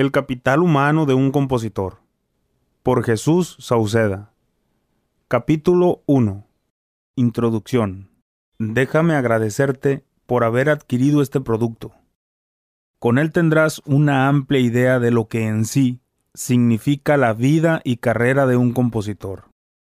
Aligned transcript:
El 0.00 0.12
capital 0.12 0.62
humano 0.62 1.04
de 1.04 1.12
un 1.12 1.30
compositor. 1.30 1.98
Por 2.82 3.04
Jesús 3.04 3.58
Sauceda. 3.58 4.32
Capítulo 5.28 6.02
1. 6.06 6.46
Introducción. 7.16 8.08
Déjame 8.58 9.12
agradecerte 9.12 10.02
por 10.24 10.42
haber 10.42 10.70
adquirido 10.70 11.20
este 11.20 11.42
producto. 11.42 11.92
Con 12.98 13.18
él 13.18 13.30
tendrás 13.30 13.82
una 13.84 14.26
amplia 14.26 14.60
idea 14.60 15.00
de 15.00 15.10
lo 15.10 15.28
que 15.28 15.46
en 15.46 15.66
sí 15.66 16.00
significa 16.32 17.18
la 17.18 17.34
vida 17.34 17.82
y 17.84 17.98
carrera 17.98 18.46
de 18.46 18.56
un 18.56 18.72
compositor. 18.72 19.50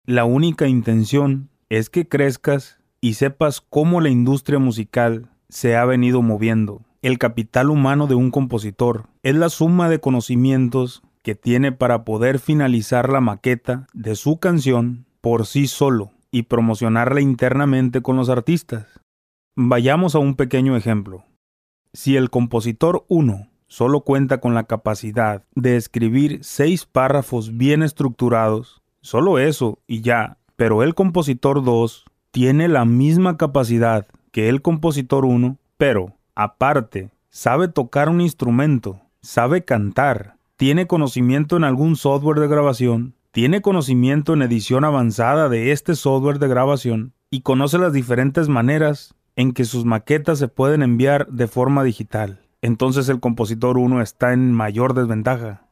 La 0.05 0.27
única 0.27 0.68
intención 0.68 1.48
es 1.71 1.89
que 1.89 2.07
crezcas 2.07 2.79
y 3.00 3.14
sepas 3.14 3.62
cómo 3.62 4.02
la 4.02 4.11
industria 4.11 4.59
musical 4.59 5.30
se 5.48 5.77
ha 5.77 5.86
venido 5.86 6.21
moviendo. 6.21 6.82
El 7.05 7.18
capital 7.18 7.68
humano 7.68 8.07
de 8.07 8.14
un 8.14 8.30
compositor 8.30 9.09
es 9.23 9.34
la 9.34 9.50
suma 9.50 9.91
de 9.91 10.00
conocimientos 10.00 11.03
que 11.21 11.34
tiene 11.34 11.71
para 11.71 12.03
poder 12.03 12.39
finalizar 12.39 13.11
la 13.11 13.21
maqueta 13.21 13.86
de 13.93 14.17
su 14.17 14.39
canción 14.39 15.04
por 15.21 15.45
sí 15.45 15.67
solo 15.67 16.12
y 16.31 16.45
promocionarla 16.45 17.21
internamente 17.21 18.00
con 18.00 18.17
los 18.17 18.31
artistas. 18.31 18.86
Vayamos 19.54 20.14
a 20.14 20.18
un 20.18 20.35
pequeño 20.35 20.79
ejemplo. 20.79 21.25
Si 21.93 22.17
el 22.17 22.31
compositor 22.31 23.04
1 23.09 23.50
solo 23.67 24.00
cuenta 24.00 24.40
con 24.40 24.54
la 24.54 24.64
capacidad 24.64 25.45
de 25.54 25.76
escribir 25.76 26.39
seis 26.40 26.86
párrafos 26.86 27.59
bien 27.59 27.82
estructurados, 27.82 28.81
solo 29.03 29.39
eso 29.39 29.79
y 29.86 30.00
ya, 30.00 30.39
pero 30.57 30.82
el 30.82 30.95
compositor 30.95 31.62
2 31.62 32.06
tiene 32.31 32.67
la 32.67 32.86
misma 32.86 33.36
capacidad 33.36 34.06
que 34.33 34.48
el 34.48 34.62
compositor 34.62 35.27
1, 35.27 35.59
pero, 35.77 36.14
aparte, 36.34 37.11
sabe 37.31 37.69
tocar 37.69 38.09
un 38.09 38.20
instrumento, 38.20 39.01
sabe 39.20 39.65
cantar, 39.65 40.37
tiene 40.57 40.87
conocimiento 40.87 41.57
en 41.57 41.65
algún 41.65 41.97
software 41.97 42.41
de 42.41 42.48
grabación, 42.48 43.15
tiene 43.33 43.62
conocimiento 43.62 44.35
en 44.35 44.43
edición 44.43 44.85
avanzada 44.85 45.49
de 45.49 45.73
este 45.73 45.95
software 45.95 46.39
de 46.39 46.49
grabación 46.49 47.13
y 47.31 47.41
conoce 47.41 47.79
las 47.79 47.93
diferentes 47.93 48.49
maneras 48.49 49.15
en 49.37 49.53
que 49.53 49.65
sus 49.65 49.85
maquetas 49.85 50.39
se 50.39 50.49
pueden 50.49 50.83
enviar 50.83 51.27
de 51.29 51.49
forma 51.49 51.83
digital. 51.83 52.41
Entonces 52.63 53.09
el 53.09 53.21
compositor 53.21 53.79
1 53.79 54.01
está 54.01 54.33
en 54.33 54.53
mayor 54.53 54.95
desventaja. 54.95 55.69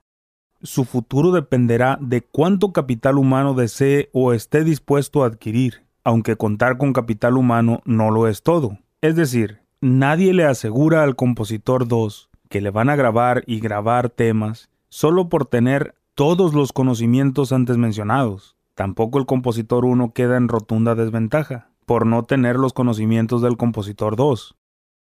Su 0.63 0.85
futuro 0.85 1.31
dependerá 1.31 1.99
de 2.01 2.23
cuánto 2.23 2.73
capital 2.73 3.19
humano 3.19 3.55
desee 3.55 4.11
o 4.13 4.33
esté 4.33 4.65
dispuesto 4.65 5.23
a 5.23 5.27
adquirir 5.27 5.83
aunque 6.05 6.37
contar 6.37 6.79
con 6.79 6.93
capital 6.93 7.37
humano 7.37 7.81
no 7.85 8.11
lo 8.11 8.29
es 8.29 8.43
todo. 8.43 8.79
Es 9.01 9.17
decir, 9.17 9.62
nadie 9.83 10.33
le 10.33 10.45
asegura 10.45 11.03
al 11.03 11.17
compositor 11.17 11.89
2 11.89 12.31
que 12.49 12.61
le 12.61 12.71
van 12.71 12.89
a 12.89 12.97
grabar 12.97 13.43
y 13.47 13.59
grabar 13.59 14.11
temas 14.11 14.71
solo 14.89 15.29
por 15.29 15.47
tener 15.47 15.97
todos 16.15 16.55
los 16.55 16.73
conocimientos 16.73 17.53
antes 17.53 17.77
mencionados. 17.77 18.57
Tampoco 18.75 19.19
el 19.19 19.27
compositor 19.27 19.85
1 19.85 20.13
queda 20.13 20.37
en 20.37 20.49
rotunda 20.49 20.95
desventaja 20.95 21.69
por 21.85 22.07
no 22.07 22.23
tener 22.23 22.57
los 22.57 22.73
conocimientos 22.73 23.43
del 23.43 23.57
compositor 23.57 24.15
2, 24.15 24.55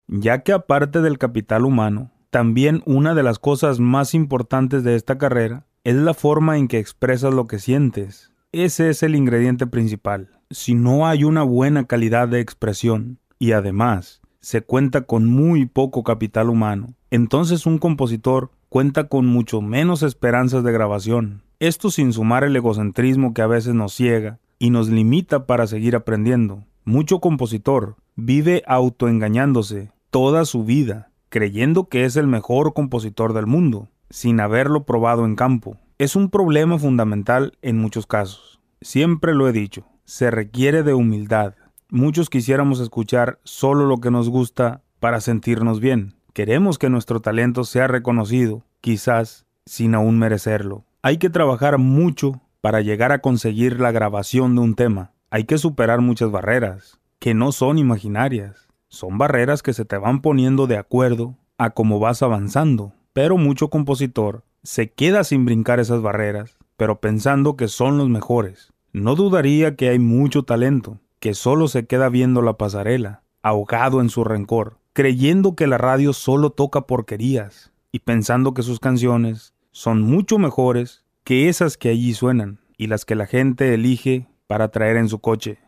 ya 0.06 0.42
que 0.42 0.52
aparte 0.52 1.00
del 1.00 1.18
capital 1.18 1.64
humano, 1.64 2.12
también 2.30 2.82
una 2.86 3.14
de 3.14 3.24
las 3.24 3.40
cosas 3.40 3.80
más 3.80 4.14
importantes 4.14 4.84
de 4.84 4.94
esta 4.94 5.18
carrera 5.18 5.66
es 5.82 5.96
la 5.96 6.14
forma 6.14 6.56
en 6.56 6.68
que 6.68 6.78
expresas 6.78 7.34
lo 7.34 7.46
que 7.46 7.58
sientes. 7.58 8.32
Ese 8.52 8.90
es 8.90 9.02
el 9.02 9.16
ingrediente 9.16 9.66
principal 9.66 10.38
si 10.50 10.74
no 10.74 11.06
hay 11.06 11.24
una 11.24 11.42
buena 11.42 11.84
calidad 11.86 12.28
de 12.28 12.40
expresión 12.40 13.18
y 13.38 13.52
además 13.52 14.22
se 14.48 14.62
cuenta 14.62 15.02
con 15.02 15.26
muy 15.26 15.66
poco 15.66 16.02
capital 16.02 16.48
humano, 16.48 16.94
entonces 17.10 17.66
un 17.66 17.76
compositor 17.76 18.50
cuenta 18.70 19.04
con 19.04 19.26
mucho 19.26 19.60
menos 19.60 20.02
esperanzas 20.02 20.64
de 20.64 20.72
grabación. 20.72 21.42
Esto 21.60 21.90
sin 21.90 22.14
sumar 22.14 22.44
el 22.44 22.56
egocentrismo 22.56 23.34
que 23.34 23.42
a 23.42 23.46
veces 23.46 23.74
nos 23.74 23.92
ciega 23.92 24.38
y 24.58 24.70
nos 24.70 24.88
limita 24.88 25.44
para 25.44 25.66
seguir 25.66 25.94
aprendiendo. 25.94 26.64
Mucho 26.86 27.20
compositor 27.20 27.96
vive 28.16 28.62
autoengañándose 28.66 29.92
toda 30.08 30.46
su 30.46 30.64
vida, 30.64 31.10
creyendo 31.28 31.90
que 31.90 32.06
es 32.06 32.16
el 32.16 32.26
mejor 32.26 32.72
compositor 32.72 33.34
del 33.34 33.46
mundo, 33.46 33.90
sin 34.08 34.40
haberlo 34.40 34.86
probado 34.86 35.26
en 35.26 35.36
campo. 35.36 35.76
Es 35.98 36.16
un 36.16 36.30
problema 36.30 36.78
fundamental 36.78 37.58
en 37.60 37.76
muchos 37.76 38.06
casos. 38.06 38.60
Siempre 38.80 39.34
lo 39.34 39.46
he 39.46 39.52
dicho, 39.52 39.84
se 40.06 40.30
requiere 40.30 40.82
de 40.82 40.94
humildad. 40.94 41.52
Muchos 41.90 42.28
quisiéramos 42.28 42.80
escuchar 42.80 43.38
solo 43.44 43.86
lo 43.86 43.96
que 43.96 44.10
nos 44.10 44.28
gusta 44.28 44.82
para 45.00 45.22
sentirnos 45.22 45.80
bien. 45.80 46.16
Queremos 46.34 46.76
que 46.76 46.90
nuestro 46.90 47.20
talento 47.20 47.64
sea 47.64 47.86
reconocido, 47.86 48.62
quizás 48.82 49.46
sin 49.64 49.94
aún 49.94 50.18
merecerlo. 50.18 50.84
Hay 51.00 51.16
que 51.16 51.30
trabajar 51.30 51.78
mucho 51.78 52.42
para 52.60 52.82
llegar 52.82 53.10
a 53.10 53.20
conseguir 53.20 53.80
la 53.80 53.90
grabación 53.90 54.54
de 54.54 54.60
un 54.60 54.74
tema. 54.74 55.12
Hay 55.30 55.44
que 55.44 55.56
superar 55.56 56.02
muchas 56.02 56.30
barreras, 56.30 57.00
que 57.20 57.32
no 57.32 57.52
son 57.52 57.78
imaginarias. 57.78 58.68
Son 58.88 59.16
barreras 59.16 59.62
que 59.62 59.72
se 59.72 59.86
te 59.86 59.96
van 59.96 60.20
poniendo 60.20 60.66
de 60.66 60.76
acuerdo 60.76 61.36
a 61.56 61.70
cómo 61.70 62.00
vas 62.00 62.22
avanzando. 62.22 62.92
Pero 63.14 63.38
mucho 63.38 63.70
compositor 63.70 64.44
se 64.62 64.92
queda 64.92 65.24
sin 65.24 65.46
brincar 65.46 65.80
esas 65.80 66.02
barreras, 66.02 66.58
pero 66.76 67.00
pensando 67.00 67.56
que 67.56 67.66
son 67.66 67.96
los 67.96 68.10
mejores. 68.10 68.74
No 68.92 69.14
dudaría 69.14 69.74
que 69.74 69.88
hay 69.88 69.98
mucho 69.98 70.42
talento, 70.42 71.00
que 71.20 71.34
solo 71.34 71.68
se 71.68 71.86
queda 71.86 72.08
viendo 72.08 72.42
la 72.42 72.54
pasarela, 72.54 73.22
ahogado 73.42 74.00
en 74.00 74.10
su 74.10 74.24
rencor, 74.24 74.78
creyendo 74.92 75.54
que 75.54 75.66
la 75.66 75.78
radio 75.78 76.12
solo 76.12 76.50
toca 76.50 76.82
porquerías 76.82 77.72
y 77.92 78.00
pensando 78.00 78.54
que 78.54 78.62
sus 78.62 78.80
canciones 78.80 79.54
son 79.70 80.02
mucho 80.02 80.38
mejores 80.38 81.04
que 81.24 81.48
esas 81.48 81.76
que 81.76 81.90
allí 81.90 82.14
suenan 82.14 82.60
y 82.76 82.86
las 82.86 83.04
que 83.04 83.14
la 83.14 83.26
gente 83.26 83.74
elige 83.74 84.26
para 84.46 84.70
traer 84.70 84.96
en 84.96 85.08
su 85.08 85.18
coche. 85.20 85.58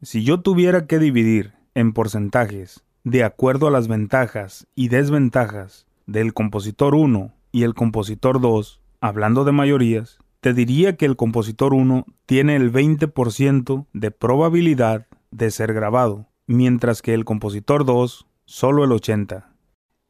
Si 0.00 0.24
yo 0.24 0.40
tuviera 0.40 0.86
que 0.86 0.98
dividir 0.98 1.52
en 1.74 1.92
porcentajes, 1.92 2.84
de 3.04 3.24
acuerdo 3.24 3.66
a 3.66 3.70
las 3.70 3.88
ventajas 3.88 4.66
y 4.74 4.88
desventajas 4.88 5.86
del 6.06 6.34
compositor 6.34 6.94
1 6.94 7.32
y 7.50 7.64
el 7.64 7.74
compositor 7.74 8.40
2, 8.40 8.80
hablando 9.00 9.44
de 9.44 9.52
mayorías, 9.52 10.18
te 10.42 10.54
diría 10.54 10.96
que 10.96 11.06
el 11.06 11.14
compositor 11.14 11.72
1 11.72 12.04
tiene 12.26 12.56
el 12.56 12.72
20% 12.72 13.86
de 13.92 14.10
probabilidad 14.10 15.06
de 15.30 15.52
ser 15.52 15.72
grabado, 15.72 16.26
mientras 16.48 17.00
que 17.00 17.14
el 17.14 17.24
compositor 17.24 17.84
2 17.84 18.26
solo 18.44 18.82
el 18.82 18.90
80%. 18.90 19.44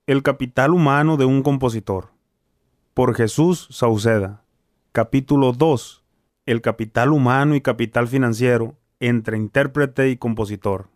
El 0.07 0.23
capital 0.23 0.73
humano 0.73 1.19
de 1.19 1.27
un 1.27 1.43
compositor. 1.43 2.13
Por 2.95 3.15
Jesús 3.15 3.69
Sauceda. 3.71 4.43
Capítulo 4.93 5.53
2. 5.53 6.03
El 6.47 6.63
capital 6.63 7.13
humano 7.13 7.55
y 7.55 7.61
capital 7.61 8.09
financiero 8.09 8.79
entre 9.01 9.37
intérprete 9.37 10.09
y 10.09 10.17
compositor. 10.17 10.89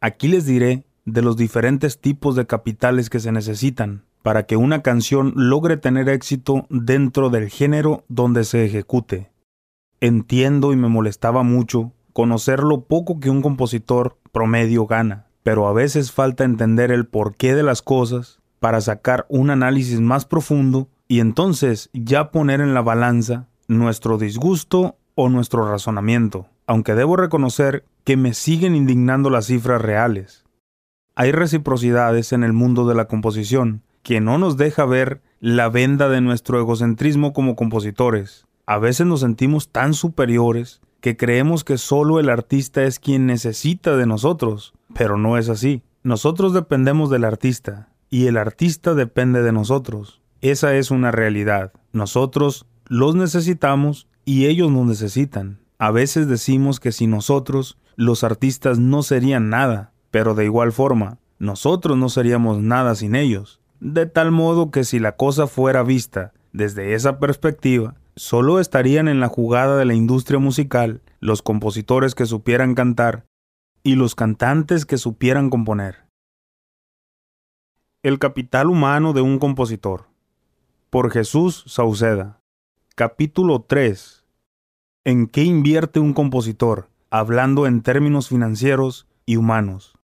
Aquí 0.00 0.28
les 0.28 0.46
diré 0.46 0.86
de 1.04 1.20
los 1.20 1.36
diferentes 1.36 2.00
tipos 2.00 2.34
de 2.34 2.46
capitales 2.46 3.10
que 3.10 3.20
se 3.20 3.30
necesitan 3.30 4.04
para 4.24 4.44
que 4.44 4.56
una 4.56 4.80
canción 4.80 5.34
logre 5.36 5.76
tener 5.76 6.08
éxito 6.08 6.66
dentro 6.70 7.28
del 7.28 7.50
género 7.50 8.04
donde 8.08 8.44
se 8.44 8.64
ejecute. 8.64 9.30
Entiendo 10.00 10.72
y 10.72 10.76
me 10.76 10.88
molestaba 10.88 11.42
mucho 11.42 11.92
conocer 12.14 12.60
lo 12.62 12.84
poco 12.86 13.20
que 13.20 13.28
un 13.28 13.42
compositor 13.42 14.16
promedio 14.32 14.86
gana, 14.86 15.26
pero 15.42 15.68
a 15.68 15.74
veces 15.74 16.10
falta 16.10 16.44
entender 16.44 16.90
el 16.90 17.06
porqué 17.06 17.54
de 17.54 17.62
las 17.62 17.82
cosas 17.82 18.40
para 18.60 18.80
sacar 18.80 19.26
un 19.28 19.50
análisis 19.50 20.00
más 20.00 20.24
profundo 20.24 20.88
y 21.06 21.20
entonces 21.20 21.90
ya 21.92 22.30
poner 22.30 22.62
en 22.62 22.72
la 22.72 22.80
balanza 22.80 23.48
nuestro 23.68 24.16
disgusto 24.16 24.96
o 25.14 25.28
nuestro 25.28 25.70
razonamiento, 25.70 26.46
aunque 26.66 26.94
debo 26.94 27.16
reconocer 27.16 27.84
que 28.04 28.16
me 28.16 28.32
siguen 28.32 28.74
indignando 28.74 29.28
las 29.28 29.48
cifras 29.48 29.82
reales. 29.82 30.44
Hay 31.14 31.30
reciprocidades 31.30 32.32
en 32.32 32.42
el 32.42 32.54
mundo 32.54 32.86
de 32.86 32.94
la 32.94 33.04
composición, 33.04 33.82
que 34.04 34.20
no 34.20 34.36
nos 34.36 34.58
deja 34.58 34.84
ver 34.84 35.22
la 35.40 35.70
venda 35.70 36.10
de 36.10 36.20
nuestro 36.20 36.60
egocentrismo 36.60 37.32
como 37.32 37.56
compositores. 37.56 38.46
A 38.66 38.78
veces 38.78 39.06
nos 39.06 39.20
sentimos 39.20 39.70
tan 39.70 39.94
superiores 39.94 40.82
que 41.00 41.16
creemos 41.16 41.64
que 41.64 41.78
solo 41.78 42.20
el 42.20 42.28
artista 42.28 42.84
es 42.84 42.98
quien 42.98 43.26
necesita 43.26 43.96
de 43.96 44.06
nosotros, 44.06 44.74
pero 44.94 45.16
no 45.16 45.38
es 45.38 45.48
así. 45.48 45.82
Nosotros 46.02 46.52
dependemos 46.52 47.08
del 47.08 47.24
artista 47.24 47.88
y 48.10 48.26
el 48.26 48.36
artista 48.36 48.94
depende 48.94 49.42
de 49.42 49.52
nosotros. 49.52 50.20
Esa 50.42 50.76
es 50.76 50.90
una 50.90 51.10
realidad. 51.10 51.72
Nosotros 51.92 52.66
los 52.86 53.14
necesitamos 53.14 54.06
y 54.26 54.46
ellos 54.46 54.70
nos 54.70 54.86
necesitan. 54.86 55.60
A 55.78 55.90
veces 55.90 56.28
decimos 56.28 56.78
que 56.78 56.92
sin 56.92 57.10
nosotros 57.10 57.78
los 57.96 58.22
artistas 58.22 58.78
no 58.78 59.02
serían 59.02 59.48
nada, 59.48 59.92
pero 60.10 60.34
de 60.34 60.44
igual 60.44 60.72
forma, 60.72 61.16
nosotros 61.38 61.96
no 61.96 62.10
seríamos 62.10 62.60
nada 62.60 62.94
sin 62.94 63.14
ellos 63.14 63.60
de 63.80 64.06
tal 64.06 64.30
modo 64.30 64.70
que 64.70 64.84
si 64.84 64.98
la 64.98 65.16
cosa 65.16 65.46
fuera 65.46 65.82
vista 65.82 66.32
desde 66.52 66.94
esa 66.94 67.18
perspectiva, 67.18 67.96
solo 68.16 68.60
estarían 68.60 69.08
en 69.08 69.20
la 69.20 69.28
jugada 69.28 69.76
de 69.76 69.84
la 69.84 69.94
industria 69.94 70.38
musical 70.38 71.02
los 71.20 71.42
compositores 71.42 72.14
que 72.14 72.26
supieran 72.26 72.74
cantar 72.74 73.26
y 73.82 73.96
los 73.96 74.14
cantantes 74.14 74.86
que 74.86 74.98
supieran 74.98 75.50
componer. 75.50 76.04
El 78.02 78.18
capital 78.18 78.68
humano 78.68 79.12
de 79.12 79.20
un 79.20 79.38
compositor. 79.38 80.06
por 80.90 81.10
Jesús 81.10 81.64
Sauceda. 81.66 82.38
Capítulo 82.94 83.62
3. 83.62 84.24
¿En 85.04 85.26
qué 85.26 85.42
invierte 85.42 85.98
un 85.98 86.12
compositor? 86.12 86.88
Hablando 87.10 87.66
en 87.66 87.82
términos 87.82 88.28
financieros 88.28 89.08
y 89.26 89.36
humanos. 89.36 89.98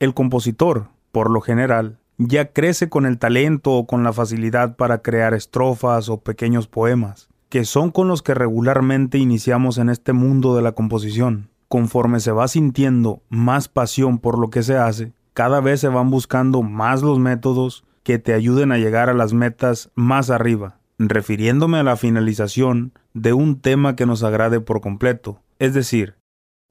El 0.00 0.14
compositor, 0.14 0.88
por 1.12 1.30
lo 1.30 1.40
general, 1.40 2.00
ya 2.18 2.52
crece 2.52 2.88
con 2.88 3.06
el 3.06 3.18
talento 3.18 3.72
o 3.72 3.86
con 3.86 4.02
la 4.02 4.12
facilidad 4.12 4.76
para 4.76 5.02
crear 5.02 5.34
estrofas 5.34 6.08
o 6.08 6.20
pequeños 6.20 6.66
poemas, 6.66 7.28
que 7.48 7.64
son 7.64 7.90
con 7.90 8.08
los 8.08 8.22
que 8.22 8.34
regularmente 8.34 9.18
iniciamos 9.18 9.78
en 9.78 9.90
este 9.90 10.12
mundo 10.12 10.56
de 10.56 10.62
la 10.62 10.72
composición. 10.72 11.50
Conforme 11.68 12.20
se 12.20 12.32
va 12.32 12.48
sintiendo 12.48 13.22
más 13.28 13.68
pasión 13.68 14.18
por 14.18 14.38
lo 14.38 14.50
que 14.50 14.62
se 14.62 14.76
hace, 14.76 15.12
cada 15.34 15.60
vez 15.60 15.80
se 15.80 15.88
van 15.88 16.10
buscando 16.10 16.62
más 16.62 17.02
los 17.02 17.18
métodos 17.18 17.84
que 18.02 18.18
te 18.18 18.32
ayuden 18.32 18.72
a 18.72 18.78
llegar 18.78 19.10
a 19.10 19.14
las 19.14 19.32
metas 19.34 19.90
más 19.94 20.30
arriba, 20.30 20.78
refiriéndome 20.98 21.78
a 21.78 21.82
la 21.82 21.96
finalización 21.96 22.92
de 23.14 23.32
un 23.32 23.60
tema 23.60 23.96
que 23.96 24.06
nos 24.06 24.22
agrade 24.22 24.60
por 24.60 24.80
completo, 24.80 25.42
es 25.58 25.74
decir, 25.74 26.14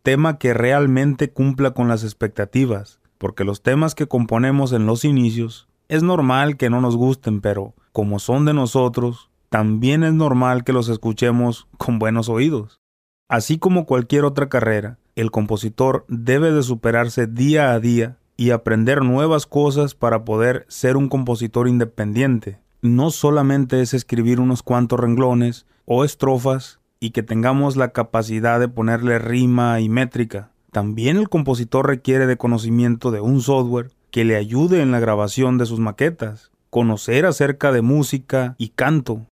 tema 0.02 0.38
que 0.38 0.54
realmente 0.54 1.32
cumpla 1.32 1.72
con 1.72 1.88
las 1.88 2.04
expectativas, 2.04 3.02
porque 3.18 3.44
los 3.44 3.62
temas 3.62 3.96
que 3.96 4.08
componemos 4.08 4.74
en 4.74 4.86
los 4.86 5.06
inicios 5.06 5.68
es 5.88 6.04
normal 6.04 6.58
que 6.58 6.70
no 6.70 6.82
nos 6.82 6.96
gusten, 6.96 7.42
pero 7.42 7.74
como 7.92 8.20
son 8.20 8.46
de 8.46 8.54
nosotros, 8.54 9.30
también 9.50 10.04
es 10.04 10.14
normal 10.14 10.64
que 10.64 10.74
los 10.74 10.90
escuchemos 10.90 11.68
con 11.78 12.00
buenos 12.00 12.30
oídos. 12.30 12.80
Así 13.28 13.58
como 13.58 13.86
cualquier 13.86 14.26
otra 14.26 14.50
carrera, 14.50 14.98
el 15.16 15.32
compositor 15.32 16.06
debe 16.08 16.52
de 16.52 16.62
superarse 16.62 17.26
día 17.26 17.72
a 17.72 17.80
día 17.80 18.18
y 18.38 18.52
aprender 18.52 19.02
nuevas 19.02 19.46
cosas 19.46 19.96
para 19.96 20.26
poder 20.26 20.66
ser 20.68 20.98
un 20.98 21.08
compositor 21.08 21.68
independiente. 21.68 22.60
No 22.82 23.12
solamente 23.12 23.82
es 23.82 23.94
escribir 23.94 24.40
unos 24.40 24.62
cuantos 24.62 25.00
renglones 25.00 25.66
o 25.86 26.04
estrofas 26.04 26.80
y 27.00 27.12
que 27.12 27.24
tengamos 27.24 27.78
la 27.78 27.90
capacidad 27.90 28.60
de 28.60 28.68
ponerle 28.68 29.20
rima 29.20 29.80
y 29.80 29.90
métrica. 29.90 30.52
También 30.76 31.16
el 31.16 31.30
compositor 31.30 31.88
requiere 31.88 32.28
de 32.28 32.36
conocimiento 32.36 33.10
de 33.10 33.22
un 33.22 33.40
software 33.40 33.94
que 34.12 34.26
le 34.26 34.36
ayude 34.36 34.82
en 34.82 34.92
la 34.92 35.00
grabación 35.00 35.58
de 35.58 35.66
sus 35.66 35.80
maquetas, 35.80 36.52
conocer 36.70 37.26
acerca 37.26 37.72
de 37.72 37.82
música 37.82 38.56
y 38.58 38.72
canto, 38.76 39.26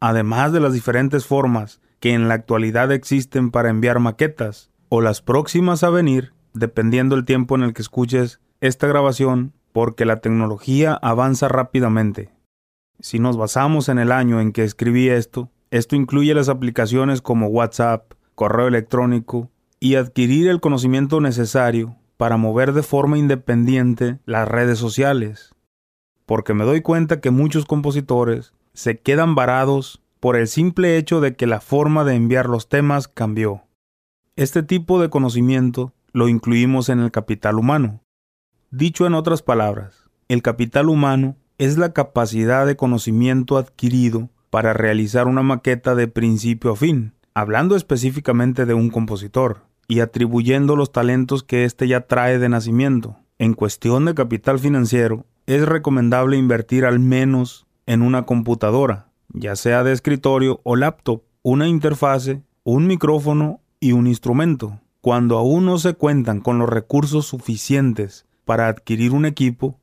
además 0.00 0.54
de 0.54 0.60
las 0.60 0.72
diferentes 0.72 1.26
formas 1.26 1.82
que 2.00 2.14
en 2.14 2.28
la 2.28 2.34
actualidad 2.34 2.92
existen 2.92 3.50
para 3.50 3.68
enviar 3.68 3.98
maquetas, 3.98 4.70
o 4.88 5.02
las 5.02 5.20
próximas 5.20 5.84
a 5.84 5.90
venir, 5.90 6.32
dependiendo 6.54 7.14
el 7.14 7.26
tiempo 7.26 7.56
en 7.56 7.64
el 7.64 7.74
que 7.74 7.82
escuches 7.82 8.40
esta 8.62 8.86
grabación, 8.86 9.52
porque 9.74 10.06
la 10.06 10.22
tecnología 10.22 10.94
avanza 10.94 11.48
rápidamente. 11.48 12.30
Si 13.00 13.18
nos 13.18 13.36
basamos 13.36 13.90
en 13.90 13.98
el 13.98 14.12
año 14.12 14.40
en 14.40 14.50
que 14.50 14.64
escribí 14.64 15.10
esto, 15.10 15.50
esto 15.70 15.94
incluye 15.94 16.32
las 16.32 16.48
aplicaciones 16.48 17.20
como 17.20 17.48
WhatsApp, 17.48 18.14
correo 18.34 18.68
electrónico, 18.68 19.50
y 19.80 19.96
adquirir 19.96 20.48
el 20.48 20.60
conocimiento 20.60 21.20
necesario 21.20 21.96
para 22.16 22.36
mover 22.36 22.72
de 22.72 22.82
forma 22.82 23.18
independiente 23.18 24.18
las 24.24 24.48
redes 24.48 24.78
sociales. 24.78 25.54
Porque 26.24 26.54
me 26.54 26.64
doy 26.64 26.80
cuenta 26.80 27.20
que 27.20 27.30
muchos 27.30 27.66
compositores 27.66 28.52
se 28.72 28.98
quedan 28.98 29.34
varados 29.34 30.02
por 30.20 30.36
el 30.36 30.48
simple 30.48 30.96
hecho 30.96 31.20
de 31.20 31.36
que 31.36 31.46
la 31.46 31.60
forma 31.60 32.04
de 32.04 32.14
enviar 32.14 32.48
los 32.48 32.68
temas 32.68 33.08
cambió. 33.08 33.62
Este 34.34 34.62
tipo 34.62 35.00
de 35.00 35.08
conocimiento 35.08 35.92
lo 36.12 36.28
incluimos 36.28 36.88
en 36.88 37.00
el 37.00 37.10
capital 37.10 37.58
humano. 37.58 38.00
Dicho 38.70 39.06
en 39.06 39.14
otras 39.14 39.42
palabras, 39.42 40.10
el 40.28 40.42
capital 40.42 40.88
humano 40.88 41.36
es 41.58 41.78
la 41.78 41.92
capacidad 41.92 42.66
de 42.66 42.76
conocimiento 42.76 43.56
adquirido 43.56 44.30
para 44.50 44.72
realizar 44.72 45.28
una 45.28 45.42
maqueta 45.42 45.94
de 45.94 46.08
principio 46.08 46.72
a 46.72 46.76
fin, 46.76 47.14
hablando 47.34 47.76
específicamente 47.76 48.66
de 48.66 48.74
un 48.74 48.90
compositor, 48.90 49.65
y 49.88 50.00
atribuyendo 50.00 50.76
los 50.76 50.92
talentos 50.92 51.42
que 51.42 51.64
éste 51.64 51.88
ya 51.88 52.02
trae 52.02 52.38
de 52.38 52.48
nacimiento. 52.48 53.16
En 53.38 53.54
cuestión 53.54 54.04
de 54.04 54.14
capital 54.14 54.58
financiero, 54.58 55.26
es 55.46 55.66
recomendable 55.66 56.36
invertir 56.36 56.84
al 56.84 56.98
menos 56.98 57.66
en 57.86 58.02
una 58.02 58.24
computadora, 58.24 59.08
ya 59.28 59.54
sea 59.56 59.84
de 59.84 59.92
escritorio 59.92 60.60
o 60.64 60.76
laptop, 60.76 61.22
una 61.42 61.68
interfase, 61.68 62.42
un 62.64 62.86
micrófono 62.86 63.60
y 63.78 63.92
un 63.92 64.06
instrumento. 64.06 64.80
Cuando 65.00 65.38
aún 65.38 65.66
no 65.66 65.78
se 65.78 65.94
cuentan 65.94 66.40
con 66.40 66.58
los 66.58 66.68
recursos 66.68 67.26
suficientes 67.26 68.26
para 68.44 68.66
adquirir 68.66 69.12
un 69.12 69.24
equipo, 69.24 69.78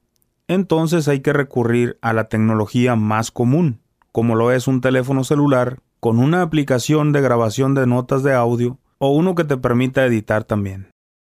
entonces 0.49 1.07
hay 1.07 1.21
que 1.21 1.31
recurrir 1.31 1.97
a 2.01 2.11
la 2.11 2.25
tecnología 2.25 2.97
más 2.97 3.31
común, 3.31 3.79
como 4.11 4.35
lo 4.35 4.51
es 4.51 4.67
un 4.67 4.81
teléfono 4.81 5.23
celular 5.23 5.79
con 6.01 6.19
una 6.19 6.41
aplicación 6.41 7.13
de 7.13 7.21
grabación 7.21 7.73
de 7.75 7.87
notas 7.87 8.23
de 8.23 8.33
audio 8.33 8.77
o 9.05 9.09
uno 9.09 9.35
que 9.35 9.43
te 9.43 9.57
permita 9.57 10.05
editar 10.05 10.45
también. 10.45 10.87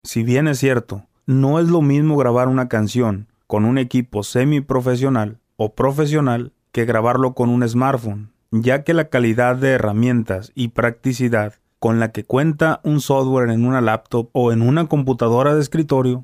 Si 0.03 0.21
bien 0.21 0.47
es 0.47 0.59
cierto, 0.59 1.07
no 1.25 1.59
es 1.59 1.67
lo 1.67 1.81
mismo 1.81 2.15
grabar 2.15 2.47
una 2.47 2.69
canción 2.69 3.27
con 3.47 3.65
un 3.65 3.79
equipo 3.79 4.21
semiprofesional 4.21 5.39
o 5.55 5.73
profesional 5.73 6.53
que 6.71 6.85
grabarlo 6.85 7.33
con 7.33 7.49
un 7.49 7.67
smartphone, 7.67 8.29
ya 8.51 8.83
que 8.83 8.93
la 8.93 9.09
calidad 9.09 9.55
de 9.55 9.71
herramientas 9.71 10.51
y 10.53 10.67
practicidad 10.67 11.55
con 11.79 11.99
la 11.99 12.11
que 12.11 12.23
cuenta 12.23 12.81
un 12.83 13.01
software 13.01 13.49
en 13.49 13.65
una 13.65 13.81
laptop 13.81 14.29
o 14.33 14.51
en 14.51 14.61
una 14.61 14.87
computadora 14.87 15.55
de 15.55 15.61
escritorio 15.61 16.23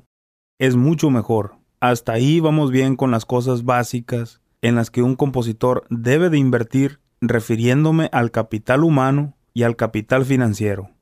es 0.60 0.76
mucho 0.76 1.10
mejor. 1.10 1.56
Hasta 1.80 2.12
ahí 2.12 2.38
vamos 2.38 2.70
bien 2.70 2.94
con 2.94 3.10
las 3.10 3.26
cosas 3.26 3.64
básicas 3.64 4.40
en 4.60 4.76
las 4.76 4.92
que 4.92 5.02
un 5.02 5.16
compositor 5.16 5.86
debe 5.90 6.30
de 6.30 6.38
invertir 6.38 7.00
refiriéndome 7.20 8.10
al 8.12 8.30
capital 8.30 8.84
humano 8.84 9.34
y 9.54 9.64
al 9.64 9.74
capital 9.74 10.24
financiero. 10.24 10.92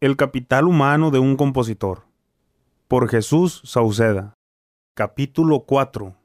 El 0.00 0.16
capital 0.16 0.66
humano 0.66 1.10
de 1.12 1.20
un 1.20 1.36
compositor. 1.36 2.02
Por 2.88 3.08
Jesús 3.08 3.62
Sauceda. 3.64 4.34
Capítulo 4.94 5.60
4. 5.60 6.16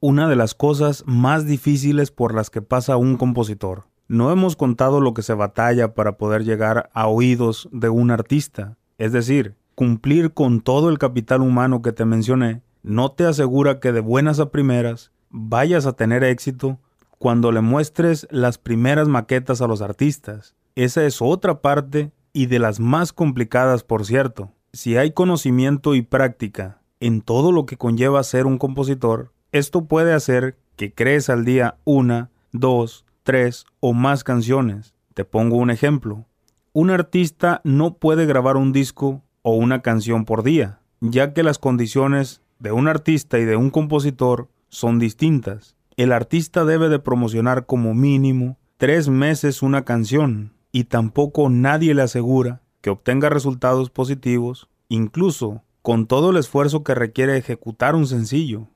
Una 0.00 0.28
de 0.28 0.36
las 0.36 0.54
cosas 0.54 1.02
más 1.06 1.46
difíciles 1.46 2.10
por 2.10 2.34
las 2.34 2.50
que 2.50 2.60
pasa 2.62 2.98
un 2.98 3.16
compositor. 3.16 3.84
No 4.06 4.30
hemos 4.30 4.54
contado 4.54 5.00
lo 5.00 5.14
que 5.14 5.22
se 5.22 5.32
batalla 5.32 5.94
para 5.94 6.18
poder 6.18 6.44
llegar 6.44 6.90
a 6.92 7.08
oídos 7.08 7.68
de 7.72 7.88
un 7.88 8.10
artista, 8.10 8.76
es 8.98 9.12
decir, 9.12 9.56
cumplir 9.74 10.34
con 10.34 10.60
todo 10.60 10.90
el 10.90 10.98
capital 10.98 11.40
humano 11.40 11.80
que 11.80 11.92
te 11.92 12.04
mencioné, 12.04 12.60
no 12.82 13.10
te 13.12 13.24
asegura 13.24 13.80
que 13.80 13.92
de 13.92 14.00
buenas 14.00 14.40
a 14.40 14.50
primeras 14.50 15.10
vayas 15.30 15.86
a 15.86 15.94
tener 15.94 16.22
éxito 16.22 16.78
cuando 17.18 17.50
le 17.50 17.62
muestres 17.62 18.28
las 18.30 18.58
primeras 18.58 19.08
maquetas 19.08 19.62
a 19.62 19.66
los 19.66 19.80
artistas. 19.80 20.54
Esa 20.76 21.04
es 21.06 21.22
otra 21.22 21.62
parte 21.62 22.12
y 22.34 22.46
de 22.46 22.58
las 22.58 22.80
más 22.80 23.14
complicadas, 23.14 23.84
por 23.84 24.04
cierto. 24.04 24.52
Si 24.74 24.98
hay 24.98 25.12
conocimiento 25.12 25.94
y 25.94 26.02
práctica 26.02 26.82
en 27.00 27.22
todo 27.22 27.52
lo 27.52 27.64
que 27.64 27.78
conlleva 27.78 28.22
ser 28.24 28.44
un 28.44 28.58
compositor, 28.58 29.32
esto 29.52 29.86
puede 29.86 30.12
hacer 30.12 30.58
que 30.76 30.92
crees 30.92 31.30
al 31.30 31.44
día 31.44 31.78
una, 31.84 32.30
dos, 32.52 33.06
tres 33.22 33.64
o 33.78 33.94
más 33.94 34.24
canciones. 34.24 34.94
Te 35.14 35.24
pongo 35.24 35.56
un 35.56 35.70
ejemplo. 35.70 36.26
Un 36.72 36.90
artista 36.90 37.60
no 37.62 37.94
puede 37.94 38.26
grabar 38.26 38.56
un 38.56 38.72
disco 38.72 39.22
o 39.42 39.54
una 39.54 39.80
canción 39.80 40.24
por 40.24 40.42
día, 40.42 40.80
ya 41.00 41.32
que 41.32 41.44
las 41.44 41.60
condiciones 41.60 42.42
de 42.58 42.72
un 42.72 42.88
artista 42.88 43.38
y 43.38 43.44
de 43.44 43.54
un 43.54 43.70
compositor 43.70 44.48
son 44.70 44.98
distintas. 44.98 45.76
El 45.96 46.10
artista 46.10 46.64
debe 46.64 46.88
de 46.88 46.98
promocionar 46.98 47.66
como 47.66 47.94
mínimo 47.94 48.58
tres 48.76 49.08
meses 49.08 49.62
una 49.62 49.84
canción 49.84 50.53
y 50.74 50.84
tampoco 50.84 51.50
nadie 51.50 51.94
le 51.94 52.02
asegura 52.02 52.60
que 52.80 52.90
obtenga 52.90 53.28
resultados 53.28 53.90
positivos, 53.90 54.68
incluso 54.88 55.62
con 55.82 56.08
todo 56.08 56.30
el 56.30 56.36
esfuerzo 56.36 56.82
que 56.82 56.96
requiere 56.96 57.36
ejecutar 57.36 57.94
un 57.94 58.08
sencillo. 58.08 58.66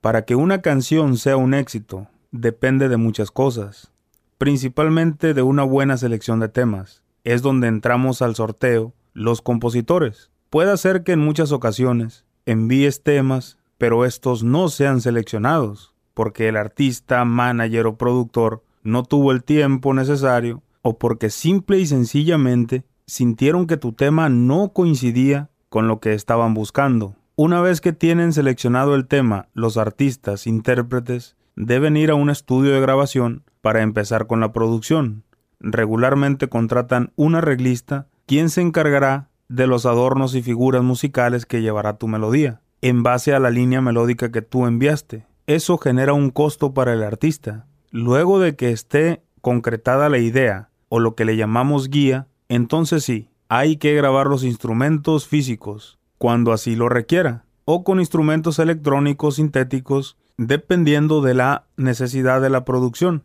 Para 0.00 0.24
que 0.24 0.36
una 0.36 0.62
canción 0.62 1.18
sea 1.18 1.36
un 1.36 1.52
éxito, 1.52 2.06
depende 2.30 2.88
de 2.88 2.96
muchas 2.96 3.30
cosas, 3.30 3.92
principalmente 4.38 5.34
de 5.34 5.42
una 5.42 5.64
buena 5.64 5.98
selección 5.98 6.40
de 6.40 6.48
temas. 6.48 7.02
Es 7.24 7.42
donde 7.42 7.68
entramos 7.68 8.22
al 8.22 8.34
sorteo 8.34 8.94
los 9.12 9.42
compositores. 9.42 10.30
Puede 10.48 10.74
ser 10.78 11.02
que 11.02 11.12
en 11.12 11.20
muchas 11.20 11.52
ocasiones 11.52 12.24
envíes 12.46 13.02
temas, 13.02 13.58
pero 13.76 14.06
estos 14.06 14.44
no 14.44 14.70
sean 14.70 15.02
seleccionados, 15.02 15.92
porque 16.14 16.48
el 16.48 16.56
artista, 16.56 17.26
manager 17.26 17.86
o 17.86 17.98
productor 17.98 18.64
no 18.82 19.02
tuvo 19.02 19.30
el 19.30 19.44
tiempo 19.44 19.92
necesario 19.92 20.62
o 20.82 20.98
porque 20.98 21.30
simple 21.30 21.78
y 21.78 21.86
sencillamente 21.86 22.84
sintieron 23.06 23.66
que 23.66 23.76
tu 23.76 23.92
tema 23.92 24.28
no 24.28 24.72
coincidía 24.72 25.50
con 25.68 25.88
lo 25.88 26.00
que 26.00 26.12
estaban 26.12 26.54
buscando. 26.54 27.16
Una 27.34 27.60
vez 27.60 27.80
que 27.80 27.92
tienen 27.92 28.32
seleccionado 28.32 28.94
el 28.94 29.06
tema, 29.06 29.48
los 29.54 29.76
artistas, 29.78 30.46
intérpretes, 30.46 31.36
deben 31.56 31.96
ir 31.96 32.10
a 32.10 32.14
un 32.14 32.30
estudio 32.30 32.72
de 32.72 32.80
grabación 32.80 33.44
para 33.62 33.82
empezar 33.82 34.26
con 34.26 34.40
la 34.40 34.52
producción. 34.52 35.24
Regularmente 35.60 36.48
contratan 36.48 37.12
un 37.16 37.36
arreglista, 37.36 38.08
quien 38.26 38.50
se 38.50 38.60
encargará 38.60 39.30
de 39.48 39.66
los 39.66 39.86
adornos 39.86 40.34
y 40.34 40.42
figuras 40.42 40.82
musicales 40.82 41.46
que 41.46 41.62
llevará 41.62 41.96
tu 41.96 42.08
melodía, 42.08 42.60
en 42.80 43.02
base 43.02 43.34
a 43.34 43.38
la 43.38 43.50
línea 43.50 43.80
melódica 43.80 44.32
que 44.32 44.42
tú 44.42 44.66
enviaste. 44.66 45.26
eso 45.46 45.76
genera 45.78 46.12
un 46.12 46.30
costo 46.30 46.72
para 46.72 46.92
el 46.92 47.02
artista. 47.02 47.66
Luego 47.90 48.38
de 48.38 48.56
que 48.56 48.70
esté 48.70 49.22
concretada 49.40 50.08
la 50.08 50.18
idea 50.18 50.70
o 50.94 51.00
lo 51.00 51.14
que 51.14 51.24
le 51.24 51.38
llamamos 51.38 51.88
guía, 51.88 52.26
entonces 52.50 53.02
sí, 53.02 53.30
hay 53.48 53.78
que 53.78 53.94
grabar 53.94 54.26
los 54.26 54.44
instrumentos 54.44 55.26
físicos, 55.26 55.98
cuando 56.18 56.52
así 56.52 56.76
lo 56.76 56.90
requiera, 56.90 57.46
o 57.64 57.82
con 57.82 57.98
instrumentos 57.98 58.58
electrónicos 58.58 59.36
sintéticos, 59.36 60.18
dependiendo 60.36 61.22
de 61.22 61.32
la 61.32 61.64
necesidad 61.78 62.42
de 62.42 62.50
la 62.50 62.66
producción. 62.66 63.24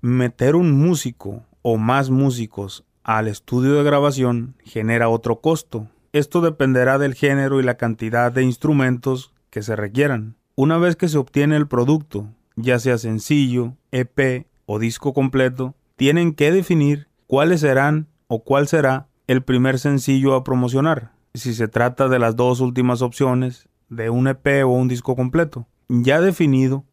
Meter 0.00 0.56
un 0.56 0.72
músico 0.72 1.42
o 1.60 1.76
más 1.76 2.08
músicos 2.08 2.86
al 3.02 3.28
estudio 3.28 3.74
de 3.74 3.84
grabación 3.84 4.54
genera 4.64 5.10
otro 5.10 5.42
costo. 5.42 5.88
Esto 6.14 6.40
dependerá 6.40 6.96
del 6.96 7.12
género 7.12 7.60
y 7.60 7.62
la 7.62 7.76
cantidad 7.76 8.32
de 8.32 8.42
instrumentos 8.42 9.34
que 9.50 9.60
se 9.60 9.76
requieran. 9.76 10.36
Una 10.54 10.78
vez 10.78 10.96
que 10.96 11.08
se 11.08 11.18
obtiene 11.18 11.56
el 11.56 11.68
producto, 11.68 12.30
ya 12.56 12.78
sea 12.78 12.96
sencillo, 12.96 13.74
EP 13.90 14.46
o 14.64 14.78
disco 14.78 15.12
completo, 15.12 15.74
tienen 15.96 16.34
que 16.34 16.52
definir 16.52 17.08
cuáles 17.26 17.60
serán 17.60 18.08
o 18.26 18.44
cuál 18.44 18.68
será 18.68 19.08
el 19.26 19.42
primer 19.42 19.78
sencillo 19.78 20.34
a 20.34 20.44
promocionar, 20.44 21.12
si 21.34 21.54
se 21.54 21.68
trata 21.68 22.08
de 22.08 22.18
las 22.18 22.36
dos 22.36 22.60
últimas 22.60 23.02
opciones, 23.02 23.68
de 23.88 24.10
un 24.10 24.28
EP 24.28 24.64
o 24.64 24.68
un 24.68 24.88
disco 24.88 25.16
completo. 25.16 25.66
Ya 25.88 26.20
definido, 26.20 26.84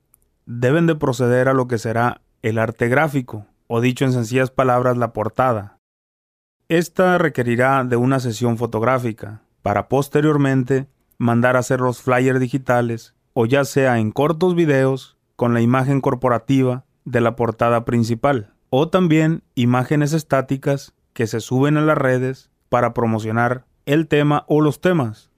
deben 0.46 0.88
de 0.88 0.96
proceder 0.96 1.48
a 1.48 1.54
lo 1.54 1.68
que 1.68 1.78
será 1.78 2.22
el 2.42 2.58
arte 2.58 2.88
gráfico, 2.90 3.46
o 3.68 3.82
dicho 3.82 4.06
en 4.06 4.14
sencillas 4.14 4.52
palabras, 4.52 4.98
la 4.98 5.14
portada, 5.14 5.78
esta 6.72 7.18
requerirá 7.18 7.84
de 7.84 7.98
una 7.98 8.22
sesión 8.22 8.58
fotográfica 8.58 9.42
para 9.62 9.90
posteriormente 9.90 10.88
mandar 11.18 11.58
a 11.58 11.60
hacer 11.60 11.82
los 11.82 12.02
flyers 12.02 12.40
digitales 12.40 13.14
o 13.34 13.46
ya 13.46 13.66
sea 13.66 14.00
en 14.00 14.12
cortos 14.12 14.56
videos 14.56 15.18
con 15.36 15.54
la 15.54 15.60
imagen 15.60 16.00
corporativa 16.00 16.86
de 17.04 17.20
la 17.20 17.36
portada 17.36 17.84
principal 17.84 18.54
o 18.72 18.90
también 18.90 19.44
imágenes 19.54 20.14
estáticas 20.14 20.96
que 21.14 21.28
se 21.28 21.40
suben 21.40 21.78
a 21.78 21.82
las 21.82 22.00
redes 22.00 22.50
para 22.70 22.96
promocionar 22.96 23.66
el 23.86 24.08
tema 24.08 24.46
o 24.48 24.60
los 24.62 24.82
temas. 24.82 25.30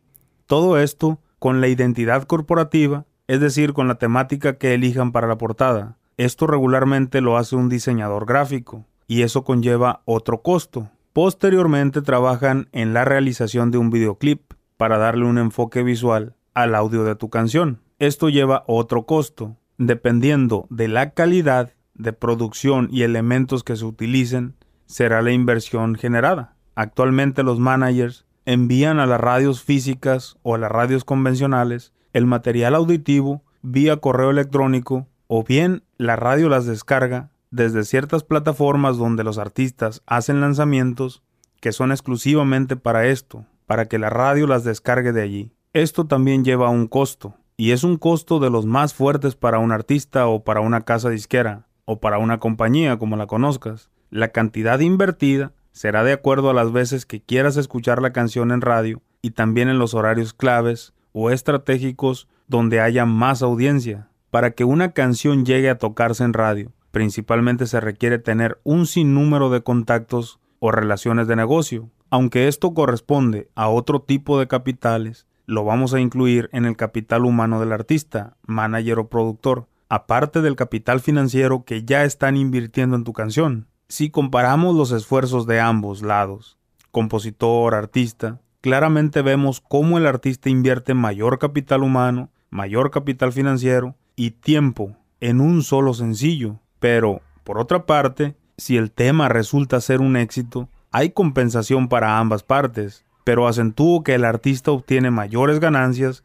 Todo 0.45 0.79
esto 0.79 1.19
con 1.39 1.59
la 1.59 1.67
identidad 1.67 2.23
corporativa, 2.23 3.03
es 3.27 3.41
decir, 3.41 3.73
con 3.73 3.89
la 3.89 3.95
temática 3.95 4.57
que 4.57 4.73
elijan 4.73 5.11
para 5.11 5.27
la 5.27 5.37
portada. 5.37 5.97
Esto 6.15 6.47
regularmente 6.47 7.19
lo 7.19 7.35
hace 7.35 7.57
un 7.57 7.67
diseñador 7.67 8.25
gráfico 8.25 8.85
y 9.05 9.23
eso 9.23 9.43
conlleva 9.43 10.03
otro 10.05 10.41
costo, 10.41 10.89
Posteriormente 11.13 12.01
trabajan 12.01 12.69
en 12.71 12.95
la 12.95 13.05
realización 13.05 13.69
de 13.69 13.77
un 13.77 13.91
videoclip 13.91 14.53
para 14.77 14.97
darle 14.97 15.25
un 15.25 15.37
enfoque 15.37 15.83
visual 15.83 16.33
al 16.55 16.73
audio 16.73 17.03
de 17.03 17.15
tu 17.15 17.29
canción. 17.29 17.81
Esto 17.99 18.29
lleva 18.29 18.63
otro 18.65 19.05
costo. 19.05 19.55
Dependiendo 19.77 20.65
de 20.71 20.87
la 20.87 21.11
calidad 21.11 21.73
de 21.93 22.13
producción 22.13 22.87
y 22.91 23.03
elementos 23.03 23.63
que 23.63 23.75
se 23.75 23.85
utilicen, 23.85 24.55
será 24.85 25.21
la 25.21 25.31
inversión 25.31 25.95
generada. 25.95 26.55
Actualmente 26.75 27.43
los 27.43 27.59
managers 27.59 28.25
envían 28.45 28.99
a 28.99 29.05
las 29.05 29.21
radios 29.21 29.61
físicas 29.63 30.37
o 30.41 30.55
a 30.55 30.57
las 30.57 30.71
radios 30.71 31.05
convencionales 31.05 31.93
el 32.13 32.25
material 32.25 32.75
auditivo 32.75 33.43
vía 33.61 33.97
correo 33.97 34.29
electrónico 34.29 35.07
o 35.27 35.43
bien 35.43 35.83
la 35.97 36.15
radio 36.15 36.49
las 36.49 36.65
descarga 36.65 37.31
desde 37.49 37.83
ciertas 37.83 38.23
plataformas 38.23 38.97
donde 38.97 39.23
los 39.23 39.37
artistas 39.37 40.01
hacen 40.05 40.41
lanzamientos 40.41 41.23
que 41.61 41.71
son 41.71 41.91
exclusivamente 41.91 42.75
para 42.75 43.07
esto, 43.07 43.45
para 43.65 43.87
que 43.87 43.99
la 43.99 44.09
radio 44.09 44.47
las 44.47 44.63
descargue 44.63 45.13
de 45.13 45.21
allí. 45.21 45.51
Esto 45.71 46.05
también 46.05 46.43
lleva 46.43 46.69
un 46.69 46.87
costo, 46.87 47.35
y 47.55 47.71
es 47.71 47.83
un 47.83 47.97
costo 47.97 48.39
de 48.39 48.49
los 48.49 48.65
más 48.65 48.93
fuertes 48.93 49.35
para 49.35 49.59
un 49.59 49.71
artista 49.71 50.27
o 50.27 50.43
para 50.43 50.59
una 50.59 50.81
casa 50.81 51.09
disquera, 51.09 51.67
o 51.85 51.99
para 51.99 52.17
una 52.17 52.39
compañía 52.39 52.97
como 52.97 53.15
la 53.17 53.27
conozcas. 53.27 53.89
La 54.09 54.29
cantidad 54.29 54.79
invertida 54.79 55.53
será 55.71 56.03
de 56.03 56.13
acuerdo 56.13 56.49
a 56.49 56.53
las 56.53 56.71
veces 56.71 57.05
que 57.05 57.21
quieras 57.21 57.57
escuchar 57.57 58.01
la 58.01 58.13
canción 58.13 58.51
en 58.51 58.61
radio 58.61 59.01
y 59.21 59.31
también 59.31 59.69
en 59.69 59.79
los 59.79 59.93
horarios 59.93 60.33
claves 60.33 60.93
o 61.11 61.31
estratégicos 61.31 62.27
donde 62.47 62.79
haya 62.79 63.05
más 63.05 63.41
audiencia. 63.41 64.07
Para 64.29 64.51
que 64.51 64.63
una 64.63 64.91
canción 64.91 65.45
llegue 65.45 65.69
a 65.69 65.77
tocarse 65.77 66.23
en 66.23 66.33
radio, 66.33 66.71
Principalmente 66.93 67.65
se 67.65 67.79
requiere 67.79 68.19
tener 68.19 68.61
un 68.63 68.85
sinnúmero 68.85 69.49
de 69.49 69.63
contactos 69.63 70.39
o 70.59 70.71
relaciones 70.71 71.27
de 71.27 71.35
negocio. 71.35 71.89
Aunque 72.11 72.47
esto 72.47 72.75
corresponde 72.75 73.49
a 73.55 73.67
otro 73.67 74.03
tipo 74.03 74.37
de 74.37 74.47
capitales, 74.47 75.25
lo 75.47 75.65
vamos 75.65 75.95
a 75.95 75.99
incluir 75.99 76.51
en 76.53 76.65
el 76.65 76.77
capital 76.77 77.25
humano 77.25 77.59
del 77.59 77.71
artista, 77.71 78.37
manager 78.45 78.99
o 78.99 79.09
productor, 79.09 79.65
aparte 79.89 80.41
del 80.41 80.55
capital 80.55 80.99
financiero 80.99 81.63
que 81.65 81.83
ya 81.83 82.03
están 82.03 82.37
invirtiendo 82.37 82.95
en 82.95 83.03
tu 83.03 83.13
canción. 83.13 83.67
Si 83.87 84.09
comparamos 84.09 84.75
los 84.75 84.91
esfuerzos 84.91 85.45
de 85.45 85.59
ambos 85.59 86.01
lados, 86.01 86.57
compositor, 86.91 87.75
artista, 87.75 88.39
claramente 88.61 89.21
vemos 89.21 89.61
cómo 89.61 89.97
el 89.97 90.05
artista 90.05 90.49
invierte 90.49 90.93
mayor 90.93 91.39
capital 91.39 91.83
humano, 91.83 92.29
mayor 92.49 92.91
capital 92.91 93.33
financiero 93.33 93.95
y 94.15 94.31
tiempo 94.31 94.95
en 95.19 95.41
un 95.41 95.63
solo 95.63 95.93
sencillo, 95.93 96.59
pero, 96.79 97.21
por 97.43 97.57
otra 97.57 97.85
parte, 97.85 98.35
si 98.57 98.77
el 98.77 98.91
tema 98.91 99.29
resulta 99.29 99.81
ser 99.81 100.01
un 100.01 100.15
éxito, 100.17 100.69
hay 100.91 101.11
compensación 101.11 101.87
para 101.87 102.19
ambas 102.19 102.43
partes, 102.43 103.05
pero 103.23 103.47
acentúo 103.47 104.03
que 104.03 104.15
el 104.15 104.25
artista 104.25 104.71
obtiene 104.71 105.11
mayores 105.11 105.59
ganancias, 105.59 106.23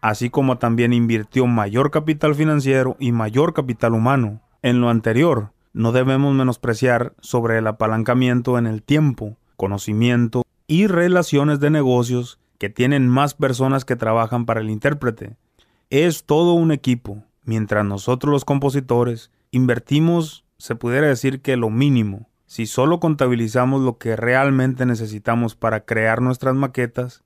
así 0.00 0.30
como 0.30 0.58
también 0.58 0.92
invirtió 0.92 1.46
mayor 1.46 1.90
capital 1.90 2.34
financiero 2.34 2.96
y 2.98 3.12
mayor 3.12 3.54
capital 3.54 3.94
humano. 3.94 4.40
En 4.62 4.80
lo 4.80 4.90
anterior, 4.90 5.52
no 5.72 5.92
debemos 5.92 6.34
menospreciar 6.34 7.14
sobre 7.20 7.58
el 7.58 7.66
apalancamiento 7.66 8.58
en 8.58 8.66
el 8.66 8.82
tiempo, 8.82 9.36
conocimiento 9.56 10.44
y 10.66 10.86
relaciones 10.86 11.60
de 11.60 11.70
negocios 11.70 12.38
que 12.58 12.68
tienen 12.70 13.08
más 13.08 13.34
personas 13.34 13.84
que 13.84 13.96
trabajan 13.96 14.46
para 14.46 14.60
el 14.60 14.70
intérprete. 14.70 15.36
Es 15.90 16.24
todo 16.24 16.52
un 16.54 16.72
equipo, 16.72 17.22
mientras 17.44 17.84
nosotros 17.84 18.32
los 18.32 18.44
compositores 18.44 19.30
invertimos, 19.50 20.44
se 20.58 20.74
pudiera 20.74 21.06
decir 21.06 21.40
que 21.40 21.56
lo 21.56 21.70
mínimo. 21.70 22.28
Si 22.46 22.66
solo 22.66 22.98
contabilizamos 22.98 23.82
lo 23.82 23.98
que 23.98 24.16
realmente 24.16 24.86
necesitamos 24.86 25.54
para 25.54 25.84
crear 25.84 26.20
nuestras 26.20 26.54
maquetas, 26.54 27.22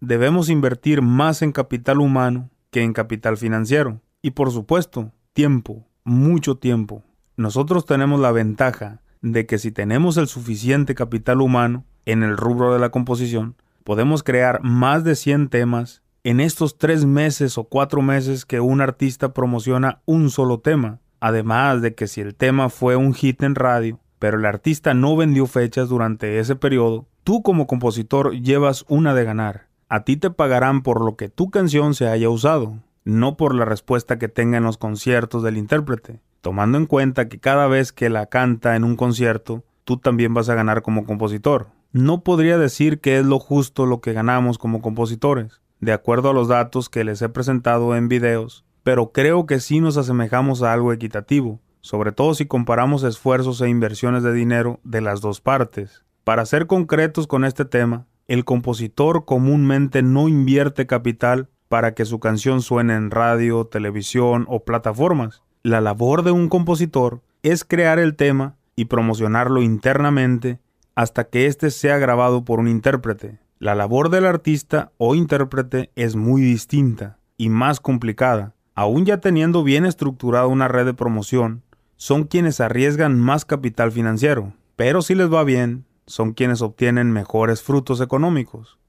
debemos 0.00 0.48
invertir 0.48 1.02
más 1.02 1.42
en 1.42 1.52
capital 1.52 1.98
humano 1.98 2.50
que 2.70 2.82
en 2.82 2.92
capital 2.92 3.36
financiero. 3.36 4.00
Y 4.22 4.32
por 4.32 4.50
supuesto, 4.50 5.12
tiempo, 5.32 5.86
mucho 6.04 6.56
tiempo. 6.56 7.02
Nosotros 7.36 7.86
tenemos 7.86 8.20
la 8.20 8.32
ventaja 8.32 9.00
de 9.22 9.46
que 9.46 9.58
si 9.58 9.70
tenemos 9.70 10.16
el 10.16 10.26
suficiente 10.26 10.94
capital 10.94 11.40
humano 11.40 11.84
en 12.06 12.22
el 12.22 12.36
rubro 12.36 12.72
de 12.72 12.78
la 12.78 12.90
composición, 12.90 13.56
podemos 13.84 14.22
crear 14.22 14.62
más 14.62 15.04
de 15.04 15.14
100 15.14 15.48
temas 15.48 16.02
en 16.22 16.40
estos 16.40 16.78
tres 16.78 17.04
meses 17.04 17.56
o 17.56 17.64
cuatro 17.64 18.02
meses 18.02 18.44
que 18.44 18.60
un 18.60 18.80
artista 18.80 19.32
promociona 19.32 20.00
un 20.04 20.30
solo 20.30 20.60
tema. 20.60 21.00
Además 21.20 21.82
de 21.82 21.94
que 21.94 22.06
si 22.06 22.20
el 22.20 22.34
tema 22.34 22.70
fue 22.70 22.96
un 22.96 23.14
hit 23.14 23.42
en 23.42 23.54
radio, 23.54 24.00
pero 24.18 24.38
el 24.38 24.46
artista 24.46 24.94
no 24.94 25.16
vendió 25.16 25.46
fechas 25.46 25.88
durante 25.88 26.38
ese 26.38 26.56
periodo, 26.56 27.08
tú 27.24 27.42
como 27.42 27.66
compositor 27.66 28.32
llevas 28.32 28.84
una 28.88 29.14
de 29.14 29.24
ganar. 29.24 29.69
A 29.92 30.04
ti 30.04 30.16
te 30.16 30.30
pagarán 30.30 30.82
por 30.84 31.04
lo 31.04 31.16
que 31.16 31.28
tu 31.28 31.50
canción 31.50 31.94
se 31.94 32.06
haya 32.06 32.30
usado, 32.30 32.76
no 33.02 33.36
por 33.36 33.56
la 33.56 33.64
respuesta 33.64 34.20
que 34.20 34.28
tenga 34.28 34.56
en 34.56 34.62
los 34.62 34.78
conciertos 34.78 35.42
del 35.42 35.56
intérprete, 35.56 36.20
tomando 36.42 36.78
en 36.78 36.86
cuenta 36.86 37.28
que 37.28 37.40
cada 37.40 37.66
vez 37.66 37.90
que 37.90 38.08
la 38.08 38.26
canta 38.26 38.76
en 38.76 38.84
un 38.84 38.94
concierto, 38.94 39.64
tú 39.82 39.96
también 39.96 40.32
vas 40.32 40.48
a 40.48 40.54
ganar 40.54 40.82
como 40.82 41.04
compositor. 41.04 41.70
No 41.90 42.22
podría 42.22 42.56
decir 42.56 43.00
que 43.00 43.18
es 43.18 43.26
lo 43.26 43.40
justo 43.40 43.84
lo 43.84 44.00
que 44.00 44.12
ganamos 44.12 44.58
como 44.58 44.80
compositores. 44.80 45.60
De 45.80 45.92
acuerdo 45.92 46.30
a 46.30 46.34
los 46.34 46.46
datos 46.46 46.88
que 46.88 47.02
les 47.02 47.20
he 47.20 47.28
presentado 47.28 47.96
en 47.96 48.06
videos, 48.06 48.64
pero 48.84 49.10
creo 49.10 49.44
que 49.44 49.58
sí 49.58 49.80
nos 49.80 49.96
asemejamos 49.96 50.62
a 50.62 50.72
algo 50.72 50.92
equitativo, 50.92 51.58
sobre 51.80 52.12
todo 52.12 52.34
si 52.34 52.46
comparamos 52.46 53.02
esfuerzos 53.02 53.60
e 53.60 53.68
inversiones 53.68 54.22
de 54.22 54.32
dinero 54.32 54.78
de 54.84 55.00
las 55.00 55.20
dos 55.20 55.40
partes. 55.40 56.04
Para 56.22 56.46
ser 56.46 56.68
concretos 56.68 57.26
con 57.26 57.44
este 57.44 57.64
tema, 57.64 58.06
el 58.30 58.44
compositor 58.44 59.24
comúnmente 59.24 60.04
no 60.04 60.28
invierte 60.28 60.86
capital 60.86 61.48
para 61.66 61.94
que 61.94 62.04
su 62.04 62.20
canción 62.20 62.62
suene 62.62 62.94
en 62.94 63.10
radio, 63.10 63.66
televisión 63.66 64.46
o 64.48 64.64
plataformas. 64.64 65.42
La 65.64 65.80
labor 65.80 66.22
de 66.22 66.30
un 66.30 66.48
compositor 66.48 67.22
es 67.42 67.64
crear 67.64 67.98
el 67.98 68.14
tema 68.14 68.54
y 68.76 68.84
promocionarlo 68.84 69.62
internamente 69.62 70.60
hasta 70.94 71.24
que 71.24 71.46
éste 71.46 71.72
sea 71.72 71.98
grabado 71.98 72.44
por 72.44 72.60
un 72.60 72.68
intérprete. 72.68 73.40
La 73.58 73.74
labor 73.74 74.10
del 74.10 74.26
artista 74.26 74.92
o 74.96 75.16
intérprete 75.16 75.90
es 75.96 76.14
muy 76.14 76.40
distinta 76.40 77.18
y 77.36 77.48
más 77.48 77.80
complicada, 77.80 78.54
aún 78.76 79.06
ya 79.06 79.18
teniendo 79.18 79.64
bien 79.64 79.84
estructurada 79.84 80.46
una 80.46 80.68
red 80.68 80.86
de 80.86 80.94
promoción, 80.94 81.64
son 81.96 82.22
quienes 82.28 82.60
arriesgan 82.60 83.18
más 83.18 83.44
capital 83.44 83.90
financiero, 83.90 84.52
pero 84.76 85.02
si 85.02 85.16
les 85.16 85.32
va 85.32 85.42
bien, 85.42 85.84
son 86.10 86.32
quienes 86.32 86.60
obtienen 86.60 87.12
mejores 87.12 87.62
frutos 87.62 88.00
económicos. 88.00 88.80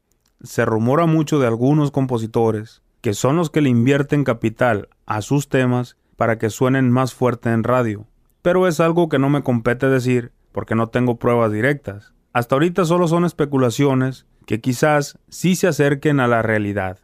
Se 0.41 0.65
rumora 0.65 1.05
mucho 1.05 1.37
de 1.37 1.45
algunos 1.45 1.91
compositores 1.91 2.81
que 2.99 3.13
son 3.13 3.35
los 3.35 3.51
que 3.51 3.61
le 3.61 3.69
invierten 3.69 4.23
capital 4.23 4.89
a 5.05 5.21
sus 5.21 5.47
temas 5.47 5.97
para 6.15 6.39
que 6.39 6.49
suenen 6.49 6.89
más 6.89 7.13
fuerte 7.13 7.51
en 7.51 7.63
radio. 7.63 8.07
Pero 8.41 8.67
es 8.67 8.79
algo 8.79 9.07
que 9.07 9.19
no 9.19 9.29
me 9.29 9.43
compete 9.43 9.87
decir 9.87 10.31
porque 10.51 10.73
no 10.73 10.89
tengo 10.89 11.19
pruebas 11.19 11.51
directas. 11.51 12.11
Hasta 12.33 12.55
ahorita 12.55 12.85
solo 12.85 13.07
son 13.07 13.23
especulaciones 13.23 14.25
que 14.47 14.59
quizás 14.59 15.19
sí 15.29 15.55
se 15.55 15.67
acerquen 15.67 16.19
a 16.19 16.27
la 16.27 16.41
realidad. 16.41 16.97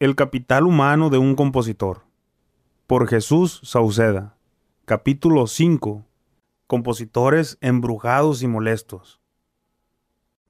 El 0.00 0.16
capital 0.16 0.64
humano 0.64 1.08
de 1.08 1.18
un 1.18 1.36
compositor. 1.36 2.02
Por 2.88 3.06
Jesús 3.06 3.60
Sauceda. 3.62 4.38
Capítulo 4.86 5.46
5. 5.46 6.04
Compositores 6.66 7.58
embrujados 7.60 8.42
y 8.42 8.48
molestos. 8.48 9.20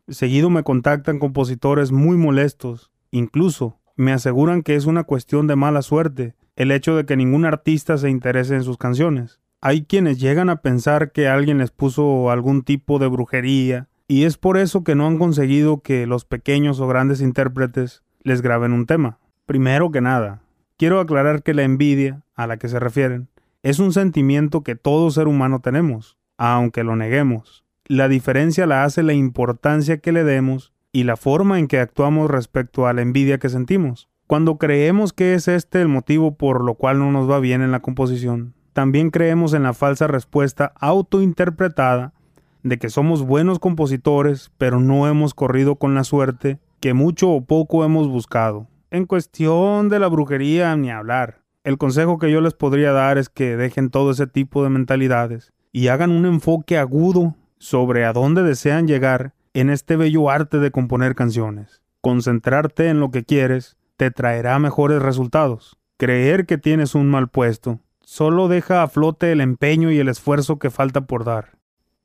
Seguido 0.08 0.50
me 0.50 0.62
contactan 0.62 1.18
compositores 1.18 1.90
muy 1.90 2.16
molestos, 2.16 2.92
incluso 3.10 3.80
me 3.96 4.12
aseguran 4.12 4.62
que 4.62 4.76
es 4.76 4.86
una 4.86 5.02
cuestión 5.02 5.48
de 5.48 5.56
mala 5.56 5.82
suerte 5.82 6.36
el 6.54 6.70
hecho 6.70 6.96
de 6.96 7.04
que 7.04 7.16
ningún 7.16 7.44
artista 7.44 7.98
se 7.98 8.08
interese 8.08 8.54
en 8.54 8.62
sus 8.62 8.78
canciones. 8.78 9.40
Hay 9.60 9.84
quienes 9.84 10.20
llegan 10.20 10.48
a 10.48 10.62
pensar 10.62 11.10
que 11.10 11.26
alguien 11.26 11.58
les 11.58 11.72
puso 11.72 12.30
algún 12.30 12.62
tipo 12.62 12.98
de 12.98 13.08
brujería, 13.08 13.88
y 14.06 14.24
es 14.24 14.38
por 14.38 14.56
eso 14.56 14.84
que 14.84 14.94
no 14.94 15.08
han 15.08 15.18
conseguido 15.18 15.80
que 15.80 16.06
los 16.06 16.24
pequeños 16.24 16.78
o 16.78 16.86
grandes 16.86 17.20
intérpretes 17.20 18.04
les 18.22 18.42
graben 18.42 18.72
un 18.72 18.86
tema. 18.86 19.18
Primero 19.44 19.90
que 19.90 20.00
nada, 20.00 20.40
quiero 20.76 21.00
aclarar 21.00 21.42
que 21.42 21.52
la 21.52 21.64
envidia, 21.64 22.22
a 22.36 22.46
la 22.46 22.58
que 22.58 22.68
se 22.68 22.78
refieren, 22.78 23.28
es 23.64 23.80
un 23.80 23.92
sentimiento 23.92 24.62
que 24.62 24.76
todo 24.76 25.10
ser 25.10 25.26
humano 25.26 25.60
tenemos, 25.60 26.16
aunque 26.38 26.84
lo 26.84 26.94
neguemos. 26.94 27.65
La 27.88 28.08
diferencia 28.08 28.66
la 28.66 28.82
hace 28.82 29.04
la 29.04 29.12
importancia 29.12 29.98
que 29.98 30.10
le 30.10 30.24
demos 30.24 30.72
y 30.90 31.04
la 31.04 31.16
forma 31.16 31.60
en 31.60 31.68
que 31.68 31.78
actuamos 31.78 32.28
respecto 32.28 32.88
a 32.88 32.92
la 32.92 33.02
envidia 33.02 33.38
que 33.38 33.48
sentimos. 33.48 34.08
Cuando 34.26 34.58
creemos 34.58 35.12
que 35.12 35.34
es 35.34 35.46
este 35.46 35.82
el 35.82 35.88
motivo 35.88 36.36
por 36.36 36.64
lo 36.64 36.74
cual 36.74 36.98
no 36.98 37.12
nos 37.12 37.30
va 37.30 37.38
bien 37.38 37.62
en 37.62 37.70
la 37.70 37.78
composición, 37.80 38.54
también 38.72 39.10
creemos 39.10 39.54
en 39.54 39.62
la 39.62 39.72
falsa 39.72 40.08
respuesta 40.08 40.72
autointerpretada 40.80 42.12
de 42.64 42.76
que 42.76 42.90
somos 42.90 43.24
buenos 43.24 43.60
compositores, 43.60 44.50
pero 44.58 44.80
no 44.80 45.06
hemos 45.06 45.32
corrido 45.32 45.76
con 45.76 45.94
la 45.94 46.02
suerte 46.02 46.58
que 46.80 46.92
mucho 46.92 47.30
o 47.30 47.44
poco 47.44 47.84
hemos 47.84 48.08
buscado. 48.08 48.66
En 48.90 49.06
cuestión 49.06 49.88
de 49.88 50.00
la 50.00 50.08
brujería, 50.08 50.74
ni 50.76 50.90
hablar. 50.90 51.42
El 51.62 51.78
consejo 51.78 52.18
que 52.18 52.32
yo 52.32 52.40
les 52.40 52.54
podría 52.54 52.90
dar 52.90 53.16
es 53.16 53.28
que 53.28 53.56
dejen 53.56 53.90
todo 53.90 54.10
ese 54.10 54.26
tipo 54.26 54.64
de 54.64 54.70
mentalidades 54.70 55.52
y 55.70 55.86
hagan 55.86 56.10
un 56.10 56.26
enfoque 56.26 56.78
agudo 56.78 57.36
sobre 57.58 58.04
a 58.04 58.12
dónde 58.12 58.42
desean 58.42 58.86
llegar 58.86 59.34
en 59.54 59.70
este 59.70 59.96
bello 59.96 60.30
arte 60.30 60.58
de 60.58 60.70
componer 60.70 61.14
canciones. 61.14 61.82
Concentrarte 62.00 62.88
en 62.88 63.00
lo 63.00 63.10
que 63.10 63.24
quieres 63.24 63.76
te 63.96 64.10
traerá 64.10 64.58
mejores 64.58 65.02
resultados. 65.02 65.78
Creer 65.96 66.46
que 66.46 66.58
tienes 66.58 66.94
un 66.94 67.08
mal 67.08 67.28
puesto 67.28 67.80
solo 68.06 68.46
deja 68.46 68.84
a 68.84 68.88
flote 68.88 69.32
el 69.32 69.40
empeño 69.40 69.90
y 69.90 69.98
el 69.98 70.08
esfuerzo 70.08 70.60
que 70.60 70.70
falta 70.70 71.06
por 71.06 71.24
dar, 71.24 71.58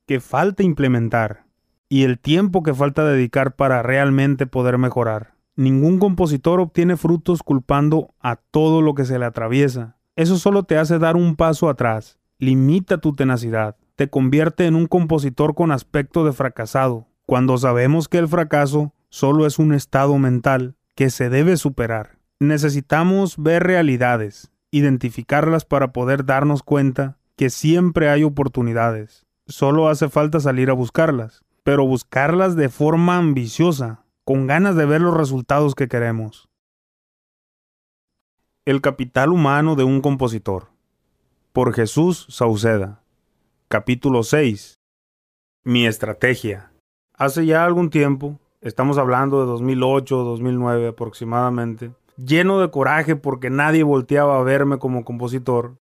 que 0.07 0.19
falta 0.19 0.63
implementar 0.63 1.45
y 1.89 2.03
el 2.03 2.17
tiempo 2.17 2.63
que 2.63 2.73
falta 2.73 3.05
dedicar 3.05 3.55
para 3.55 3.83
realmente 3.83 4.47
poder 4.47 4.79
mejorar. 4.79 5.35
Ningún 5.55 5.99
compositor 5.99 6.59
obtiene 6.59 6.97
frutos 6.97 7.43
culpando 7.43 8.15
a 8.19 8.37
todo 8.37 8.81
lo 8.81 8.95
que 8.95 9.05
se 9.05 9.19
le 9.19 9.25
atraviesa. 9.25 9.97
Eso 10.15 10.37
solo 10.37 10.63
te 10.63 10.77
hace 10.77 10.97
dar 10.97 11.15
un 11.15 11.35
paso 11.35 11.69
atrás, 11.69 12.17
limita 12.39 12.97
tu 12.97 13.13
tenacidad, 13.13 13.75
te 14.01 14.09
convierte 14.09 14.65
en 14.65 14.73
un 14.73 14.87
compositor 14.87 15.53
con 15.53 15.71
aspecto 15.71 16.25
de 16.25 16.33
fracasado, 16.33 17.05
cuando 17.27 17.59
sabemos 17.59 18.07
que 18.07 18.17
el 18.17 18.27
fracaso 18.27 18.95
solo 19.09 19.45
es 19.45 19.59
un 19.59 19.75
estado 19.75 20.17
mental 20.17 20.75
que 20.95 21.11
se 21.11 21.29
debe 21.29 21.55
superar. 21.55 22.17
Necesitamos 22.39 23.37
ver 23.37 23.61
realidades, 23.61 24.49
identificarlas 24.71 25.65
para 25.65 25.93
poder 25.93 26.25
darnos 26.25 26.63
cuenta 26.63 27.19
que 27.35 27.51
siempre 27.51 28.09
hay 28.09 28.23
oportunidades. 28.23 29.27
Solo 29.45 29.87
hace 29.87 30.09
falta 30.09 30.39
salir 30.39 30.71
a 30.71 30.73
buscarlas, 30.73 31.43
pero 31.61 31.85
buscarlas 31.85 32.55
de 32.55 32.69
forma 32.69 33.17
ambiciosa, 33.17 34.03
con 34.23 34.47
ganas 34.47 34.75
de 34.75 34.87
ver 34.87 35.01
los 35.01 35.15
resultados 35.15 35.75
que 35.75 35.87
queremos. 35.87 36.49
El 38.65 38.81
capital 38.81 39.31
humano 39.31 39.75
de 39.75 39.83
un 39.83 40.01
compositor. 40.01 40.69
Por 41.53 41.75
Jesús 41.75 42.25
Sauceda. 42.29 43.00
Capítulo 43.71 44.23
6. 44.23 44.81
Mi 45.63 45.87
estrategia. 45.87 46.73
Hace 47.13 47.45
ya 47.45 47.63
algún 47.63 47.89
tiempo, 47.89 48.37
estamos 48.59 48.97
hablando 48.97 49.39
de 49.39 49.45
2008 49.45 50.13
2009 50.25 50.89
aproximadamente, 50.89 51.91
lleno 52.17 52.59
de 52.59 52.69
coraje 52.69 53.15
porque 53.15 53.49
nadie 53.49 53.83
volteaba 53.83 54.37
a 54.37 54.43
verme 54.43 54.77
como 54.77 55.05
compositor, 55.05 55.77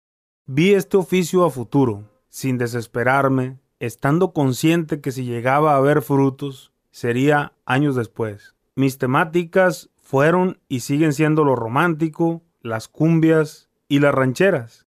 vi 0.46 0.76
este 0.76 0.98
oficio 0.98 1.44
a 1.44 1.50
futuro, 1.50 2.04
sin 2.28 2.60
desesperarme, 2.60 3.58
estando 3.80 4.34
consciente 4.34 5.02
que 5.02 5.12
si 5.12 5.26
llegaba 5.26 5.74
a 5.74 5.78
haber 5.78 6.04
frutos, 6.04 6.72
sería 6.92 7.54
años 7.66 7.96
después. 7.96 8.54
Mis 8.76 9.00
temáticas 9.00 9.90
fueron 9.96 10.60
y 10.68 10.82
siguen 10.82 11.12
siendo 11.12 11.44
lo 11.44 11.56
romántico, 11.56 12.44
las 12.62 12.88
cumbias 12.88 13.68
y 13.88 13.98
las 13.98 14.14
rancheras. 14.14 14.86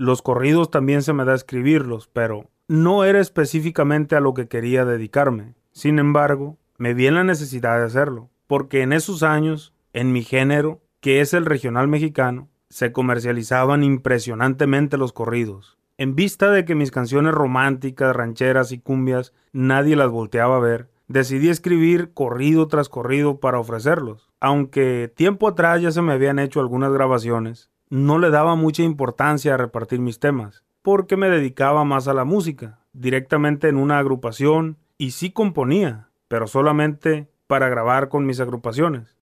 Los 0.00 0.22
corridos 0.22 0.70
también 0.70 1.02
se 1.02 1.12
me 1.12 1.24
da 1.24 1.34
escribirlos, 1.34 2.08
pero 2.12 2.48
no 2.68 3.04
era 3.04 3.18
específicamente 3.18 4.14
a 4.14 4.20
lo 4.20 4.32
que 4.32 4.46
quería 4.46 4.84
dedicarme. 4.84 5.54
Sin 5.72 5.98
embargo, 5.98 6.56
me 6.76 6.94
vi 6.94 7.08
en 7.08 7.16
la 7.16 7.24
necesidad 7.24 7.78
de 7.78 7.86
hacerlo, 7.86 8.30
porque 8.46 8.82
en 8.82 8.92
esos 8.92 9.24
años, 9.24 9.74
en 9.92 10.12
mi 10.12 10.22
género, 10.22 10.80
que 11.00 11.20
es 11.20 11.34
el 11.34 11.46
regional 11.46 11.88
mexicano, 11.88 12.48
se 12.68 12.92
comercializaban 12.92 13.82
impresionantemente 13.82 14.98
los 14.98 15.12
corridos. 15.12 15.78
En 15.96 16.14
vista 16.14 16.52
de 16.52 16.64
que 16.64 16.76
mis 16.76 16.92
canciones 16.92 17.34
románticas, 17.34 18.14
rancheras 18.14 18.70
y 18.70 18.78
cumbias 18.78 19.32
nadie 19.52 19.96
las 19.96 20.10
volteaba 20.10 20.58
a 20.58 20.60
ver, 20.60 20.88
decidí 21.08 21.48
escribir 21.48 22.12
corrido 22.14 22.68
tras 22.68 22.88
corrido 22.88 23.40
para 23.40 23.58
ofrecerlos. 23.58 24.30
Aunque 24.38 25.12
tiempo 25.12 25.48
atrás 25.48 25.82
ya 25.82 25.90
se 25.90 26.02
me 26.02 26.12
habían 26.12 26.38
hecho 26.38 26.60
algunas 26.60 26.92
grabaciones, 26.92 27.68
no 27.90 28.18
le 28.18 28.30
daba 28.30 28.54
mucha 28.54 28.82
importancia 28.82 29.54
a 29.54 29.56
repartir 29.56 30.00
mis 30.00 30.18
temas, 30.18 30.64
porque 30.82 31.16
me 31.16 31.28
dedicaba 31.28 31.84
más 31.84 32.08
a 32.08 32.14
la 32.14 32.24
música, 32.24 32.80
directamente 32.92 33.68
en 33.68 33.76
una 33.76 33.98
agrupación, 33.98 34.78
y 34.96 35.12
sí 35.12 35.30
componía, 35.30 36.08
pero 36.28 36.46
solamente 36.46 37.28
para 37.46 37.68
grabar 37.68 38.08
con 38.08 38.26
mis 38.26 38.40
agrupaciones. 38.40 39.16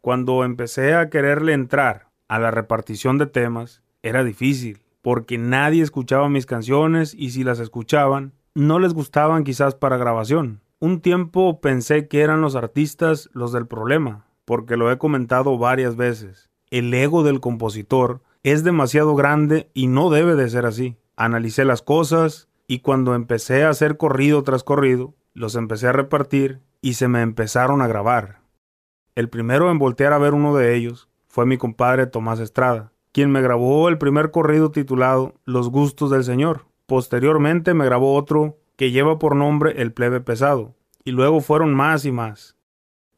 Cuando 0.00 0.44
empecé 0.44 0.94
a 0.94 1.10
quererle 1.10 1.52
entrar 1.52 2.08
a 2.28 2.38
la 2.38 2.50
repartición 2.50 3.18
de 3.18 3.26
temas, 3.26 3.82
era 4.02 4.24
difícil, 4.24 4.82
porque 5.00 5.38
nadie 5.38 5.82
escuchaba 5.82 6.28
mis 6.28 6.46
canciones 6.46 7.14
y 7.14 7.30
si 7.30 7.44
las 7.44 7.60
escuchaban, 7.60 8.32
no 8.54 8.78
les 8.78 8.94
gustaban 8.94 9.44
quizás 9.44 9.74
para 9.74 9.96
grabación. 9.96 10.60
Un 10.78 11.00
tiempo 11.00 11.60
pensé 11.60 12.08
que 12.08 12.22
eran 12.22 12.40
los 12.40 12.56
artistas 12.56 13.30
los 13.32 13.52
del 13.52 13.66
problema, 13.66 14.26
porque 14.44 14.76
lo 14.76 14.90
he 14.90 14.98
comentado 14.98 15.56
varias 15.56 15.96
veces. 15.96 16.50
El 16.72 16.94
ego 16.94 17.22
del 17.22 17.40
compositor 17.40 18.22
es 18.42 18.64
demasiado 18.64 19.14
grande 19.14 19.68
y 19.74 19.88
no 19.88 20.08
debe 20.08 20.36
de 20.36 20.48
ser 20.48 20.64
así. 20.64 20.96
Analicé 21.16 21.66
las 21.66 21.82
cosas 21.82 22.48
y 22.66 22.78
cuando 22.78 23.14
empecé 23.14 23.64
a 23.64 23.68
hacer 23.68 23.98
corrido 23.98 24.42
tras 24.42 24.64
corrido, 24.64 25.12
los 25.34 25.54
empecé 25.54 25.88
a 25.88 25.92
repartir 25.92 26.62
y 26.80 26.94
se 26.94 27.08
me 27.08 27.20
empezaron 27.20 27.82
a 27.82 27.88
grabar. 27.88 28.40
El 29.14 29.28
primero 29.28 29.70
en 29.70 29.78
voltear 29.78 30.14
a 30.14 30.18
ver 30.18 30.32
uno 30.32 30.56
de 30.56 30.74
ellos 30.74 31.10
fue 31.28 31.44
mi 31.44 31.58
compadre 31.58 32.06
Tomás 32.06 32.40
Estrada, 32.40 32.94
quien 33.12 33.30
me 33.30 33.42
grabó 33.42 33.90
el 33.90 33.98
primer 33.98 34.30
corrido 34.30 34.70
titulado 34.70 35.34
Los 35.44 35.68
gustos 35.68 36.08
del 36.08 36.24
Señor. 36.24 36.64
Posteriormente 36.86 37.74
me 37.74 37.84
grabó 37.84 38.14
otro 38.14 38.56
que 38.76 38.92
lleva 38.92 39.18
por 39.18 39.36
nombre 39.36 39.74
El 39.82 39.92
plebe 39.92 40.22
pesado, 40.22 40.74
y 41.04 41.10
luego 41.10 41.42
fueron 41.42 41.74
más 41.74 42.06
y 42.06 42.12
más. 42.12 42.56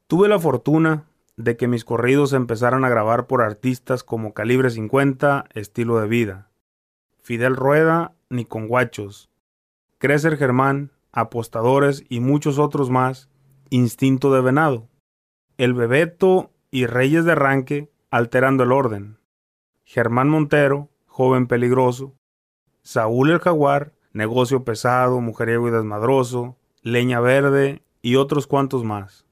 Tuve 0.09 0.27
la 0.27 0.41
fortuna 0.41 1.05
de 1.37 1.57
que 1.57 1.69
mis 1.69 1.85
corridos 1.85 2.33
empezaran 2.33 2.85
a 2.85 2.89
grabar 2.89 3.27
por 3.27 3.43
artistas 3.43 4.05
como 4.05 4.35
Calibre 4.35 4.71
50, 4.71 5.47
Estilo 5.55 5.99
de 5.99 6.07
Vida, 6.07 6.51
Fidel 7.21 7.57
Rueda, 7.57 8.15
ni 8.29 8.45
con 8.45 8.69
Guachos, 8.69 9.31
Crecer 9.99 10.37
Germán, 10.37 10.93
Apostadores 11.13 12.05
y 12.09 12.21
muchos 12.21 12.59
otros 12.59 12.91
más, 12.91 13.29
Instinto 13.71 14.33
de 14.33 14.41
Venado. 14.41 14.89
El 15.57 15.73
Bebeto 15.73 16.51
y 16.71 16.87
Reyes 16.87 17.25
de 17.25 17.33
Arranque 17.33 17.91
alterando 18.11 18.65
el 18.65 18.73
orden. 18.73 19.19
Germán 19.85 20.29
Montero, 20.29 20.91
joven 21.07 21.47
peligroso. 21.47 22.15
Saúl 22.83 23.31
el 23.31 23.39
Jaguar, 23.39 23.93
negocio 24.13 24.65
pesado, 24.65 25.21
mujeriego 25.21 25.69
y 25.69 25.71
desmadroso. 25.71 26.57
Leña 26.83 27.21
Verde 27.21 27.83
y 28.03 28.17
otros 28.17 28.47
cuantos 28.47 28.85
más. 28.85 29.24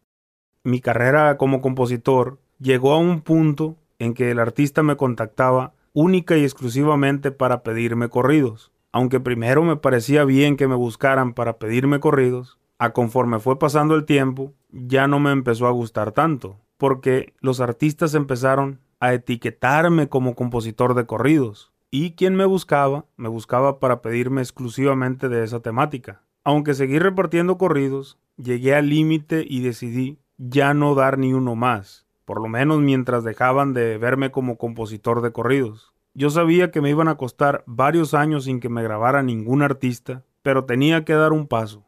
Mi 0.65 0.81
carrera 0.81 1.37
como 1.39 1.61
compositor 1.61 2.39
llegó 2.61 2.93
a 2.93 2.99
un 2.99 3.21
punto 3.21 3.77
en 3.99 4.15
que 4.15 4.31
el 4.31 4.39
artista 4.39 4.85
me 4.85 4.97
contactaba 4.97 5.75
única 5.93 6.37
y 6.37 6.45
exclusivamente 6.45 7.33
para 7.33 7.65
pedirme 7.65 8.09
corridos. 8.09 8.71
Aunque 8.93 9.19
primero 9.19 9.65
me 9.65 9.77
parecía 9.77 10.25
bien 10.25 10.57
que 10.57 10.69
me 10.69 10.77
buscaran 10.77 11.35
para 11.35 11.59
pedirme 11.59 11.99
corridos, 11.99 12.59
a 12.79 12.93
conforme 12.93 13.41
fue 13.41 13.59
pasando 13.59 13.97
el 13.97 14.05
tiempo, 14.05 14.53
ya 14.71 15.09
no 15.09 15.19
me 15.19 15.33
empezó 15.33 15.67
a 15.67 15.73
gustar 15.73 16.13
tanto, 16.13 16.61
porque 16.79 17.35
los 17.41 17.61
artistas 17.61 18.15
empezaron 18.15 18.81
a 19.01 19.15
etiquetarme 19.15 20.09
como 20.09 20.35
compositor 20.35 20.95
de 20.95 21.07
corridos, 21.07 21.73
y 21.91 22.13
quien 22.13 22.37
me 22.37 22.45
buscaba, 22.45 23.07
me 23.17 23.29
buscaba 23.29 23.81
para 23.81 24.01
pedirme 24.01 24.43
exclusivamente 24.43 25.29
de 25.29 25.43
esa 25.43 25.61
temática. 25.61 26.23
Aunque 26.45 26.75
seguí 26.75 26.99
repartiendo 26.99 27.59
corridos, 27.59 28.19
llegué 28.37 28.75
al 28.75 28.89
límite 28.89 29.45
y 29.49 29.63
decidí 29.63 30.19
ya 30.49 30.75
no 30.75 30.97
dar 30.97 31.19
ni 31.19 31.33
uno 31.33 31.55
más, 31.55 32.05
por 32.25 32.41
lo 32.41 32.49
menos 32.49 32.81
mientras 32.81 33.23
dejaban 33.23 33.75
de 33.75 33.97
verme 33.97 34.33
como 34.33 34.59
compositor 34.59 35.23
de 35.23 35.31
corridos. 35.31 35.93
Yo 36.15 36.31
sabía 36.31 36.73
que 36.73 36.81
me 36.81 36.91
iban 36.91 37.07
a 37.07 37.15
costar 37.17 37.63
varios 37.67 38.13
años 38.13 38.45
sin 38.45 38.59
que 38.59 38.69
me 38.69 38.83
grabara 38.83 39.23
ningún 39.23 39.63
artista, 39.63 40.25
pero 40.43 40.65
tenía 40.65 41.05
que 41.05 41.15
dar 41.15 41.33
un 41.33 41.47
paso. 41.47 41.85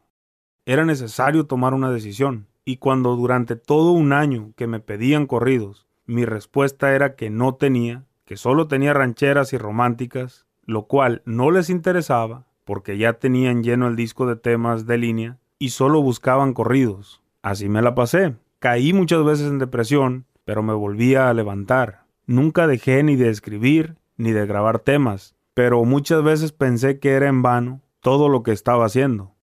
Era 0.65 0.85
necesario 0.85 1.47
tomar 1.47 1.73
una 1.73 1.91
decisión, 1.91 2.47
y 2.63 2.77
cuando 2.77 3.17
durante 3.17 3.57
todo 3.57 3.91
un 3.91 4.13
año 4.13 4.53
que 4.55 4.67
me 4.67 4.79
pedían 4.79 5.27
corridos, 5.27 5.85
mi 6.05 6.23
respuesta 6.23 6.95
era 6.95 7.15
que 7.15 7.29
no 7.29 7.55
tenía, 7.55 8.05
que 8.23 8.37
solo 8.37 8.69
tenía 8.69 8.93
rancheras 8.93 9.51
y 9.51 9.57
románticas, 9.57 10.47
lo 10.63 10.83
cual 10.83 11.21
no 11.25 11.51
les 11.51 11.69
interesaba, 11.69 12.45
porque 12.63 12.97
ya 12.97 13.13
tenían 13.13 13.63
lleno 13.63 13.87
el 13.87 13.97
disco 13.97 14.25
de 14.25 14.37
temas 14.37 14.87
de 14.87 14.97
línea 14.97 15.39
y 15.59 15.69
solo 15.69 16.01
buscaban 16.01 16.53
corridos. 16.53 17.21
Así 17.41 17.69
me 17.69 17.81
la 17.81 17.93
pasé. 17.93 18.35
Caí 18.59 18.93
muchas 18.93 19.23
veces 19.23 19.47
en 19.47 19.59
depresión, 19.59 20.25
pero 20.43 20.63
me 20.63 20.73
volvía 20.73 21.29
a 21.29 21.33
levantar. 21.33 22.05
Nunca 22.25 22.67
dejé 22.67 23.03
ni 23.03 23.15
de 23.15 23.29
escribir 23.29 23.97
ni 24.17 24.31
de 24.31 24.45
grabar 24.45 24.79
temas, 24.79 25.35
pero 25.53 25.83
muchas 25.83 26.23
veces 26.23 26.51
pensé 26.51 26.99
que 26.99 27.11
era 27.11 27.27
en 27.27 27.41
vano 27.41 27.81
todo 27.99 28.29
lo 28.29 28.43
que 28.43 28.51
estaba 28.51 28.85
haciendo. 28.85 29.35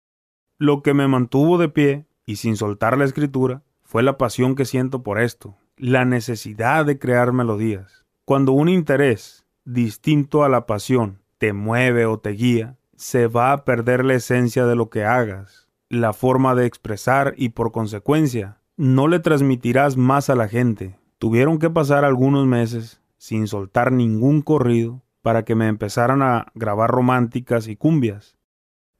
Lo 0.58 0.82
que 0.82 0.94
me 0.94 1.08
mantuvo 1.08 1.58
de 1.58 1.68
pie 1.68 2.06
y 2.24 2.36
sin 2.36 2.56
soltar 2.56 2.96
la 2.96 3.04
escritura 3.04 3.62
fue 3.82 4.02
la 4.02 4.16
pasión 4.16 4.54
que 4.54 4.64
siento 4.64 5.02
por 5.02 5.20
esto, 5.20 5.56
la 5.76 6.04
necesidad 6.04 6.86
de 6.86 6.98
crear 6.98 7.32
melodías. 7.32 8.06
Cuando 8.24 8.52
un 8.52 8.68
interés 8.68 9.44
distinto 9.64 10.44
a 10.44 10.48
la 10.48 10.66
pasión 10.66 11.20
te 11.38 11.52
mueve 11.52 12.06
o 12.06 12.18
te 12.18 12.30
guía, 12.30 12.76
se 12.96 13.26
va 13.26 13.52
a 13.52 13.64
perder 13.64 14.04
la 14.04 14.14
esencia 14.14 14.64
de 14.64 14.76
lo 14.76 14.88
que 14.88 15.04
hagas, 15.04 15.68
la 15.88 16.12
forma 16.12 16.54
de 16.54 16.66
expresar 16.66 17.34
y 17.36 17.50
por 17.50 17.72
consecuencia 17.72 18.61
no 18.76 19.08
le 19.08 19.20
transmitirás 19.20 19.96
más 19.96 20.30
a 20.30 20.34
la 20.34 20.48
gente. 20.48 20.98
Tuvieron 21.18 21.58
que 21.58 21.70
pasar 21.70 22.04
algunos 22.04 22.46
meses 22.46 23.00
sin 23.16 23.46
soltar 23.46 23.92
ningún 23.92 24.42
corrido 24.42 25.02
para 25.22 25.44
que 25.44 25.54
me 25.54 25.68
empezaran 25.68 26.22
a 26.22 26.46
grabar 26.54 26.90
románticas 26.90 27.68
y 27.68 27.76
cumbias. 27.76 28.36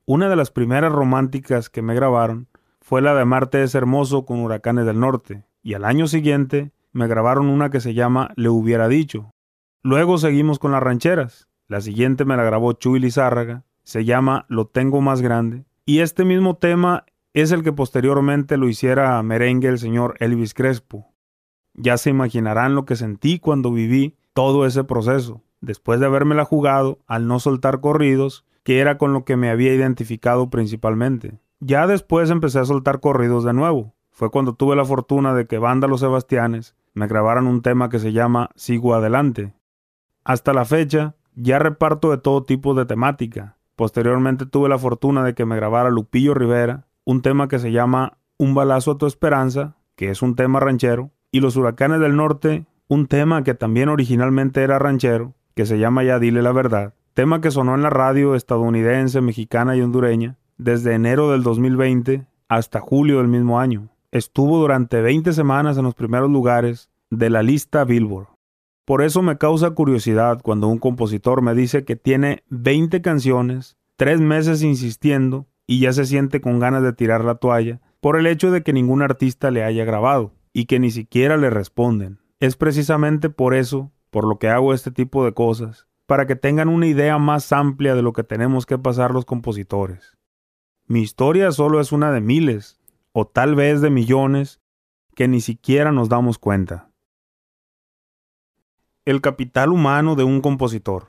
Una 0.05 0.29
de 0.29 0.37
las 0.37 0.51
primeras 0.51 0.93
románticas 0.93 1.69
que 1.69 1.83
me 1.83 1.95
grabaron 1.95 2.49
fue 2.81 3.03
la 3.03 3.15
de 3.15 3.25
Marte 3.25 3.63
es 3.63 3.75
hermoso 3.75 4.25
con 4.25 4.41
Huracanes 4.41 4.87
del 4.87 5.01
Norte, 5.01 5.45
y 5.63 5.75
al 5.75 5.85
año 5.85 6.07
siguiente 6.07 6.73
me 6.93 7.07
grabaron 7.07 7.49
una 7.49 7.71
que 7.71 7.81
se 7.81 7.95
llama 7.95 8.31
Le 8.37 8.49
hubiera 8.49 8.89
dicho. 8.89 9.31
Luego 9.83 10.19
seguimos 10.19 10.59
con 10.59 10.73
las 10.73 10.83
rancheras. 10.83 11.49
La 11.67 11.81
siguiente 11.81 12.25
me 12.25 12.37
la 12.37 12.45
grabó 12.45 12.75
Chuy 12.75 13.01
Lizárraga, 13.01 13.65
se 13.83 14.05
llama 14.05 14.45
Lo 14.49 14.67
tengo 14.67 15.01
más 15.01 15.23
grande, 15.23 15.65
y 15.87 16.01
este 16.01 16.25
mismo 16.25 16.57
tema 16.57 17.05
es 17.41 17.53
el 17.53 17.63
que 17.63 17.73
posteriormente 17.73 18.57
lo 18.57 18.69
hiciera 18.69 19.23
merengue 19.23 19.69
el 19.69 19.79
señor 19.79 20.17
Elvis 20.19 20.55
Crespo. 20.55 21.13
Ya 21.75 21.97
se 21.97 22.11
imaginarán 22.11 22.75
lo 22.75 22.85
que 22.85 22.97
sentí 22.97 23.39
cuando 23.39 23.73
viví 23.73 24.17
todo 24.35 24.67
ese 24.67 24.85
proceso, 24.85 25.43
después 25.61 26.01
de 26.01 26.07
habérmela 26.07 26.45
jugado 26.45 26.99
al 27.07 27.27
no 27.27 27.41
soltar 27.41 27.81
corridos, 27.81 28.45
que 28.63 28.81
era 28.81 28.99
con 28.99 29.13
lo 29.13 29.25
que 29.25 29.37
me 29.37 29.51
había 29.51 29.75
identificado 29.75 30.51
principalmente. 30.51 31.39
Ya 31.61 31.87
después 31.87 32.29
empecé 32.31 32.59
a 32.59 32.65
soltar 32.65 33.01
corridos 33.01 33.45
de 33.45 33.53
nuevo. 33.53 33.95
Fue 34.11 34.31
cuando 34.31 34.55
tuve 34.55 34.77
la 34.77 34.85
fortuna 34.85 35.35
de 35.35 35.47
que 35.47 35.59
Banda 35.59 35.89
Los 35.89 36.01
Sebastianes 36.01 36.77
me 36.93 37.07
grabaran 37.07 37.47
un 37.47 37.63
tema 37.63 37.89
que 37.89 37.99
se 37.99 38.13
llama 38.13 38.51
Sigo 38.55 38.95
Adelante. 38.95 39.55
Hasta 40.25 40.53
la 40.53 40.67
fecha, 40.67 41.15
ya 41.35 41.59
reparto 41.59 42.11
de 42.11 42.19
todo 42.19 42.45
tipo 42.45 42.75
de 42.75 42.85
temática. 42.85 43.57
Posteriormente 43.75 44.45
tuve 44.45 44.69
la 44.69 44.79
fortuna 44.79 45.25
de 45.25 45.35
que 45.35 45.47
me 45.47 45.57
grabara 45.57 45.91
Lupillo 45.91 46.35
Rivera, 46.35 46.87
un 47.05 47.23
tema 47.23 47.49
que 47.49 47.59
se 47.59 47.73
llama 47.73 48.19
Un 48.39 48.55
balazo 48.55 48.93
a 48.93 48.99
tu 48.99 49.07
esperanza, 49.07 49.77
que 49.97 50.11
es 50.11 50.23
un 50.23 50.37
tema 50.37 50.61
ranchero, 50.61 51.11
y 51.31 51.41
Los 51.41 51.57
Huracanes 51.57 52.01
del 52.01 52.17
Norte, 52.17 52.67
un 52.89 53.07
tema 53.07 53.43
que 53.43 53.55
también 53.55 53.89
originalmente 53.89 54.63
era 54.63 54.79
ranchero, 54.79 55.35
que 55.55 55.67
se 55.67 55.79
llama 55.79 56.05
Ya 56.05 56.19
Dile 56.19 56.43
la 56.43 56.53
Verdad, 56.53 56.95
tema 57.15 57.41
que 57.41 57.51
sonó 57.51 57.75
en 57.75 57.83
la 57.83 57.91
radio 57.91 58.35
estadounidense, 58.35 59.21
mexicana 59.21 59.77
y 59.77 59.81
hondureña 59.81 60.37
desde 60.59 60.95
enero 60.95 61.31
del 61.31 61.43
2020 61.43 62.27
hasta 62.49 62.81
julio 62.81 63.19
del 63.19 63.29
mismo 63.29 63.59
año. 63.59 63.89
Estuvo 64.11 64.59
durante 64.59 65.01
20 65.01 65.33
semanas 65.33 65.79
en 65.79 65.85
los 65.85 65.95
primeros 65.95 66.31
lugares 66.31 66.91
de 67.11 67.31
la 67.31 67.43
lista 67.43 67.85
Billboard. 67.85 68.29
Por 68.85 69.03
eso 69.03 69.23
me 69.23 69.39
causa 69.39 69.71
curiosidad 69.71 70.41
cuando 70.43 70.69
un 70.69 70.79
compositor 70.79 71.41
me 71.41 71.55
dice 71.55 71.85
que 71.85 71.97
tiene 71.97 72.43
20 72.49 73.01
canciones, 73.01 73.77
tres 73.97 74.21
meses 74.21 74.63
insistiendo 74.63 75.47
y 75.67 75.81
ya 75.81 75.93
se 75.93 76.07
siente 76.07 76.41
con 76.41 76.59
ganas 76.59 76.83
de 76.83 76.93
tirar 76.93 77.25
la 77.25 77.37
toalla 77.37 77.81
por 78.01 78.19
el 78.19 78.27
hecho 78.27 78.51
de 78.51 78.63
que 78.63 78.73
ningún 78.73 79.03
artista 79.03 79.51
le 79.51 79.65
haya 79.65 79.85
grabado 79.85 80.33
y 80.53 80.67
que 80.67 80.79
ni 80.79 80.91
siquiera 80.91 81.37
le 81.37 81.51
responden. 81.51 82.19
Es 82.41 82.57
precisamente 82.57 83.31
por 83.31 83.55
eso 83.55 83.93
por 84.11 84.27
lo 84.27 84.39
que 84.39 84.49
hago 84.49 84.75
este 84.75 84.91
tipo 84.91 85.25
de 85.25 85.33
cosas, 85.33 85.87
para 86.07 86.27
que 86.27 86.37
tengan 86.37 86.69
una 86.69 86.87
idea 86.87 87.17
más 87.19 87.51
amplia 87.53 87.95
de 87.95 88.03
lo 88.03 88.13
que 88.13 88.25
tenemos 88.25 88.67
que 88.67 88.77
pasar 88.77 89.13
los 89.13 89.25
compositores. 89.25 90.19
Mi 90.87 91.01
historia 91.01 91.51
solo 91.53 91.81
es 91.81 91.93
una 91.93 92.13
de 92.13 92.21
miles, 92.21 92.79
o 93.13 93.27
tal 93.27 93.55
vez 93.55 93.81
de 93.81 93.89
millones, 93.89 94.61
que 95.15 95.29
ni 95.29 95.41
siquiera 95.41 95.93
nos 95.93 96.11
damos 96.11 96.39
cuenta. 96.39 96.91
El 99.07 99.23
capital 99.23 99.71
humano 99.71 100.15
de 100.15 100.25
un 100.25 100.43
compositor. 100.43 101.09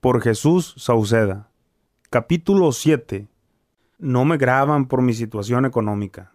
Por 0.00 0.20
Jesús 0.20 0.74
Sauceda. 0.76 1.48
Capítulo 2.10 2.72
7 2.72 3.28
no 4.00 4.24
me 4.24 4.38
graban 4.38 4.86
por 4.86 5.02
mi 5.02 5.12
situación 5.12 5.66
económica. 5.66 6.32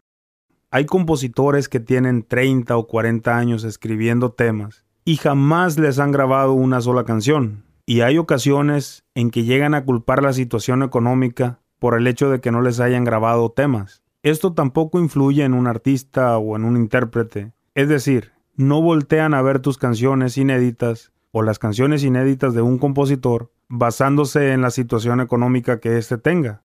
Hay 0.71 0.85
compositores 0.85 1.67
que 1.69 1.79
tienen 1.79 2.23
30 2.23 2.77
o 2.77 2.87
40 2.87 3.35
años 3.35 3.63
escribiendo 3.63 4.31
temas 4.31 4.85
y 5.03 5.17
jamás 5.17 5.79
les 5.79 5.99
han 5.99 6.11
grabado 6.11 6.53
una 6.53 6.81
sola 6.81 7.05
canción. 7.05 7.63
Y 7.85 8.01
hay 8.01 8.17
ocasiones 8.17 9.03
en 9.13 9.29
que 9.29 9.43
llegan 9.43 9.73
a 9.73 9.85
culpar 9.85 10.23
la 10.23 10.33
situación 10.33 10.83
económica 10.83 11.59
por 11.79 11.95
el 11.95 12.07
hecho 12.07 12.29
de 12.29 12.41
que 12.41 12.51
no 12.51 12.61
les 12.61 12.79
hayan 12.79 13.03
grabado 13.03 13.51
temas. 13.51 14.03
Esto 14.23 14.53
tampoco 14.53 14.99
influye 14.99 15.43
en 15.43 15.53
un 15.53 15.67
artista 15.67 16.37
o 16.37 16.55
en 16.55 16.65
un 16.65 16.77
intérprete. 16.77 17.53
Es 17.75 17.89
decir, 17.89 18.31
no 18.55 18.81
voltean 18.81 19.33
a 19.33 19.41
ver 19.41 19.59
tus 19.59 19.77
canciones 19.77 20.37
inéditas 20.37 21.11
o 21.31 21.43
las 21.43 21.59
canciones 21.59 22.03
inéditas 22.03 22.53
de 22.53 22.61
un 22.61 22.79
compositor 22.79 23.51
basándose 23.67 24.51
en 24.51 24.61
la 24.61 24.71
situación 24.71 25.19
económica 25.19 25.79
que 25.79 25.97
éste 25.97 26.17
tenga 26.17 26.64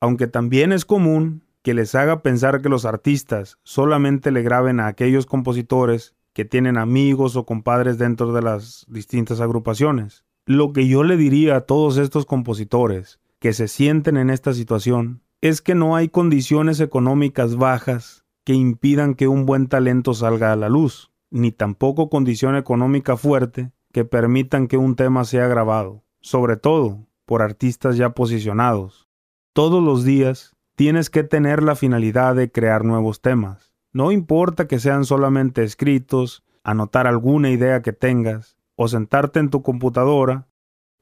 aunque 0.00 0.26
también 0.26 0.72
es 0.72 0.84
común 0.84 1.44
que 1.62 1.74
les 1.74 1.94
haga 1.94 2.22
pensar 2.22 2.62
que 2.62 2.70
los 2.70 2.86
artistas 2.86 3.58
solamente 3.62 4.30
le 4.30 4.42
graben 4.42 4.80
a 4.80 4.86
aquellos 4.86 5.26
compositores 5.26 6.14
que 6.32 6.44
tienen 6.44 6.78
amigos 6.78 7.36
o 7.36 7.44
compadres 7.44 7.98
dentro 7.98 8.32
de 8.32 8.42
las 8.42 8.86
distintas 8.88 9.40
agrupaciones. 9.40 10.24
Lo 10.46 10.72
que 10.72 10.88
yo 10.88 11.04
le 11.04 11.16
diría 11.16 11.56
a 11.56 11.60
todos 11.62 11.98
estos 11.98 12.24
compositores 12.24 13.20
que 13.38 13.52
se 13.52 13.68
sienten 13.68 14.16
en 14.16 14.30
esta 14.30 14.54
situación 14.54 15.22
es 15.42 15.60
que 15.60 15.74
no 15.74 15.96
hay 15.96 16.08
condiciones 16.08 16.80
económicas 16.80 17.56
bajas 17.56 18.24
que 18.44 18.54
impidan 18.54 19.14
que 19.14 19.28
un 19.28 19.44
buen 19.44 19.68
talento 19.68 20.14
salga 20.14 20.52
a 20.52 20.56
la 20.56 20.68
luz, 20.68 21.12
ni 21.30 21.52
tampoco 21.52 22.08
condición 22.08 22.56
económica 22.56 23.16
fuerte 23.16 23.70
que 23.92 24.04
permitan 24.04 24.66
que 24.66 24.76
un 24.76 24.96
tema 24.96 25.24
sea 25.24 25.46
grabado, 25.46 26.04
sobre 26.20 26.56
todo 26.56 27.06
por 27.26 27.42
artistas 27.42 27.96
ya 27.96 28.10
posicionados. 28.10 29.09
Todos 29.52 29.82
los 29.82 30.04
días 30.04 30.54
tienes 30.76 31.10
que 31.10 31.24
tener 31.24 31.64
la 31.64 31.74
finalidad 31.74 32.36
de 32.36 32.52
crear 32.52 32.84
nuevos 32.84 33.20
temas. 33.20 33.74
No 33.92 34.12
importa 34.12 34.68
que 34.68 34.78
sean 34.78 35.04
solamente 35.04 35.64
escritos, 35.64 36.44
anotar 36.62 37.08
alguna 37.08 37.50
idea 37.50 37.82
que 37.82 37.92
tengas, 37.92 38.56
o 38.76 38.86
sentarte 38.86 39.40
en 39.40 39.50
tu 39.50 39.62
computadora, 39.62 40.46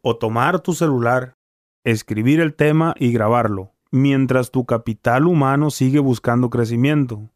o 0.01 0.17
tomar 0.17 0.61
tu 0.61 0.73
celular, 0.73 1.37
escribir 1.85 2.41
el 2.41 2.55
tema 2.55 2.95
y 2.99 3.13
grabarlo, 3.13 3.75
mientras 3.91 4.51
tu 4.51 4.65
capital 4.65 5.27
humano 5.27 5.71
sigue 5.71 5.99
buscando 5.99 6.49
crecimiento. 6.49 7.29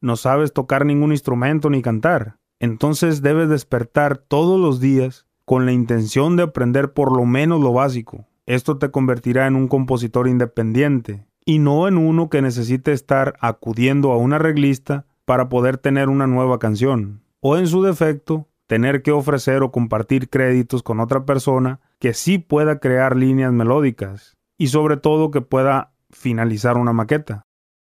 No 0.00 0.16
sabes 0.16 0.54
tocar 0.54 0.86
ningún 0.86 1.12
instrumento 1.12 1.68
ni 1.68 1.82
cantar, 1.82 2.38
entonces 2.58 3.20
debes 3.20 3.50
despertar 3.50 4.16
todos 4.16 4.58
los 4.58 4.80
días 4.80 5.26
con 5.44 5.66
la 5.66 5.72
intención 5.72 6.36
de 6.36 6.44
aprender 6.44 6.94
por 6.94 7.14
lo 7.14 7.26
menos 7.26 7.60
lo 7.60 7.74
básico. 7.74 8.27
Esto 8.48 8.78
te 8.78 8.90
convertirá 8.90 9.46
en 9.46 9.56
un 9.56 9.68
compositor 9.68 10.26
independiente 10.26 11.26
y 11.44 11.58
no 11.58 11.86
en 11.86 11.98
uno 11.98 12.30
que 12.30 12.40
necesite 12.40 12.92
estar 12.92 13.34
acudiendo 13.40 14.10
a 14.10 14.16
un 14.16 14.32
arreglista 14.32 15.04
para 15.26 15.50
poder 15.50 15.76
tener 15.76 16.08
una 16.08 16.26
nueva 16.26 16.58
canción. 16.58 17.20
O 17.40 17.58
en 17.58 17.66
su 17.66 17.82
defecto, 17.82 18.48
tener 18.66 19.02
que 19.02 19.12
ofrecer 19.12 19.62
o 19.62 19.70
compartir 19.70 20.30
créditos 20.30 20.82
con 20.82 20.98
otra 20.98 21.26
persona 21.26 21.80
que 21.98 22.14
sí 22.14 22.38
pueda 22.38 22.78
crear 22.78 23.16
líneas 23.16 23.52
melódicas 23.52 24.38
y 24.56 24.68
sobre 24.68 24.96
todo 24.96 25.30
que 25.30 25.42
pueda 25.42 25.92
finalizar 26.08 26.78
una 26.78 26.94
maqueta. 26.94 27.42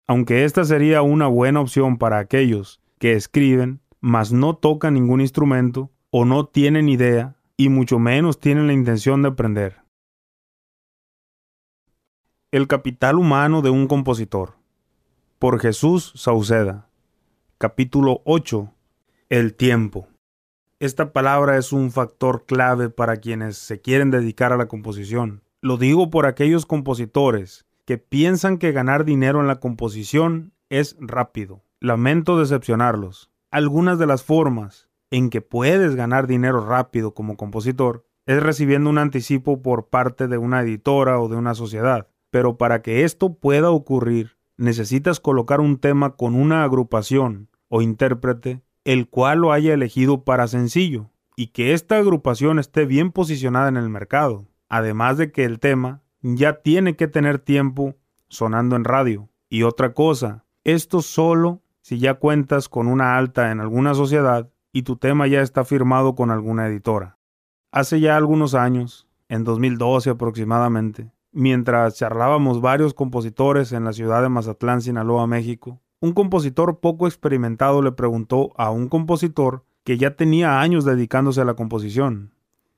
Aunque 0.07 0.45
esta 0.45 0.67
sería 0.67 1.01
una 1.01 1.27
buena 1.27 1.61
opción 1.61 1.97
para 1.97 2.19
aquellos 2.19 2.83
que 2.99 3.15
escriben, 3.15 3.81
mas 4.03 4.31
no 4.31 4.57
tocan 4.57 4.93
ningún 4.93 5.23
instrumento, 5.23 5.91
o 6.11 6.27
no 6.27 6.45
tienen 6.45 6.91
idea 6.91 7.37
y 7.57 7.71
mucho 7.71 7.99
menos 7.99 8.41
tienen 8.41 8.67
la 8.67 8.75
intención 8.75 9.23
de 9.23 9.29
aprender. 9.29 9.81
El 12.53 12.67
capital 12.67 13.15
humano 13.15 13.63
de 13.63 13.71
un 13.71 13.87
compositor. 13.87 14.55
Por 15.39 15.61
Jesús 15.61 16.13
Sauceda. 16.17 16.89
Capítulo 17.59 18.23
8. 18.25 18.75
El 19.29 19.55
tiempo. 19.55 20.09
Esta 20.81 21.13
palabra 21.13 21.59
es 21.59 21.73
un 21.73 21.93
factor 21.93 22.47
clave 22.47 22.91
para 22.91 23.19
quienes 23.19 23.57
se 23.57 23.81
quieren 23.81 24.11
dedicar 24.11 24.53
a 24.53 24.57
la 24.57 24.67
composición. 24.67 25.45
Lo 25.61 25.77
digo 25.77 26.11
por 26.11 26.27
aquellos 26.27 26.67
compositores 26.67 27.67
que 27.85 27.99
piensan 27.99 28.59
que 28.59 28.73
ganar 28.73 29.05
dinero 29.05 29.41
en 29.41 29.47
la 29.47 29.61
composición 29.61 30.53
es 30.71 30.97
rápido. 30.99 31.63
Lamento 31.79 32.37
decepcionarlos. 32.37 33.31
Algunas 33.53 34.01
de 34.01 34.07
las 34.07 34.25
formas 34.25 34.89
en 35.13 35.31
que 35.31 35.41
puedes 35.41 35.95
ganar 35.95 36.27
dinero 36.27 36.67
rápido 36.67 37.15
como 37.15 37.37
compositor 37.37 38.07
es 38.27 38.43
recibiendo 38.43 38.91
un 38.91 38.99
anticipo 38.99 39.63
por 39.63 39.87
parte 39.87 40.27
de 40.27 40.37
una 40.37 40.63
editora 40.63 41.21
o 41.21 41.29
de 41.29 41.37
una 41.37 41.55
sociedad. 41.55 42.10
Pero 42.31 42.57
para 42.57 42.83
que 42.83 43.05
esto 43.05 43.35
pueda 43.35 43.71
ocurrir, 43.71 44.37
necesitas 44.57 45.21
colocar 45.21 45.61
un 45.61 45.79
tema 45.79 46.17
con 46.17 46.35
una 46.35 46.65
agrupación 46.65 47.49
o 47.69 47.83
intérprete 47.83 48.63
el 48.85 49.09
cual 49.09 49.41
lo 49.41 49.53
haya 49.53 49.75
elegido 49.75 50.25
para 50.25 50.49
sencillo, 50.49 51.11
y 51.37 51.49
que 51.49 51.73
esta 51.75 51.99
agrupación 51.99 52.59
esté 52.59 52.87
bien 52.87 53.13
posicionada 53.13 53.69
en 53.69 53.77
el 53.77 53.89
mercado, 53.89 54.47
además 54.69 55.19
de 55.19 55.33
que 55.33 55.45
el 55.45 55.61
tema 55.61 56.03
ya 56.23 56.61
tiene 56.61 56.97
que 56.97 57.09
tener 57.09 57.39
tiempo 57.39 57.97
sonando 58.29 58.77
en 58.77 58.85
radio. 58.85 59.29
Y 59.49 59.63
otra 59.63 59.95
cosa, 59.95 60.45
esto 60.65 61.03
solo 61.03 61.63
si 61.83 61.99
ya 61.99 62.15
cuentas 62.15 62.69
con 62.69 62.87
una 62.87 63.17
alta 63.17 63.51
en 63.51 63.61
alguna 63.61 63.95
sociedad 63.95 64.51
y 64.73 64.83
tu 64.83 64.97
tema 64.97 65.27
ya 65.27 65.41
está 65.41 65.65
firmado 65.65 66.15
con 66.15 66.31
alguna 66.31 66.67
editora. 66.67 67.19
Hace 67.73 68.01
ya 68.01 68.17
algunos 68.17 68.55
años, 68.55 69.09
en 69.29 69.45
2012 69.45 70.11
aproximadamente, 70.11 71.11
mientras 71.33 71.97
charlábamos 71.97 72.61
varios 72.61 72.95
compositores 72.95 73.73
en 73.73 73.85
la 73.85 73.93
ciudad 73.93 74.23
de 74.23 74.29
Mazatlán, 74.29 74.83
Sinaloa, 74.83 75.27
México, 75.27 75.81
un 76.01 76.13
compositor 76.13 76.81
poco 76.81 77.07
experimentado 77.07 77.83
le 77.83 77.93
preguntó 77.93 78.53
a 78.57 78.71
un 78.71 78.89
compositor 78.89 79.65
que 79.85 79.99
ya 79.99 80.17
tenía 80.17 80.61
años 80.61 80.85
dedicándose 80.85 81.41
a 81.41 81.45
la 81.45 81.55
composición, 81.55 82.33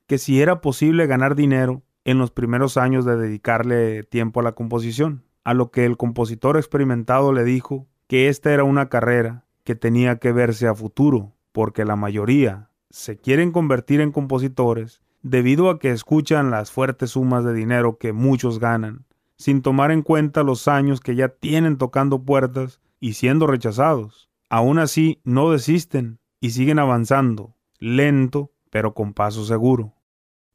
que 0.07 0.17
si 0.17 0.41
era 0.41 0.61
posible 0.61 1.07
ganar 1.07 1.35
dinero 1.35 1.83
en 2.05 2.17
los 2.17 2.31
primeros 2.31 2.77
años 2.77 3.05
de 3.05 3.15
dedicarle 3.15 4.03
tiempo 4.03 4.39
a 4.39 4.43
la 4.43 4.53
composición, 4.53 5.23
a 5.43 5.53
lo 5.53 5.71
que 5.71 5.85
el 5.85 5.97
compositor 5.97 6.57
experimentado 6.57 7.33
le 7.33 7.43
dijo 7.43 7.87
que 8.07 8.27
esta 8.27 8.53
era 8.53 8.63
una 8.63 8.89
carrera 8.89 9.45
que 9.63 9.75
tenía 9.75 10.17
que 10.17 10.31
verse 10.31 10.67
a 10.67 10.75
futuro, 10.75 11.33
porque 11.51 11.85
la 11.85 11.95
mayoría 11.95 12.69
se 12.89 13.17
quieren 13.17 13.51
convertir 13.51 14.01
en 14.01 14.11
compositores 14.11 15.01
debido 15.23 15.69
a 15.69 15.79
que 15.79 15.91
escuchan 15.91 16.51
las 16.51 16.71
fuertes 16.71 17.11
sumas 17.11 17.43
de 17.43 17.53
dinero 17.53 17.97
que 17.97 18.13
muchos 18.13 18.59
ganan, 18.59 19.05
sin 19.37 19.61
tomar 19.61 19.91
en 19.91 20.03
cuenta 20.03 20.43
los 20.43 20.67
años 20.67 20.99
que 20.99 21.15
ya 21.15 21.29
tienen 21.29 21.77
tocando 21.77 22.23
puertas 22.23 22.81
y 22.99 23.13
siendo 23.13 23.47
rechazados. 23.47 24.29
Aún 24.49 24.77
así, 24.77 25.21
no 25.23 25.49
desisten 25.49 26.19
y 26.39 26.51
siguen 26.51 26.77
avanzando, 26.77 27.55
lento, 27.79 28.51
pero 28.69 28.93
con 28.93 29.13
paso 29.13 29.45
seguro. 29.45 29.95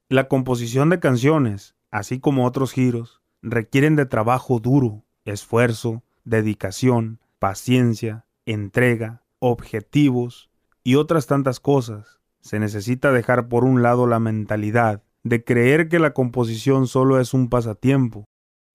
La 0.09 0.28
composición 0.28 0.90
de 0.90 1.00
canciones, 1.00 1.74
así 1.90 2.20
como 2.20 2.46
otros 2.46 2.72
giros, 2.72 3.22
requieren 3.42 3.96
de 3.96 4.07
trabajo 4.07 4.61
duro, 4.61 5.04
esfuerzo, 5.24 6.04
dedicación, 6.24 7.20
paciencia, 7.38 8.26
entrega, 8.44 9.22
objetivos 9.38 10.50
y 10.85 10.96
otras 10.96 11.26
tantas 11.26 11.61
cosas. 11.61 12.17
Se 12.40 12.59
necesita 12.59 13.12
dejar 13.12 13.48
por 13.48 13.64
un 13.64 13.83
lado 13.83 14.07
la 14.07 14.18
mentalidad 14.18 15.03
de 15.22 15.44
creer 15.44 15.88
que 15.88 15.98
la 15.98 16.12
composición 16.12 16.87
solo 16.87 17.20
es 17.20 17.35
un 17.35 17.48
pasatiempo. 17.48 18.24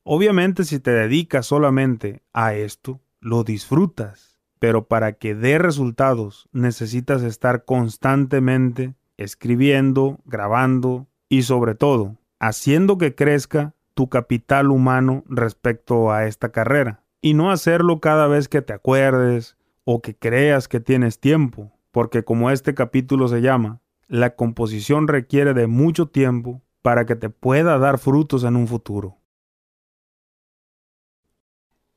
Obviamente 0.04 0.66
si 0.66 0.80
te 0.80 0.92
dedicas 0.92 1.46
solamente 1.46 2.24
a 2.34 2.54
esto, 2.54 3.00
lo 3.20 3.44
disfrutas, 3.44 4.38
pero 4.60 4.88
para 4.88 5.14
que 5.14 5.34
dé 5.34 5.58
resultados 5.58 6.50
necesitas 6.52 7.24
estar 7.24 7.66
constantemente 7.66 8.96
escribiendo, 9.18 10.20
grabando 10.26 11.08
y 11.30 11.44
sobre 11.44 11.76
todo 11.76 12.18
haciendo 12.40 12.98
que 12.98 13.16
crezca 13.16 13.74
tu 13.94 14.10
capital 14.10 14.70
humano 14.70 15.24
respecto 15.30 16.12
a 16.12 16.26
esta 16.26 16.52
carrera. 16.52 17.04
Y 17.22 17.36
no 17.36 17.52
hacerlo 17.52 18.02
cada 18.02 18.28
vez 18.28 18.50
que 18.50 18.62
te 18.62 18.74
acuerdes 18.74 19.56
o 19.86 20.02
que 20.02 20.16
creas 20.16 20.68
que 20.68 20.82
tienes 20.82 21.20
tiempo, 21.20 21.72
porque 21.94 22.24
como 22.24 22.50
este 22.50 22.74
capítulo 22.74 23.28
se 23.28 23.42
llama, 23.42 23.80
la 24.08 24.36
composición 24.36 25.08
requiere 25.08 25.54
de 25.54 25.68
mucho 25.68 26.08
tiempo 26.08 26.64
para 26.82 27.06
que 27.06 27.16
te 27.16 27.30
pueda 27.30 27.78
dar 27.78 28.00
frutos 28.00 28.44
en 28.46 28.56
un 28.56 28.68
futuro. 28.68 29.20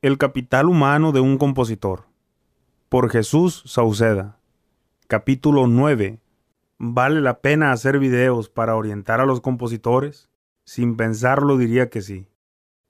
El 0.03 0.19
capital 0.19 0.67
humano 0.69 1.11
de 1.13 1.19
un 1.19 1.39
compositor. 1.39 2.05
Por 2.89 3.09
Jesús 3.09 3.63
Sauceda. 3.65 4.37
Capítulo 5.07 5.65
9. 5.65 6.19
¿Vale 6.77 7.19
la 7.19 7.39
pena 7.41 7.71
hacer 7.71 7.97
videos 7.97 8.49
para 8.49 8.75
orientar 8.75 9.19
a 9.19 9.25
los 9.25 9.41
compositores? 9.41 10.29
Sin 10.63 10.95
pensarlo 10.95 11.57
diría 11.57 11.89
que 11.89 12.03
sí. 12.03 12.27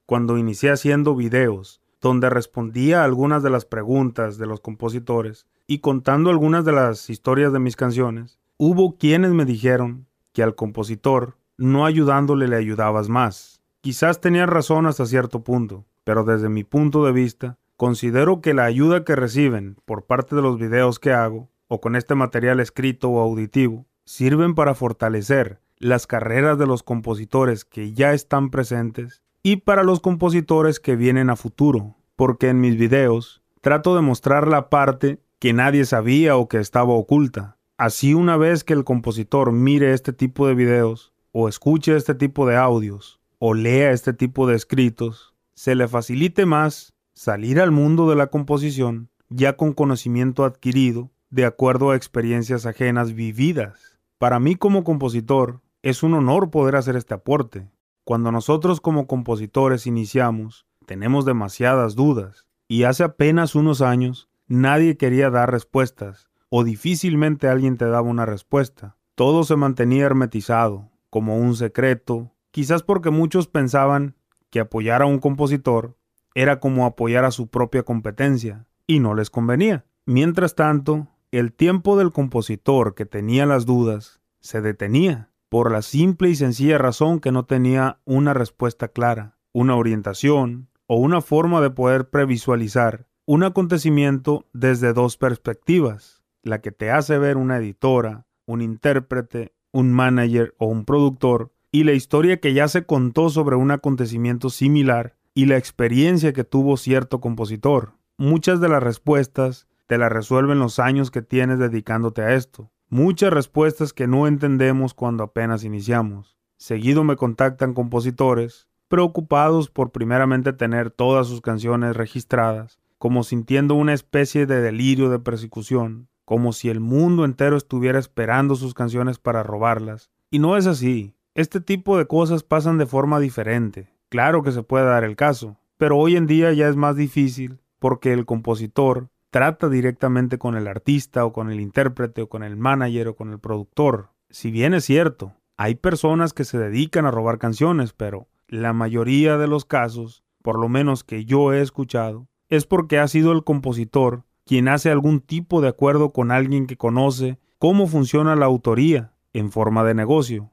Cuando 0.05 0.37
inicié 0.37 0.71
haciendo 0.71 1.15
videos, 1.15 1.81
donde 2.01 2.29
respondía 2.29 3.01
a 3.01 3.05
algunas 3.05 3.43
de 3.43 3.49
las 3.49 3.65
preguntas 3.65 4.37
de 4.37 4.45
los 4.45 4.59
compositores 4.59 5.47
y 5.65 5.79
contando 5.79 6.29
algunas 6.29 6.63
de 6.65 6.71
las 6.71 7.09
historias 7.09 7.51
de 7.51 7.59
mis 7.59 7.75
canciones, 7.75 8.39
hubo 8.57 8.97
quienes 8.97 9.31
me 9.31 9.45
dijeron 9.45 10.07
que 10.33 10.43
al 10.43 10.55
compositor, 10.55 11.37
no 11.57 11.85
ayudándole 11.85 12.47
le 12.47 12.55
ayudabas 12.55 13.09
más. 13.09 13.61
Quizás 13.81 14.21
tenía 14.21 14.45
razón 14.45 14.85
hasta 14.85 15.05
cierto 15.05 15.43
punto, 15.43 15.85
pero 16.03 16.23
desde 16.23 16.49
mi 16.49 16.63
punto 16.63 17.03
de 17.05 17.11
vista, 17.11 17.57
considero 17.75 18.41
que 18.41 18.53
la 18.53 18.65
ayuda 18.65 19.03
que 19.03 19.15
reciben 19.15 19.77
por 19.85 20.05
parte 20.05 20.35
de 20.35 20.41
los 20.41 20.59
videos 20.59 20.99
que 20.99 21.11
hago, 21.11 21.49
o 21.67 21.81
con 21.81 21.95
este 21.95 22.15
material 22.15 22.59
escrito 22.59 23.09
o 23.09 23.19
auditivo, 23.19 23.85
sirven 24.05 24.55
para 24.55 24.73
fortalecer 24.73 25.59
las 25.79 26.07
carreras 26.07 26.57
de 26.57 26.65
los 26.65 26.81
compositores 26.81 27.65
que 27.65 27.93
ya 27.93 28.13
están 28.13 28.49
presentes 28.49 29.21
y 29.49 29.55
para 29.55 29.83
los 29.83 30.01
compositores 30.01 30.81
que 30.81 30.97
vienen 30.97 31.29
a 31.29 31.37
futuro, 31.37 31.95
porque 32.17 32.49
en 32.49 32.59
mis 32.59 32.75
videos 32.75 33.41
trato 33.61 33.95
de 33.95 34.01
mostrar 34.01 34.45
la 34.45 34.69
parte 34.69 35.21
que 35.39 35.53
nadie 35.53 35.85
sabía 35.85 36.35
o 36.35 36.49
que 36.49 36.57
estaba 36.57 36.91
oculta. 36.91 37.55
Así 37.77 38.13
una 38.13 38.35
vez 38.35 38.65
que 38.65 38.73
el 38.73 38.83
compositor 38.83 39.53
mire 39.53 39.93
este 39.93 40.11
tipo 40.11 40.47
de 40.47 40.53
videos, 40.53 41.13
o 41.31 41.47
escuche 41.47 41.95
este 41.95 42.13
tipo 42.13 42.45
de 42.45 42.57
audios, 42.57 43.21
o 43.39 43.53
lea 43.53 43.91
este 43.91 44.11
tipo 44.11 44.47
de 44.47 44.57
escritos, 44.57 45.33
se 45.55 45.75
le 45.75 45.87
facilite 45.87 46.45
más 46.45 46.93
salir 47.13 47.61
al 47.61 47.71
mundo 47.71 48.09
de 48.09 48.17
la 48.17 48.27
composición 48.27 49.07
ya 49.29 49.55
con 49.55 49.71
conocimiento 49.71 50.43
adquirido 50.43 51.09
de 51.29 51.45
acuerdo 51.45 51.91
a 51.91 51.95
experiencias 51.95 52.65
ajenas 52.65 53.13
vividas. 53.13 53.97
Para 54.17 54.41
mí 54.41 54.55
como 54.55 54.83
compositor 54.83 55.61
es 55.83 56.03
un 56.03 56.15
honor 56.15 56.49
poder 56.49 56.75
hacer 56.75 56.97
este 56.97 57.13
aporte. 57.13 57.69
Cuando 58.07 58.31
nosotros 58.31 58.79
como 58.79 59.05
compositores 59.05 59.85
iniciamos, 59.85 60.65
tenemos 60.85 61.25
demasiadas 61.25 61.93
dudas 61.93 62.47
y 62.69 62.83
hace 62.83 63.03
apenas 63.03 63.53
unos 63.53 63.81
años 63.81 64.29
nadie 64.47 64.95
quería 64.95 65.29
dar 65.29 65.51
respuestas 65.51 66.29
o 66.47 66.63
difícilmente 66.63 67.49
alguien 67.49 67.75
te 67.75 67.83
daba 67.83 68.07
una 68.07 68.25
respuesta. 68.25 68.95
Todo 69.15 69.43
se 69.43 69.57
mantenía 69.57 70.05
hermetizado, 70.05 70.89
como 71.09 71.37
un 71.37 71.57
secreto, 71.57 72.31
quizás 72.51 72.81
porque 72.81 73.09
muchos 73.09 73.49
pensaban 73.49 74.15
que 74.51 74.61
apoyar 74.61 75.01
a 75.01 75.05
un 75.05 75.19
compositor 75.19 75.97
era 76.33 76.61
como 76.61 76.85
apoyar 76.85 77.25
a 77.25 77.31
su 77.31 77.49
propia 77.49 77.83
competencia, 77.83 78.67
y 78.87 79.01
no 79.01 79.15
les 79.15 79.29
convenía. 79.29 79.83
Mientras 80.05 80.55
tanto, 80.55 81.09
el 81.31 81.51
tiempo 81.51 81.97
del 81.97 82.13
compositor 82.13 82.95
que 82.95 83.05
tenía 83.05 83.45
las 83.45 83.65
dudas 83.65 84.21
se 84.39 84.61
detenía, 84.61 85.29
por 85.49 85.71
la 85.71 85.81
simple 85.81 86.29
y 86.29 86.35
sencilla 86.35 86.77
razón 86.77 87.19
que 87.19 87.31
no 87.31 87.45
tenía 87.45 87.99
una 88.05 88.33
respuesta 88.33 88.89
clara, 88.89 89.37
una 89.53 89.75
orientación 89.75 90.69
o 90.87 90.97
una 90.97 91.21
forma 91.21 91.61
de 91.61 91.69
poder 91.69 92.09
previsualizar 92.09 93.07
un 93.25 93.43
acontecimiento 93.43 94.45
desde 94.53 94.93
dos 94.93 95.17
perspectivas, 95.17 96.23
la 96.43 96.61
que 96.61 96.71
te 96.71 96.91
hace 96.91 97.17
ver 97.17 97.37
una 97.37 97.57
editora, 97.57 98.25
un 98.45 98.61
intérprete, 98.61 99.53
un 99.71 99.91
manager 99.91 100.55
o 100.57 100.67
un 100.67 100.85
productor 100.85 101.51
y 101.71 101.83
la 101.83 101.91
historia 101.91 102.39
que 102.39 102.53
ya 102.53 102.67
se 102.67 102.85
contó 102.85 103.29
sobre 103.29 103.57
un 103.57 103.71
acontecimiento 103.71 104.49
similar 104.49 105.17
y 105.33 105.45
la 105.45 105.57
experiencia 105.57 106.33
que 106.33 106.43
tuvo 106.43 106.77
cierto 106.77 107.19
compositor. 107.19 107.93
Muchas 108.17 108.59
de 108.61 108.69
las 108.69 108.81
respuestas 108.81 109.67
te 109.85 109.97
las 109.97 110.11
resuelven 110.11 110.59
los 110.59 110.79
años 110.79 111.11
que 111.11 111.21
tienes 111.21 111.59
dedicándote 111.59 112.21
a 112.21 112.33
esto. 112.33 112.71
Muchas 112.89 113.33
respuestas 113.33 113.91
que 113.91 114.07
no 114.07 114.27
entendemos 114.27 114.93
cuando 114.93 115.25
apenas 115.25 115.65
iniciamos. 115.65 116.37
Seguido 116.55 117.03
me 117.03 117.17
contactan 117.17 117.73
compositores 117.73 118.69
preocupados 118.87 119.69
por 119.69 119.91
primeramente 119.91 120.53
tener 120.53 120.89
todas 120.89 121.27
sus 121.27 121.41
canciones 121.41 121.97
registradas, 121.97 122.79
como 122.97 123.25
sintiendo 123.25 123.75
una 123.75 123.93
especie 123.93 124.45
de 124.45 124.61
delirio 124.61 125.09
de 125.09 125.19
persecución, 125.19 126.07
como 126.23 126.53
si 126.53 126.69
el 126.69 126.79
mundo 126.79 127.25
entero 127.25 127.57
estuviera 127.57 127.99
esperando 127.99 128.55
sus 128.55 128.73
canciones 128.73 129.19
para 129.19 129.43
robarlas. 129.43 130.09
Y 130.31 130.39
no 130.39 130.55
es 130.55 130.65
así. 130.65 131.13
Este 131.35 131.59
tipo 131.59 131.97
de 131.97 132.07
cosas 132.07 132.43
pasan 132.43 132.77
de 132.77 132.85
forma 132.85 133.19
diferente. 133.19 133.89
Claro 134.07 134.43
que 134.43 134.53
se 134.53 134.63
puede 134.63 134.85
dar 134.85 135.03
el 135.03 135.17
caso, 135.17 135.57
pero 135.75 135.97
hoy 135.97 136.15
en 136.15 136.25
día 136.25 136.53
ya 136.53 136.69
es 136.69 136.77
más 136.77 136.95
difícil 136.95 137.59
porque 137.79 138.13
el 138.13 138.25
compositor 138.25 139.09
trata 139.29 139.69
directamente 139.69 140.37
con 140.37 140.55
el 140.55 140.67
artista 140.67 141.25
o 141.25 141.33
con 141.33 141.51
el 141.51 141.59
intérprete 141.59 142.21
o 142.23 142.29
con 142.29 142.43
el 142.43 142.55
manager 142.55 143.09
o 143.09 143.15
con 143.15 143.31
el 143.31 143.39
productor. 143.39 144.11
Si 144.29 144.51
bien 144.51 144.73
es 144.73 144.85
cierto, 144.85 145.33
hay 145.57 145.75
personas 145.75 146.33
que 146.33 146.45
se 146.45 146.57
dedican 146.57 147.05
a 147.05 147.11
robar 147.11 147.39
canciones, 147.39 147.93
pero 147.93 148.27
la 148.47 148.73
mayoría 148.73 149.37
de 149.37 149.47
los 149.47 149.65
casos, 149.65 150.23
por 150.41 150.59
lo 150.59 150.69
menos 150.69 151.03
que 151.03 151.25
yo 151.25 151.53
he 151.53 151.61
escuchado, 151.61 152.27
es 152.49 152.65
porque 152.65 152.99
ha 152.99 153.07
sido 153.07 153.31
el 153.31 153.43
compositor 153.43 154.23
quien 154.45 154.69
hace 154.69 154.89
algún 154.89 155.19
tipo 155.19 155.61
de 155.61 155.67
acuerdo 155.67 156.13
con 156.13 156.31
alguien 156.31 156.67
que 156.67 156.77
conoce 156.77 157.37
cómo 157.59 157.87
funciona 157.87 158.35
la 158.35 158.45
autoría 158.45 159.13
en 159.33 159.51
forma 159.51 159.83
de 159.83 159.93
negocio. 159.93 160.51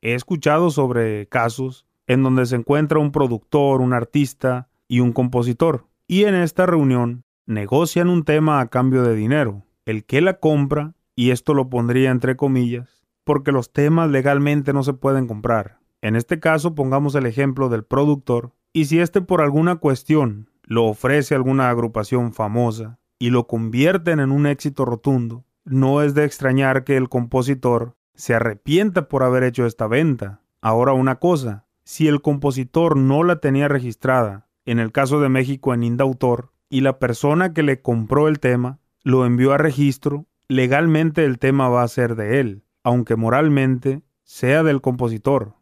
He 0.00 0.14
escuchado 0.14 0.70
sobre 0.70 1.26
casos 1.26 1.86
en 2.06 2.22
donde 2.22 2.46
se 2.46 2.56
encuentra 2.56 2.98
un 2.98 3.12
productor, 3.12 3.82
un 3.82 3.92
artista 3.92 4.68
y 4.86 5.00
un 5.00 5.12
compositor, 5.12 5.86
y 6.06 6.24
en 6.24 6.34
esta 6.34 6.64
reunión 6.64 7.24
negocian 7.48 8.10
un 8.10 8.24
tema 8.24 8.60
a 8.60 8.66
cambio 8.66 9.02
de 9.02 9.16
dinero. 9.16 9.64
El 9.86 10.04
que 10.04 10.20
la 10.20 10.38
compra, 10.38 10.94
y 11.16 11.30
esto 11.30 11.54
lo 11.54 11.70
pondría 11.70 12.10
entre 12.10 12.36
comillas, 12.36 13.06
porque 13.24 13.52
los 13.52 13.72
temas 13.72 14.10
legalmente 14.10 14.74
no 14.74 14.82
se 14.82 14.92
pueden 14.92 15.26
comprar. 15.26 15.78
En 16.02 16.14
este 16.14 16.40
caso 16.40 16.74
pongamos 16.74 17.14
el 17.14 17.24
ejemplo 17.24 17.70
del 17.70 17.84
productor, 17.84 18.52
y 18.74 18.84
si 18.84 19.00
éste 19.00 19.22
por 19.22 19.40
alguna 19.40 19.76
cuestión 19.76 20.50
lo 20.62 20.84
ofrece 20.84 21.34
a 21.34 21.38
alguna 21.38 21.70
agrupación 21.70 22.34
famosa 22.34 22.98
y 23.18 23.30
lo 23.30 23.46
convierten 23.46 24.20
en 24.20 24.30
un 24.30 24.46
éxito 24.46 24.84
rotundo, 24.84 25.46
no 25.64 26.02
es 26.02 26.12
de 26.12 26.26
extrañar 26.26 26.84
que 26.84 26.98
el 26.98 27.08
compositor 27.08 27.96
se 28.14 28.34
arrepienta 28.34 29.08
por 29.08 29.22
haber 29.22 29.42
hecho 29.42 29.64
esta 29.64 29.86
venta. 29.86 30.42
Ahora 30.60 30.92
una 30.92 31.18
cosa, 31.18 31.64
si 31.82 32.08
el 32.08 32.20
compositor 32.20 32.98
no 32.98 33.24
la 33.24 33.40
tenía 33.40 33.68
registrada, 33.68 34.48
en 34.66 34.78
el 34.80 34.92
caso 34.92 35.18
de 35.18 35.30
México 35.30 35.72
en 35.72 35.82
Indautor, 35.82 36.52
y 36.70 36.80
la 36.80 36.98
persona 36.98 37.52
que 37.52 37.62
le 37.62 37.80
compró 37.80 38.28
el 38.28 38.40
tema 38.40 38.78
lo 39.02 39.24
envió 39.24 39.52
a 39.52 39.58
registro, 39.58 40.26
legalmente 40.48 41.24
el 41.24 41.38
tema 41.38 41.68
va 41.68 41.82
a 41.82 41.88
ser 41.88 42.14
de 42.14 42.40
él, 42.40 42.64
aunque 42.82 43.16
moralmente 43.16 44.02
sea 44.24 44.62
del 44.62 44.80
compositor. 44.80 45.54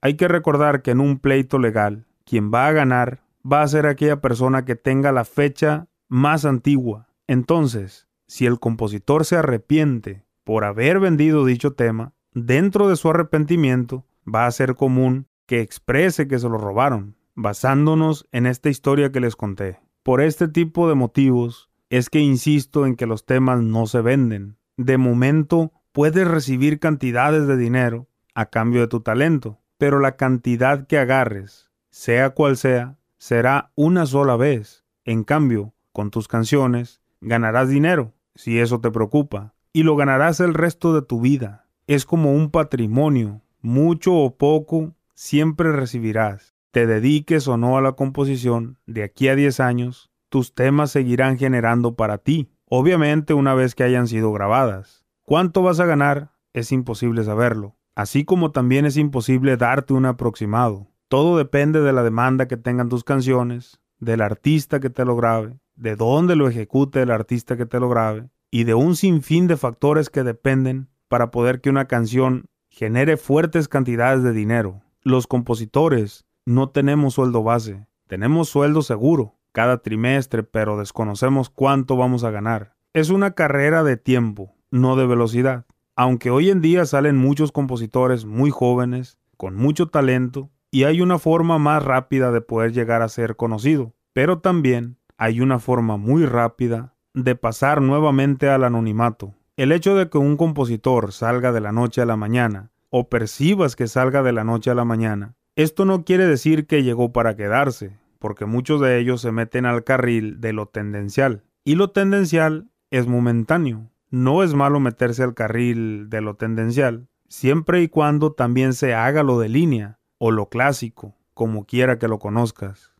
Hay 0.00 0.14
que 0.14 0.28
recordar 0.28 0.82
que 0.82 0.92
en 0.92 1.00
un 1.00 1.18
pleito 1.18 1.58
legal, 1.58 2.06
quien 2.24 2.52
va 2.52 2.68
a 2.68 2.72
ganar 2.72 3.22
va 3.50 3.62
a 3.62 3.68
ser 3.68 3.86
aquella 3.86 4.20
persona 4.20 4.64
que 4.64 4.76
tenga 4.76 5.12
la 5.12 5.24
fecha 5.24 5.88
más 6.08 6.44
antigua. 6.44 7.08
Entonces, 7.26 8.06
si 8.26 8.46
el 8.46 8.58
compositor 8.58 9.24
se 9.24 9.36
arrepiente 9.36 10.24
por 10.44 10.64
haber 10.64 11.00
vendido 11.00 11.44
dicho 11.44 11.72
tema, 11.72 12.12
dentro 12.32 12.88
de 12.88 12.96
su 12.96 13.08
arrepentimiento 13.10 14.04
va 14.32 14.46
a 14.46 14.50
ser 14.50 14.74
común 14.74 15.26
que 15.46 15.60
exprese 15.60 16.28
que 16.28 16.38
se 16.38 16.48
lo 16.48 16.58
robaron, 16.58 17.16
basándonos 17.34 18.26
en 18.32 18.46
esta 18.46 18.68
historia 18.68 19.12
que 19.12 19.20
les 19.20 19.36
conté. 19.36 19.80
Por 20.06 20.20
este 20.20 20.46
tipo 20.46 20.88
de 20.88 20.94
motivos 20.94 21.68
es 21.90 22.10
que 22.10 22.20
insisto 22.20 22.86
en 22.86 22.94
que 22.94 23.06
los 23.06 23.26
temas 23.26 23.60
no 23.60 23.88
se 23.88 24.02
venden. 24.02 24.56
De 24.76 24.98
momento 24.98 25.72
puedes 25.90 26.28
recibir 26.28 26.78
cantidades 26.78 27.48
de 27.48 27.56
dinero 27.56 28.06
a 28.32 28.46
cambio 28.46 28.82
de 28.82 28.86
tu 28.86 29.00
talento, 29.00 29.58
pero 29.78 29.98
la 29.98 30.14
cantidad 30.14 30.86
que 30.86 30.98
agarres, 30.98 31.72
sea 31.90 32.30
cual 32.30 32.56
sea, 32.56 33.00
será 33.18 33.72
una 33.74 34.06
sola 34.06 34.36
vez. 34.36 34.84
En 35.04 35.24
cambio, 35.24 35.74
con 35.90 36.12
tus 36.12 36.28
canciones, 36.28 37.00
ganarás 37.20 37.68
dinero, 37.68 38.14
si 38.36 38.60
eso 38.60 38.80
te 38.80 38.92
preocupa, 38.92 39.54
y 39.72 39.82
lo 39.82 39.96
ganarás 39.96 40.38
el 40.38 40.54
resto 40.54 40.94
de 40.94 41.02
tu 41.02 41.20
vida. 41.20 41.66
Es 41.88 42.06
como 42.06 42.32
un 42.32 42.52
patrimonio, 42.52 43.42
mucho 43.60 44.14
o 44.14 44.36
poco, 44.36 44.94
siempre 45.14 45.72
recibirás 45.72 46.55
te 46.76 46.86
dediques 46.86 47.48
o 47.48 47.56
no 47.56 47.78
a 47.78 47.80
la 47.80 47.92
composición, 47.92 48.76
de 48.84 49.02
aquí 49.02 49.28
a 49.28 49.34
10 49.34 49.60
años, 49.60 50.10
tus 50.28 50.54
temas 50.54 50.90
seguirán 50.90 51.38
generando 51.38 51.96
para 51.96 52.18
ti, 52.18 52.50
obviamente 52.66 53.32
una 53.32 53.54
vez 53.54 53.74
que 53.74 53.82
hayan 53.82 54.06
sido 54.06 54.30
grabadas. 54.30 55.06
¿Cuánto 55.22 55.62
vas 55.62 55.80
a 55.80 55.86
ganar? 55.86 56.32
Es 56.52 56.72
imposible 56.72 57.24
saberlo, 57.24 57.78
así 57.94 58.26
como 58.26 58.50
también 58.50 58.84
es 58.84 58.98
imposible 58.98 59.56
darte 59.56 59.94
un 59.94 60.04
aproximado. 60.04 60.88
Todo 61.08 61.38
depende 61.38 61.80
de 61.80 61.94
la 61.94 62.02
demanda 62.02 62.46
que 62.46 62.58
tengan 62.58 62.90
tus 62.90 63.04
canciones, 63.04 63.80
del 63.98 64.20
artista 64.20 64.78
que 64.78 64.90
te 64.90 65.06
lo 65.06 65.16
grabe, 65.16 65.58
de 65.76 65.96
dónde 65.96 66.36
lo 66.36 66.46
ejecute 66.46 67.00
el 67.00 67.10
artista 67.10 67.56
que 67.56 67.64
te 67.64 67.80
lo 67.80 67.88
grabe, 67.88 68.28
y 68.50 68.64
de 68.64 68.74
un 68.74 68.96
sinfín 68.96 69.46
de 69.46 69.56
factores 69.56 70.10
que 70.10 70.24
dependen 70.24 70.90
para 71.08 71.30
poder 71.30 71.62
que 71.62 71.70
una 71.70 71.86
canción 71.86 72.44
genere 72.68 73.16
fuertes 73.16 73.66
cantidades 73.66 74.22
de 74.22 74.34
dinero. 74.34 74.82
Los 75.00 75.26
compositores 75.26 76.25
no 76.46 76.70
tenemos 76.70 77.14
sueldo 77.14 77.42
base, 77.42 77.86
tenemos 78.06 78.48
sueldo 78.48 78.82
seguro 78.82 79.34
cada 79.50 79.78
trimestre, 79.78 80.42
pero 80.42 80.78
desconocemos 80.78 81.50
cuánto 81.50 81.96
vamos 81.96 82.24
a 82.24 82.30
ganar. 82.30 82.76
Es 82.92 83.10
una 83.10 83.32
carrera 83.32 83.82
de 83.82 83.96
tiempo, 83.96 84.54
no 84.70 84.96
de 84.96 85.06
velocidad. 85.06 85.64
Aunque 85.96 86.30
hoy 86.30 86.50
en 86.50 86.60
día 86.60 86.84
salen 86.84 87.16
muchos 87.16 87.52
compositores 87.52 88.26
muy 88.26 88.50
jóvenes, 88.50 89.18
con 89.36 89.56
mucho 89.56 89.88
talento, 89.88 90.50
y 90.70 90.84
hay 90.84 91.00
una 91.00 91.18
forma 91.18 91.58
más 91.58 91.82
rápida 91.82 92.30
de 92.32 92.42
poder 92.42 92.72
llegar 92.72 93.00
a 93.00 93.08
ser 93.08 93.36
conocido, 93.36 93.94
pero 94.12 94.40
también 94.40 94.98
hay 95.16 95.40
una 95.40 95.58
forma 95.58 95.96
muy 95.96 96.26
rápida 96.26 96.94
de 97.14 97.34
pasar 97.34 97.80
nuevamente 97.80 98.50
al 98.50 98.62
anonimato. 98.62 99.34
El 99.56 99.72
hecho 99.72 99.96
de 99.96 100.10
que 100.10 100.18
un 100.18 100.36
compositor 100.36 101.12
salga 101.12 101.50
de 101.50 101.62
la 101.62 101.72
noche 101.72 102.02
a 102.02 102.06
la 102.06 102.16
mañana, 102.16 102.70
o 102.90 103.08
percibas 103.08 103.74
que 103.74 103.88
salga 103.88 104.22
de 104.22 104.32
la 104.32 104.44
noche 104.44 104.70
a 104.70 104.74
la 104.74 104.84
mañana, 104.84 105.34
esto 105.56 105.86
no 105.86 106.04
quiere 106.04 106.26
decir 106.26 106.66
que 106.66 106.82
llegó 106.82 107.12
para 107.12 107.34
quedarse, 107.34 107.98
porque 108.18 108.44
muchos 108.44 108.80
de 108.80 108.98
ellos 108.98 109.22
se 109.22 109.32
meten 109.32 109.64
al 109.64 109.84
carril 109.84 110.38
de 110.40 110.52
lo 110.52 110.66
tendencial. 110.66 111.44
Y 111.64 111.74
lo 111.76 111.90
tendencial 111.90 112.70
es 112.90 113.06
momentáneo. 113.06 113.90
No 114.10 114.42
es 114.42 114.54
malo 114.54 114.80
meterse 114.80 115.22
al 115.22 115.34
carril 115.34 116.10
de 116.10 116.20
lo 116.20 116.36
tendencial, 116.36 117.08
siempre 117.28 117.82
y 117.82 117.88
cuando 117.88 118.32
también 118.32 118.74
se 118.74 118.94
haga 118.94 119.22
lo 119.22 119.40
de 119.40 119.48
línea 119.48 119.98
o 120.18 120.30
lo 120.30 120.48
clásico, 120.48 121.16
como 121.32 121.64
quiera 121.64 121.98
que 121.98 122.06
lo 122.06 122.18
conozcas. 122.18 122.92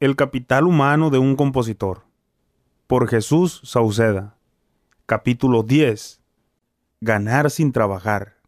El 0.00 0.16
capital 0.16 0.66
humano 0.66 1.10
de 1.10 1.18
un 1.18 1.36
compositor. 1.36 2.02
Por 2.86 3.08
Jesús 3.08 3.60
Sauceda. 3.62 4.36
Capítulo 5.06 5.62
10. 5.62 6.20
Ganar 7.00 7.50
sin 7.50 7.72
trabajar. 7.72 8.41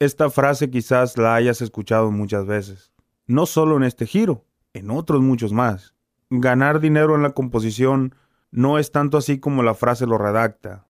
Esta 0.00 0.30
frase 0.30 0.70
quizás 0.70 1.18
la 1.18 1.34
hayas 1.34 1.60
escuchado 1.60 2.12
muchas 2.12 2.46
veces, 2.46 2.92
no 3.26 3.46
solo 3.46 3.76
en 3.76 3.82
este 3.82 4.06
giro, 4.06 4.44
en 4.72 4.92
otros 4.92 5.20
muchos 5.22 5.52
más. 5.52 5.96
Ganar 6.30 6.78
dinero 6.78 7.16
en 7.16 7.24
la 7.24 7.30
composición 7.30 8.14
no 8.52 8.78
es 8.78 8.92
tanto 8.92 9.18
así 9.18 9.40
como 9.40 9.64
la 9.64 9.74
frase 9.74 10.06
lo 10.06 10.16
redacta. 10.16 10.86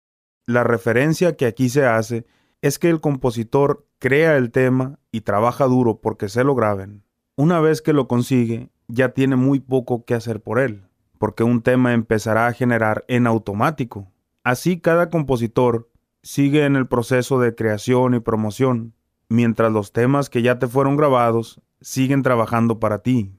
La 0.46 0.62
referencia 0.62 1.36
que 1.36 1.46
aquí 1.46 1.68
se 1.68 1.84
hace 1.84 2.26
es 2.60 2.78
que 2.78 2.90
el 2.90 3.00
compositor 3.00 3.88
crea 3.98 4.36
el 4.36 4.52
tema 4.52 5.00
y 5.10 5.22
trabaja 5.22 5.64
duro 5.64 6.00
porque 6.00 6.28
se 6.28 6.44
lo 6.44 6.54
graben. 6.54 7.02
Una 7.34 7.58
vez 7.58 7.82
que 7.82 7.92
lo 7.92 8.06
consigue, 8.06 8.70
ya 8.86 9.08
tiene 9.08 9.34
muy 9.34 9.58
poco 9.58 10.04
que 10.04 10.14
hacer 10.14 10.40
por 10.40 10.60
él, 10.60 10.84
porque 11.18 11.42
un 11.42 11.62
tema 11.62 11.92
empezará 11.92 12.46
a 12.46 12.52
generar 12.52 13.04
en 13.08 13.26
automático. 13.26 14.12
Así 14.44 14.78
cada 14.78 15.10
compositor 15.10 15.90
sigue 16.22 16.64
en 16.64 16.76
el 16.76 16.86
proceso 16.86 17.40
de 17.40 17.54
creación 17.54 18.14
y 18.14 18.20
promoción, 18.20 18.94
mientras 19.28 19.72
los 19.72 19.92
temas 19.92 20.30
que 20.30 20.42
ya 20.42 20.58
te 20.58 20.66
fueron 20.66 20.96
grabados 20.96 21.60
siguen 21.80 22.22
trabajando 22.22 22.78
para 22.78 22.98
ti. 23.00 23.32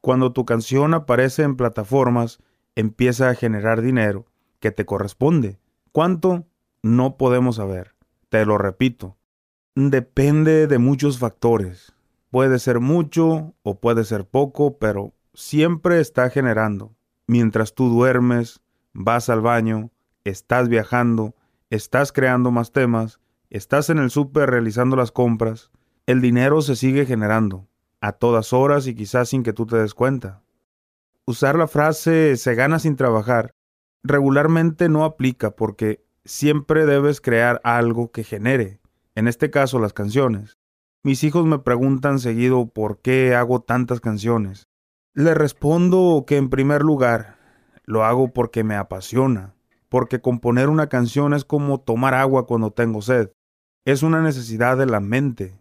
Cuando 0.00 0.32
tu 0.32 0.44
canción 0.44 0.92
aparece 0.92 1.42
en 1.42 1.56
plataformas, 1.56 2.38
empieza 2.74 3.30
a 3.30 3.34
generar 3.34 3.80
dinero 3.80 4.26
que 4.60 4.70
te 4.70 4.84
corresponde. 4.84 5.58
¿Cuánto? 5.92 6.46
No 6.82 7.16
podemos 7.16 7.56
saber. 7.56 7.94
Te 8.28 8.44
lo 8.44 8.58
repito. 8.58 9.16
Depende 9.74 10.66
de 10.66 10.78
muchos 10.78 11.18
factores. 11.18 11.94
Puede 12.30 12.58
ser 12.58 12.80
mucho 12.80 13.54
o 13.62 13.80
puede 13.80 14.04
ser 14.04 14.26
poco, 14.26 14.78
pero 14.78 15.14
siempre 15.32 16.00
está 16.00 16.28
generando. 16.30 16.94
Mientras 17.26 17.74
tú 17.74 17.88
duermes, 17.88 18.60
vas 18.92 19.30
al 19.30 19.40
baño, 19.40 19.90
estás 20.24 20.68
viajando, 20.68 21.34
estás 21.74 22.12
creando 22.12 22.50
más 22.50 22.72
temas, 22.72 23.20
estás 23.50 23.90
en 23.90 23.98
el 23.98 24.10
súper 24.10 24.50
realizando 24.50 24.96
las 24.96 25.12
compras, 25.12 25.70
el 26.06 26.20
dinero 26.20 26.62
se 26.62 26.76
sigue 26.76 27.06
generando, 27.06 27.68
a 28.00 28.12
todas 28.12 28.52
horas 28.52 28.86
y 28.86 28.94
quizás 28.94 29.28
sin 29.28 29.42
que 29.42 29.52
tú 29.52 29.66
te 29.66 29.76
des 29.76 29.94
cuenta. 29.94 30.42
Usar 31.26 31.56
la 31.56 31.66
frase 31.66 32.36
se 32.36 32.54
gana 32.54 32.78
sin 32.78 32.96
trabajar 32.96 33.54
regularmente 34.04 34.88
no 34.88 35.04
aplica 35.04 35.56
porque 35.56 36.04
siempre 36.24 36.86
debes 36.86 37.20
crear 37.20 37.60
algo 37.64 38.12
que 38.12 38.22
genere, 38.22 38.80
en 39.16 39.26
este 39.26 39.50
caso 39.50 39.80
las 39.80 39.94
canciones. 39.94 40.58
Mis 41.02 41.24
hijos 41.24 41.44
me 41.46 41.58
preguntan 41.58 42.18
seguido 42.18 42.66
por 42.66 43.00
qué 43.00 43.34
hago 43.34 43.60
tantas 43.60 44.00
canciones. 44.00 44.68
Les 45.14 45.36
respondo 45.36 46.24
que 46.26 46.36
en 46.36 46.50
primer 46.50 46.82
lugar, 46.82 47.42
Lo 47.86 48.02
hago 48.02 48.32
porque 48.32 48.64
me 48.64 48.76
apasiona, 48.76 49.53
porque 49.94 50.20
componer 50.20 50.70
una 50.70 50.88
canción 50.88 51.34
es 51.34 51.44
como 51.44 51.78
tomar 51.78 52.14
agua 52.14 52.48
cuando 52.48 52.72
tengo 52.72 53.00
sed. 53.00 53.30
Es 53.84 54.02
una 54.02 54.20
necesidad 54.20 54.76
de 54.76 54.86
la 54.86 54.98
mente. 54.98 55.60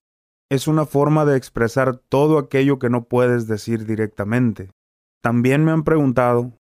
Es 0.49 0.67
una 0.67 0.87
forma 0.87 1.23
de 1.23 1.37
expresar 1.37 1.97
todo 1.97 2.39
aquello 2.39 2.79
que 2.79 2.89
no 2.89 3.03
puedes 3.03 3.45
decir 3.45 3.85
directamente. 3.85 4.71
También 5.21 5.63
me 5.63 5.69
han 5.69 5.83
preguntado 5.83 6.51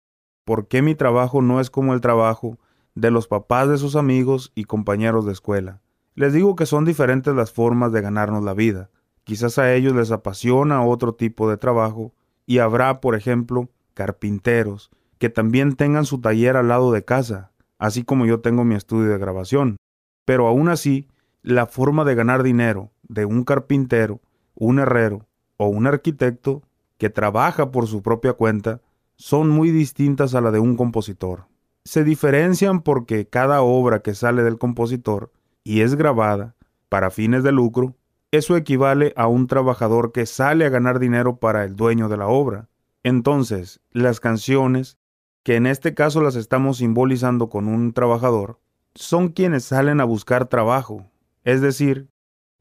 por 0.44 0.68
qué 0.68 0.82
mi 0.82 0.94
trabajo 0.94 1.40
no 1.40 1.62
es 1.62 1.70
como 1.70 1.94
el 1.94 2.02
trabajo 2.02 2.58
de 2.94 3.10
los 3.10 3.26
papás 3.26 3.70
de 3.70 3.78
sus 3.78 3.96
amigos 3.96 4.52
y 4.54 4.64
compañeros 4.64 5.24
de 5.24 5.32
escuela. 5.32 5.80
Les 6.14 6.34
digo 6.34 6.56
que 6.56 6.66
son 6.66 6.84
diferentes 6.84 7.34
las 7.34 7.52
formas 7.52 7.90
de 7.90 8.02
ganarnos 8.02 8.44
la 8.44 8.52
vida. 8.52 8.90
Quizás 9.24 9.56
a 9.56 9.72
ellos 9.72 9.94
les 9.94 10.10
apasiona 10.10 10.84
otro 10.84 11.14
tipo 11.14 11.48
de 11.48 11.56
trabajo 11.56 12.12
y 12.44 12.58
habrá, 12.58 13.00
por 13.00 13.14
ejemplo, 13.14 13.70
carpinteros 13.94 14.90
que 15.22 15.30
también 15.30 15.76
tengan 15.76 16.04
su 16.04 16.20
taller 16.20 16.56
al 16.56 16.66
lado 16.66 16.90
de 16.90 17.04
casa, 17.04 17.51
así 17.82 18.04
como 18.04 18.26
yo 18.26 18.38
tengo 18.38 18.62
mi 18.62 18.76
estudio 18.76 19.10
de 19.10 19.18
grabación. 19.18 19.76
Pero 20.24 20.46
aún 20.46 20.68
así, 20.68 21.08
la 21.42 21.66
forma 21.66 22.04
de 22.04 22.14
ganar 22.14 22.44
dinero 22.44 22.92
de 23.02 23.24
un 23.24 23.42
carpintero, 23.42 24.20
un 24.54 24.78
herrero 24.78 25.26
o 25.56 25.66
un 25.66 25.88
arquitecto 25.88 26.62
que 26.96 27.10
trabaja 27.10 27.72
por 27.72 27.88
su 27.88 28.00
propia 28.00 28.34
cuenta 28.34 28.80
son 29.16 29.50
muy 29.50 29.72
distintas 29.72 30.36
a 30.36 30.40
la 30.40 30.52
de 30.52 30.60
un 30.60 30.76
compositor. 30.76 31.46
Se 31.84 32.04
diferencian 32.04 32.82
porque 32.82 33.26
cada 33.26 33.62
obra 33.62 34.00
que 34.00 34.14
sale 34.14 34.44
del 34.44 34.58
compositor 34.58 35.32
y 35.64 35.80
es 35.80 35.96
grabada 35.96 36.54
para 36.88 37.10
fines 37.10 37.42
de 37.42 37.50
lucro, 37.50 37.96
eso 38.30 38.56
equivale 38.56 39.12
a 39.16 39.26
un 39.26 39.48
trabajador 39.48 40.12
que 40.12 40.26
sale 40.26 40.66
a 40.66 40.70
ganar 40.70 41.00
dinero 41.00 41.38
para 41.38 41.64
el 41.64 41.74
dueño 41.74 42.08
de 42.08 42.16
la 42.16 42.28
obra. 42.28 42.68
Entonces, 43.02 43.80
las 43.90 44.20
canciones, 44.20 44.98
que 45.42 45.56
en 45.56 45.66
este 45.66 45.94
caso 45.94 46.20
las 46.20 46.36
estamos 46.36 46.78
simbolizando 46.78 47.48
con 47.48 47.68
un 47.68 47.92
trabajador, 47.92 48.60
son 48.94 49.28
quienes 49.28 49.64
salen 49.64 50.00
a 50.00 50.04
buscar 50.04 50.46
trabajo, 50.46 51.06
es 51.44 51.60
decir, 51.60 52.08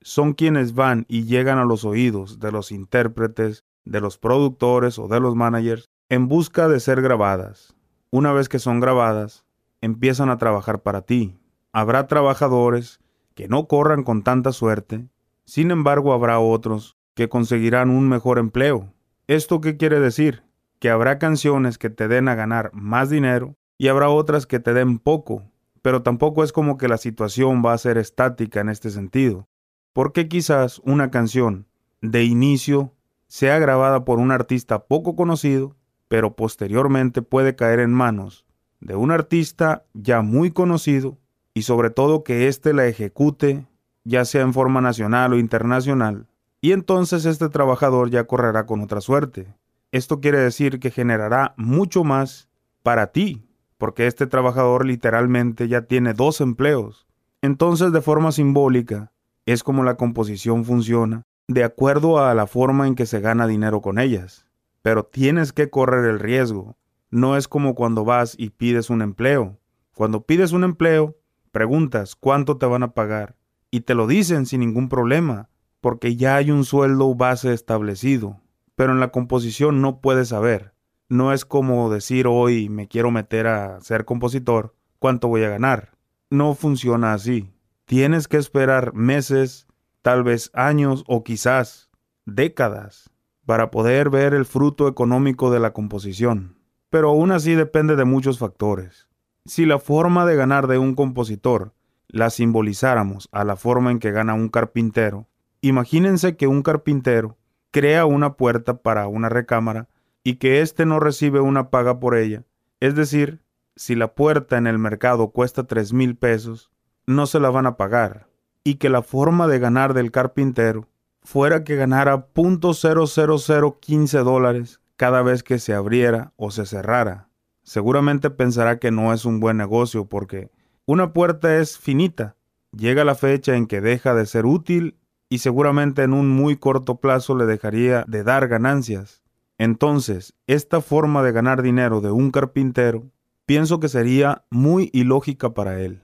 son 0.02 0.34
quienes 0.34 0.74
van 0.74 1.06
y 1.08 1.26
llegan 1.26 1.60
a 1.60 1.66
los 1.66 1.86
oídos 1.86 2.40
de 2.40 2.52
los 2.52 2.72
intérpretes, 2.72 3.64
de 3.86 4.02
los 4.02 4.18
productores 4.18 4.98
o 4.98 5.08
de 5.08 5.20
los 5.20 5.36
managers 5.36 5.90
en 6.10 6.28
busca 6.28 6.68
de 6.68 6.80
ser 6.80 7.02
grabadas. 7.02 7.76
Una 8.10 8.34
vez 8.34 8.50
que 8.50 8.60
son 8.60 8.80
grabadas, 8.80 9.46
empiezan 9.80 10.30
a 10.30 10.38
trabajar 10.38 10.82
para 10.82 11.02
ti. 11.02 11.38
Habrá 11.72 12.08
trabajadores 12.08 13.00
que 13.36 13.48
no 13.48 13.68
corran 13.68 14.04
con 14.04 14.24
tanta 14.24 14.52
suerte, 14.52 15.08
sin 15.46 15.72
embargo 15.72 16.14
habrá 16.14 16.40
otros 16.40 16.98
que 17.14 17.30
conseguirán 17.30 17.90
un 17.90 18.10
mejor 18.10 18.40
empleo. 18.40 18.94
¿Esto 19.28 19.62
qué 19.62 19.78
quiere 19.78 20.00
decir? 20.00 20.44
Que 20.82 20.90
habrá 20.90 21.20
canciones 21.20 21.78
que 21.78 21.92
te 21.92 22.08
den 22.08 22.28
a 22.28 22.34
ganar 22.34 22.72
más 22.74 23.12
dinero 23.12 23.56
y 23.78 23.90
habrá 23.90 24.10
otras 24.10 24.48
que 24.48 24.60
te 24.60 24.74
den 24.74 24.98
poco, 24.98 25.44
pero 25.84 26.02
tampoco 26.02 26.44
es 26.44 26.52
como 26.52 26.80
que 26.80 26.88
la 26.88 26.98
situación 26.98 27.62
va 27.64 27.74
a 27.74 27.78
ser 27.78 28.00
estática 28.00 28.62
en 28.62 28.70
este 28.70 28.90
sentido, 28.90 29.48
porque 29.94 30.28
quizás 30.28 30.82
una 30.84 31.12
canción 31.12 31.68
de 32.02 32.24
inicio 32.24 32.96
sea 33.28 33.60
grabada 33.60 34.06
por 34.06 34.18
un 34.18 34.32
artista 34.32 34.86
poco 34.86 35.16
conocido, 35.16 35.76
pero 36.08 36.36
posteriormente 36.36 37.22
puede 37.22 37.56
caer 37.56 37.80
en 37.80 37.94
manos 37.94 38.44
de 38.80 38.96
un 38.96 39.12
artista 39.12 39.86
ya 39.94 40.24
muy 40.24 40.50
conocido 40.50 41.20
y 41.54 41.62
sobre 41.62 41.92
todo 41.92 42.24
que 42.24 42.48
éste 42.48 42.74
la 42.74 42.88
ejecute, 42.88 43.68
ya 44.04 44.26
sea 44.26 44.42
en 44.42 44.54
forma 44.54 44.82
nacional 44.82 45.34
o 45.34 45.38
internacional, 45.38 46.26
y 46.60 46.72
entonces 46.72 47.26
este 47.26 47.50
trabajador 47.50 48.10
ya 48.10 48.24
correrá 48.24 48.66
con 48.66 48.82
otra 48.82 49.00
suerte. 49.00 49.54
Esto 49.92 50.20
quiere 50.22 50.40
decir 50.40 50.80
que 50.80 50.92
generará 50.92 51.54
mucho 51.58 52.04
más 52.04 52.50
para 52.84 53.12
ti, 53.12 53.46
porque 53.78 54.08
este 54.08 54.28
trabajador 54.28 54.86
literalmente 54.86 55.68
ya 55.68 55.84
tiene 55.84 56.14
dos 56.14 56.42
empleos. 56.42 57.08
Entonces, 57.42 57.92
de 57.92 58.02
forma 58.02 58.32
simbólica, 58.32 59.12
es 59.46 59.64
como 59.64 59.84
la 59.84 59.98
composición 59.98 60.66
funciona, 60.66 61.24
de 61.48 61.64
acuerdo 61.64 62.24
a 62.24 62.34
la 62.34 62.48
forma 62.48 62.88
en 62.88 62.96
que 62.96 63.06
se 63.06 63.20
gana 63.20 63.48
dinero 63.48 63.82
con 63.82 64.00
ellas. 64.00 64.46
Pero 64.82 65.04
tienes 65.04 65.52
que 65.52 65.70
correr 65.70 66.06
el 66.06 66.20
riesgo. 66.20 66.78
No 67.10 67.36
es 67.36 67.48
como 67.48 67.76
cuando 67.76 68.06
vas 68.06 68.36
y 68.38 68.52
pides 68.52 68.90
un 68.90 69.02
empleo. 69.02 69.60
Cuando 69.94 70.26
pides 70.26 70.54
un 70.54 70.64
empleo, 70.64 71.18
preguntas 71.52 72.16
cuánto 72.16 72.58
te 72.58 72.66
van 72.66 72.84
a 72.84 72.94
pagar 72.94 73.36
y 73.70 73.82
te 73.82 73.96
lo 73.96 74.08
dicen 74.08 74.46
sin 74.46 74.62
ningún 74.62 74.90
problema 74.90 75.50
porque 75.82 76.16
ya 76.16 76.36
hay 76.36 76.52
un 76.52 76.64
sueldo 76.64 77.14
base 77.16 77.54
establecido, 77.54 78.40
pero 78.76 78.94
en 78.94 79.00
la 79.00 79.12
composición 79.12 79.82
no 79.82 80.02
puedes 80.02 80.30
saber. 80.30 80.74
No 81.10 81.34
es 81.34 81.46
como 81.46 81.90
decir 81.90 82.28
hoy 82.28 82.70
me 82.70 82.88
quiero 82.88 83.12
meter 83.12 83.48
a 83.48 83.80
ser 83.82 84.06
compositor, 84.06 84.76
¿cuánto 85.00 85.28
voy 85.28 85.44
a 85.44 85.50
ganar? 85.50 85.92
No 86.30 86.56
funciona 86.56 87.14
así. 87.14 87.54
Tienes 87.86 88.28
que 88.28 88.38
esperar 88.38 88.94
meses, 88.94 89.68
tal 90.02 90.24
vez 90.24 90.50
años 90.54 91.04
o 91.08 91.24
quizás 91.24 91.90
décadas 92.26 93.10
para 93.46 93.72
poder 93.72 94.10
ver 94.10 94.34
el 94.34 94.46
fruto 94.46 94.88
económico 94.88 95.52
de 95.52 95.60
la 95.60 95.74
composición. 95.74 96.58
Pero 96.90 97.10
aún 97.10 97.32
así 97.32 97.56
depende 97.56 97.96
de 97.96 98.06
muchos 98.06 98.40
factores. 98.40 99.10
Si 99.46 99.66
la 99.66 99.80
forma 99.80 100.26
de 100.26 100.36
ganar 100.36 100.68
de 100.68 100.78
un 100.78 100.96
compositor 100.96 101.74
la 102.08 102.30
simbolizáramos 102.30 103.30
a 103.32 103.44
la 103.44 103.56
forma 103.56 103.92
en 103.92 104.00
que 104.00 104.12
gana 104.12 104.34
un 104.34 104.50
carpintero, 104.50 105.28
Imagínense 105.64 106.36
que 106.36 106.48
un 106.48 106.64
carpintero 106.64 107.38
crea 107.72 108.06
una 108.06 108.36
puerta 108.36 108.82
para 108.82 109.08
una 109.08 109.30
recámara 109.30 109.88
y 110.24 110.36
que 110.36 110.62
éste 110.62 110.86
no 110.86 111.00
recibe 111.00 111.40
una 111.40 111.70
paga 111.70 112.00
por 112.00 112.16
ella. 112.16 112.44
Es 112.80 112.96
decir, 112.96 113.42
si 113.76 113.96
la 113.96 114.14
puerta 114.14 114.58
en 114.58 114.68
el 114.68 114.78
mercado 114.78 115.32
cuesta 115.32 115.64
tres 115.64 115.94
mil 115.94 116.16
pesos, 116.16 116.70
no 117.08 117.26
se 117.26 117.40
la 117.40 117.50
van 117.50 117.66
a 117.66 117.78
pagar. 117.78 118.28
Y 118.64 118.76
que 118.76 118.90
la 118.90 119.02
forma 119.02 119.48
de 119.48 119.58
ganar 119.58 119.96
del 119.96 120.12
carpintero 120.12 120.88
fuera 121.24 121.64
que 121.64 121.76
ganara 121.76 122.28
.00015 122.34 124.24
dólares 124.24 124.82
cada 124.98 125.24
vez 125.24 125.42
que 125.42 125.58
se 125.58 125.74
abriera 125.74 126.34
o 126.36 126.52
se 126.52 126.68
cerrara. 126.68 127.30
Seguramente 127.64 128.30
pensará 128.30 128.78
que 128.78 128.92
no 128.92 129.14
es 129.14 129.26
un 129.26 129.40
buen 129.40 129.58
negocio 129.58 130.06
porque 130.06 130.52
una 130.86 131.14
puerta 131.14 131.58
es 131.58 131.78
finita. 131.78 132.36
Llega 132.72 133.04
la 133.04 133.16
fecha 133.16 133.56
en 133.56 133.66
que 133.66 133.82
deja 133.82 134.14
de 134.14 134.26
ser 134.26 134.46
útil 134.46 134.98
y 135.32 135.38
seguramente 135.38 136.04
en 136.04 136.12
un 136.14 136.28
muy 136.28 136.58
corto 136.58 137.00
plazo 137.00 137.38
le 137.38 137.46
dejaría 137.46 138.04
de 138.06 138.26
dar 138.26 138.50
ganancias. 138.50 139.24
Entonces, 139.58 140.34
esta 140.46 140.82
forma 140.82 141.24
de 141.24 141.32
ganar 141.32 141.62
dinero 141.62 142.02
de 142.02 142.12
un 142.12 142.32
carpintero 142.32 143.10
pienso 143.46 143.80
que 143.80 143.88
sería 143.88 144.44
muy 144.50 144.90
ilógica 144.92 145.54
para 145.54 145.80
él. 145.80 146.04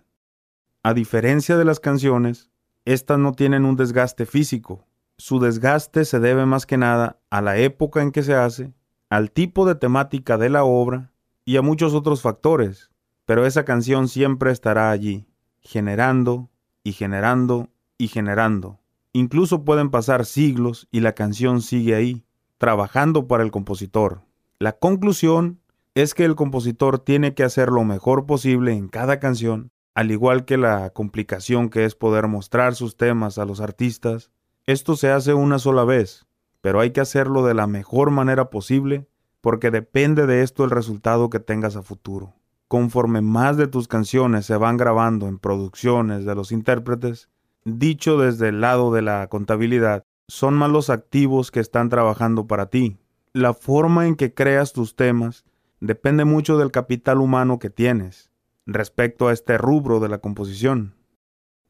A 0.81 0.93
diferencia 0.93 1.57
de 1.57 1.65
las 1.65 1.81
canciones, 1.81 2.51
estas 2.85 3.19
no 3.19 3.33
tienen 3.33 3.65
un 3.65 3.75
desgaste 3.75 4.25
físico. 4.25 4.87
Su 5.17 5.41
desgaste 5.41 6.05
se 6.05 6.21
debe 6.21 6.45
más 6.45 6.65
que 6.65 6.77
nada 6.77 7.19
a 7.29 7.41
la 7.41 7.57
época 7.57 8.01
en 8.01 8.13
que 8.13 8.23
se 8.23 8.33
hace, 8.33 8.73
al 9.09 9.31
tipo 9.31 9.65
de 9.65 9.75
temática 9.75 10.37
de 10.37 10.49
la 10.49 10.63
obra 10.63 11.11
y 11.43 11.57
a 11.57 11.61
muchos 11.61 11.93
otros 11.93 12.21
factores, 12.21 12.91
pero 13.25 13.45
esa 13.45 13.65
canción 13.65 14.07
siempre 14.07 14.53
estará 14.53 14.89
allí, 14.89 15.27
generando 15.59 16.49
y 16.81 16.93
generando 16.93 17.67
y 17.97 18.07
generando. 18.07 18.79
Incluso 19.17 19.65
pueden 19.65 19.89
pasar 19.89 20.27
siglos 20.27 20.87
y 20.91 20.99
la 20.99 21.13
canción 21.13 21.63
sigue 21.63 21.95
ahí, 21.95 22.23
trabajando 22.59 23.27
para 23.27 23.41
el 23.41 23.49
compositor. 23.49 24.21
La 24.59 24.73
conclusión 24.73 25.59
es 25.95 26.13
que 26.13 26.23
el 26.23 26.35
compositor 26.35 26.99
tiene 26.99 27.33
que 27.33 27.43
hacer 27.43 27.69
lo 27.69 27.83
mejor 27.83 28.27
posible 28.27 28.73
en 28.73 28.89
cada 28.89 29.19
canción, 29.19 29.71
al 29.95 30.11
igual 30.11 30.45
que 30.45 30.57
la 30.57 30.91
complicación 30.91 31.71
que 31.71 31.83
es 31.83 31.95
poder 31.95 32.27
mostrar 32.27 32.75
sus 32.75 32.95
temas 32.95 33.39
a 33.39 33.45
los 33.45 33.59
artistas. 33.59 34.29
Esto 34.67 34.95
se 34.95 35.09
hace 35.09 35.33
una 35.33 35.57
sola 35.57 35.83
vez, 35.83 36.27
pero 36.61 36.79
hay 36.79 36.91
que 36.91 37.01
hacerlo 37.01 37.43
de 37.43 37.55
la 37.55 37.65
mejor 37.65 38.11
manera 38.11 38.51
posible 38.51 39.07
porque 39.41 39.71
depende 39.71 40.27
de 40.27 40.43
esto 40.43 40.63
el 40.63 40.69
resultado 40.69 41.31
que 41.31 41.39
tengas 41.39 41.75
a 41.75 41.81
futuro. 41.81 42.35
Conforme 42.67 43.21
más 43.21 43.57
de 43.57 43.65
tus 43.65 43.87
canciones 43.87 44.45
se 44.45 44.57
van 44.57 44.77
grabando 44.77 45.27
en 45.27 45.39
producciones 45.39 46.23
de 46.23 46.35
los 46.35 46.51
intérpretes, 46.51 47.31
dicho 47.67 48.17
desde 48.17 48.49
el 48.49 48.61
lado 48.61 48.93
de 48.93 49.01
la 49.01 49.27
contabilidad, 49.27 50.03
son 50.29 50.53
más 50.53 50.71
los 50.71 50.89
activos 50.89 51.51
que 51.51 51.59
están 51.59 51.89
trabajando 51.89 52.47
para 52.47 52.69
ti. 52.69 52.97
La 53.33 53.53
forma 53.53 54.07
en 54.07 54.15
que 54.15 54.33
creas 54.33 54.71
tus 54.71 54.95
temas 54.95 55.43
depende 55.81 56.23
mucho 56.23 56.57
del 56.57 56.71
capital 56.71 57.19
humano 57.19 57.59
que 57.59 57.69
tienes 57.69 58.31
respecto 58.65 59.27
a 59.27 59.33
este 59.33 59.57
rubro 59.57 59.99
de 59.99 60.07
la 60.07 60.19
composición. 60.19 60.95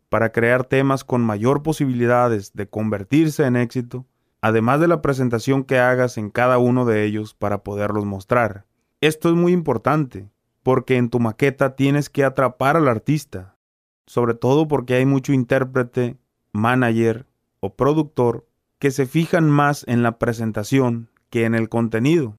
Para 0.10 0.32
crear 0.32 0.66
temas 0.66 1.04
con 1.04 1.22
mayor 1.22 1.64
posibilidades 1.64 2.54
de 2.54 2.70
convertirse 2.70 3.45
en 3.45 3.56
éxito, 3.56 4.06
además 4.39 4.80
de 4.80 4.88
la 4.88 5.02
presentación 5.02 5.64
que 5.64 5.80
hagas 5.80 6.18
en 6.18 6.30
cada 6.30 6.60
uno 6.60 6.86
de 6.86 7.04
ellos 7.06 7.34
para 7.34 7.64
poderlos 7.64 8.06
mostrar. 8.06 8.66
Esto 9.02 9.30
es 9.30 9.36
muy 9.36 9.52
importante, 9.52 10.30
porque 10.64 10.98
en 10.98 11.10
tu 11.10 11.20
maqueta 11.20 11.76
tienes 11.76 12.10
que 12.10 12.24
atrapar 12.24 12.78
al 12.78 12.88
artista, 12.88 13.57
sobre 14.08 14.34
todo 14.34 14.68
porque 14.68 14.95
hay 14.95 15.05
mucho 15.05 15.34
intérprete, 15.34 16.18
manager 16.53 17.28
o 17.60 17.76
productor 17.76 18.47
que 18.80 18.89
se 18.89 19.05
fijan 19.05 19.49
más 19.49 19.84
en 19.88 20.01
la 20.01 20.18
presentación 20.18 21.10
que 21.30 21.45
en 21.45 21.53
el 21.53 21.70
contenido. 21.70 22.38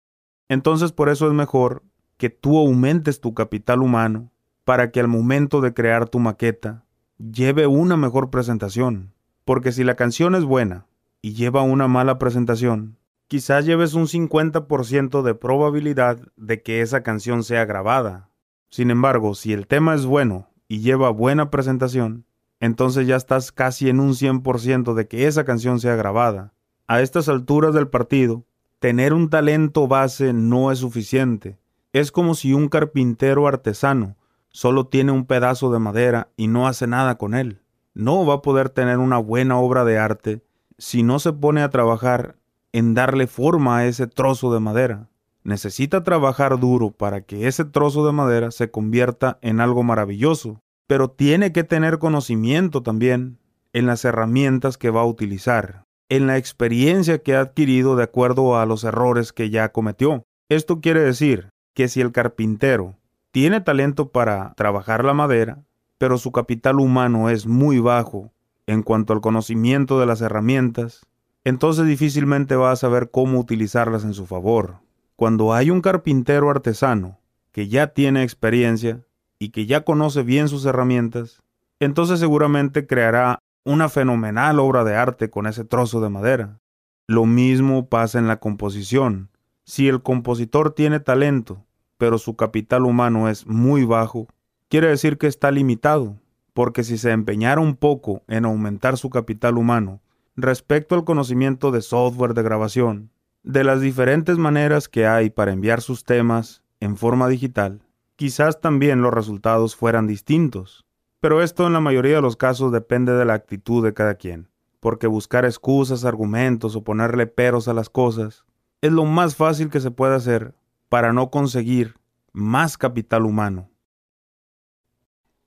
Entonces 0.48 0.92
por 0.92 1.08
eso 1.08 1.28
es 1.28 1.34
mejor 1.34 1.82
que 2.16 2.30
tú 2.30 2.58
aumentes 2.58 3.20
tu 3.20 3.34
capital 3.34 3.82
humano 3.82 4.32
para 4.64 4.90
que 4.90 5.00
al 5.00 5.08
momento 5.08 5.60
de 5.60 5.72
crear 5.72 6.08
tu 6.08 6.18
maqueta 6.18 6.84
lleve 7.18 7.66
una 7.66 7.96
mejor 7.96 8.30
presentación. 8.30 9.12
Porque 9.44 9.72
si 9.72 9.84
la 9.84 9.94
canción 9.94 10.34
es 10.34 10.44
buena 10.44 10.86
y 11.22 11.32
lleva 11.34 11.62
una 11.62 11.88
mala 11.88 12.18
presentación, 12.18 12.98
quizás 13.28 13.64
lleves 13.64 13.94
un 13.94 14.06
50% 14.06 15.22
de 15.22 15.34
probabilidad 15.34 16.20
de 16.36 16.62
que 16.62 16.80
esa 16.80 17.02
canción 17.02 17.44
sea 17.44 17.64
grabada. 17.64 18.30
Sin 18.70 18.90
embargo, 18.90 19.34
si 19.34 19.52
el 19.52 19.66
tema 19.66 19.94
es 19.94 20.04
bueno 20.04 20.47
y 20.68 20.80
lleva 20.80 21.10
buena 21.10 21.50
presentación, 21.50 22.26
entonces 22.60 23.06
ya 23.06 23.16
estás 23.16 23.52
casi 23.52 23.88
en 23.88 24.00
un 24.00 24.12
100% 24.12 24.94
de 24.94 25.08
que 25.08 25.26
esa 25.26 25.44
canción 25.44 25.80
sea 25.80 25.96
grabada. 25.96 26.52
A 26.86 27.00
estas 27.00 27.28
alturas 27.28 27.74
del 27.74 27.88
partido, 27.88 28.44
tener 28.78 29.12
un 29.12 29.30
talento 29.30 29.88
base 29.88 30.32
no 30.32 30.70
es 30.70 30.78
suficiente. 30.78 31.58
Es 31.92 32.12
como 32.12 32.34
si 32.34 32.52
un 32.52 32.68
carpintero 32.68 33.46
artesano 33.46 34.16
solo 34.50 34.86
tiene 34.86 35.12
un 35.12 35.24
pedazo 35.24 35.70
de 35.72 35.78
madera 35.78 36.28
y 36.36 36.48
no 36.48 36.66
hace 36.66 36.86
nada 36.86 37.16
con 37.16 37.34
él. 37.34 37.62
No 37.94 38.24
va 38.26 38.34
a 38.34 38.42
poder 38.42 38.70
tener 38.70 38.98
una 38.98 39.18
buena 39.18 39.58
obra 39.58 39.84
de 39.84 39.98
arte 39.98 40.42
si 40.78 41.02
no 41.02 41.18
se 41.18 41.32
pone 41.32 41.62
a 41.62 41.70
trabajar 41.70 42.36
en 42.72 42.94
darle 42.94 43.26
forma 43.26 43.78
a 43.78 43.86
ese 43.86 44.06
trozo 44.06 44.52
de 44.52 44.60
madera. 44.60 45.08
Necesita 45.44 46.04
trabajar 46.04 46.58
duro 46.58 46.90
para 46.90 47.22
que 47.22 47.46
ese 47.46 47.64
trozo 47.64 48.04
de 48.06 48.12
madera 48.12 48.50
se 48.50 48.70
convierta 48.70 49.38
en 49.40 49.60
algo 49.60 49.82
maravilloso, 49.82 50.60
pero 50.86 51.10
tiene 51.10 51.52
que 51.52 51.64
tener 51.64 51.98
conocimiento 51.98 52.82
también 52.82 53.38
en 53.72 53.86
las 53.86 54.04
herramientas 54.04 54.78
que 54.78 54.90
va 54.90 55.02
a 55.02 55.06
utilizar, 55.06 55.84
en 56.08 56.26
la 56.26 56.36
experiencia 56.36 57.22
que 57.22 57.36
ha 57.36 57.40
adquirido 57.40 57.96
de 57.96 58.04
acuerdo 58.04 58.58
a 58.58 58.66
los 58.66 58.84
errores 58.84 59.32
que 59.32 59.50
ya 59.50 59.70
cometió. 59.70 60.24
Esto 60.48 60.80
quiere 60.80 61.00
decir 61.00 61.50
que 61.74 61.88
si 61.88 62.00
el 62.00 62.12
carpintero 62.12 62.96
tiene 63.30 63.60
talento 63.60 64.10
para 64.10 64.54
trabajar 64.56 65.04
la 65.04 65.14
madera, 65.14 65.62
pero 65.98 66.16
su 66.18 66.32
capital 66.32 66.80
humano 66.80 67.28
es 67.28 67.46
muy 67.46 67.78
bajo 67.78 68.32
en 68.66 68.82
cuanto 68.82 69.12
al 69.12 69.20
conocimiento 69.20 70.00
de 70.00 70.06
las 70.06 70.20
herramientas, 70.20 71.06
entonces 71.44 71.86
difícilmente 71.86 72.56
va 72.56 72.72
a 72.72 72.76
saber 72.76 73.10
cómo 73.10 73.38
utilizarlas 73.38 74.04
en 74.04 74.14
su 74.14 74.26
favor. 74.26 74.80
Cuando 75.18 75.52
hay 75.52 75.72
un 75.72 75.80
carpintero 75.80 76.48
artesano 76.48 77.18
que 77.50 77.66
ya 77.66 77.88
tiene 77.88 78.22
experiencia 78.22 79.04
y 79.40 79.48
que 79.48 79.66
ya 79.66 79.80
conoce 79.80 80.22
bien 80.22 80.46
sus 80.46 80.64
herramientas, 80.64 81.42
entonces 81.80 82.20
seguramente 82.20 82.86
creará 82.86 83.40
una 83.64 83.88
fenomenal 83.88 84.60
obra 84.60 84.84
de 84.84 84.94
arte 84.94 85.28
con 85.28 85.48
ese 85.48 85.64
trozo 85.64 86.00
de 86.00 86.08
madera. 86.08 86.60
Lo 87.08 87.26
mismo 87.26 87.88
pasa 87.88 88.20
en 88.20 88.28
la 88.28 88.38
composición. 88.38 89.28
Si 89.64 89.88
el 89.88 90.02
compositor 90.02 90.72
tiene 90.72 91.00
talento, 91.00 91.66
pero 91.96 92.18
su 92.18 92.36
capital 92.36 92.84
humano 92.84 93.28
es 93.28 93.44
muy 93.44 93.84
bajo, 93.84 94.28
quiere 94.68 94.86
decir 94.86 95.18
que 95.18 95.26
está 95.26 95.50
limitado, 95.50 96.14
porque 96.54 96.84
si 96.84 96.96
se 96.96 97.10
empeñara 97.10 97.60
un 97.60 97.74
poco 97.74 98.22
en 98.28 98.44
aumentar 98.44 98.96
su 98.96 99.10
capital 99.10 99.58
humano 99.58 100.00
respecto 100.36 100.94
al 100.94 101.04
conocimiento 101.04 101.72
de 101.72 101.82
software 101.82 102.34
de 102.34 102.44
grabación, 102.44 103.10
de 103.48 103.64
las 103.64 103.80
diferentes 103.80 104.36
maneras 104.36 104.90
que 104.90 105.06
hay 105.06 105.30
para 105.30 105.52
enviar 105.52 105.80
sus 105.80 106.04
temas 106.04 106.62
en 106.80 106.98
forma 106.98 107.28
digital, 107.28 107.80
quizás 108.14 108.60
también 108.60 109.00
los 109.00 109.14
resultados 109.14 109.74
fueran 109.74 110.06
distintos. 110.06 110.84
Pero 111.18 111.42
esto 111.42 111.66
en 111.66 111.72
la 111.72 111.80
mayoría 111.80 112.16
de 112.16 112.20
los 112.20 112.36
casos 112.36 112.72
depende 112.72 113.14
de 113.14 113.24
la 113.24 113.32
actitud 113.32 113.82
de 113.82 113.94
cada 113.94 114.16
quien, 114.16 114.50
porque 114.80 115.06
buscar 115.06 115.46
excusas, 115.46 116.04
argumentos 116.04 116.76
o 116.76 116.84
ponerle 116.84 117.26
peros 117.26 117.68
a 117.68 117.72
las 117.72 117.88
cosas 117.88 118.44
es 118.82 118.92
lo 118.92 119.06
más 119.06 119.34
fácil 119.34 119.70
que 119.70 119.80
se 119.80 119.90
puede 119.90 120.14
hacer 120.14 120.54
para 120.90 121.14
no 121.14 121.30
conseguir 121.30 121.94
más 122.34 122.76
capital 122.76 123.24
humano. 123.24 123.70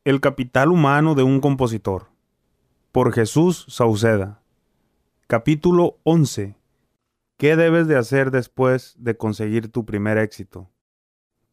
El 0.06 0.22
capital 0.22 0.70
humano 0.72 1.14
de 1.14 1.22
un 1.22 1.39
compositor. 1.39 2.08
Por 2.91 3.14
Jesús 3.14 3.64
Sauceda. 3.70 4.41
Capítulo 5.28 5.99
11. 6.02 6.61
¿Qué 7.42 7.56
debes 7.56 7.88
de 7.88 7.98
hacer 7.98 8.30
después 8.30 8.94
de 9.00 9.18
conseguir 9.18 9.72
tu 9.72 9.84
primer 9.84 10.20
éxito? 10.20 10.70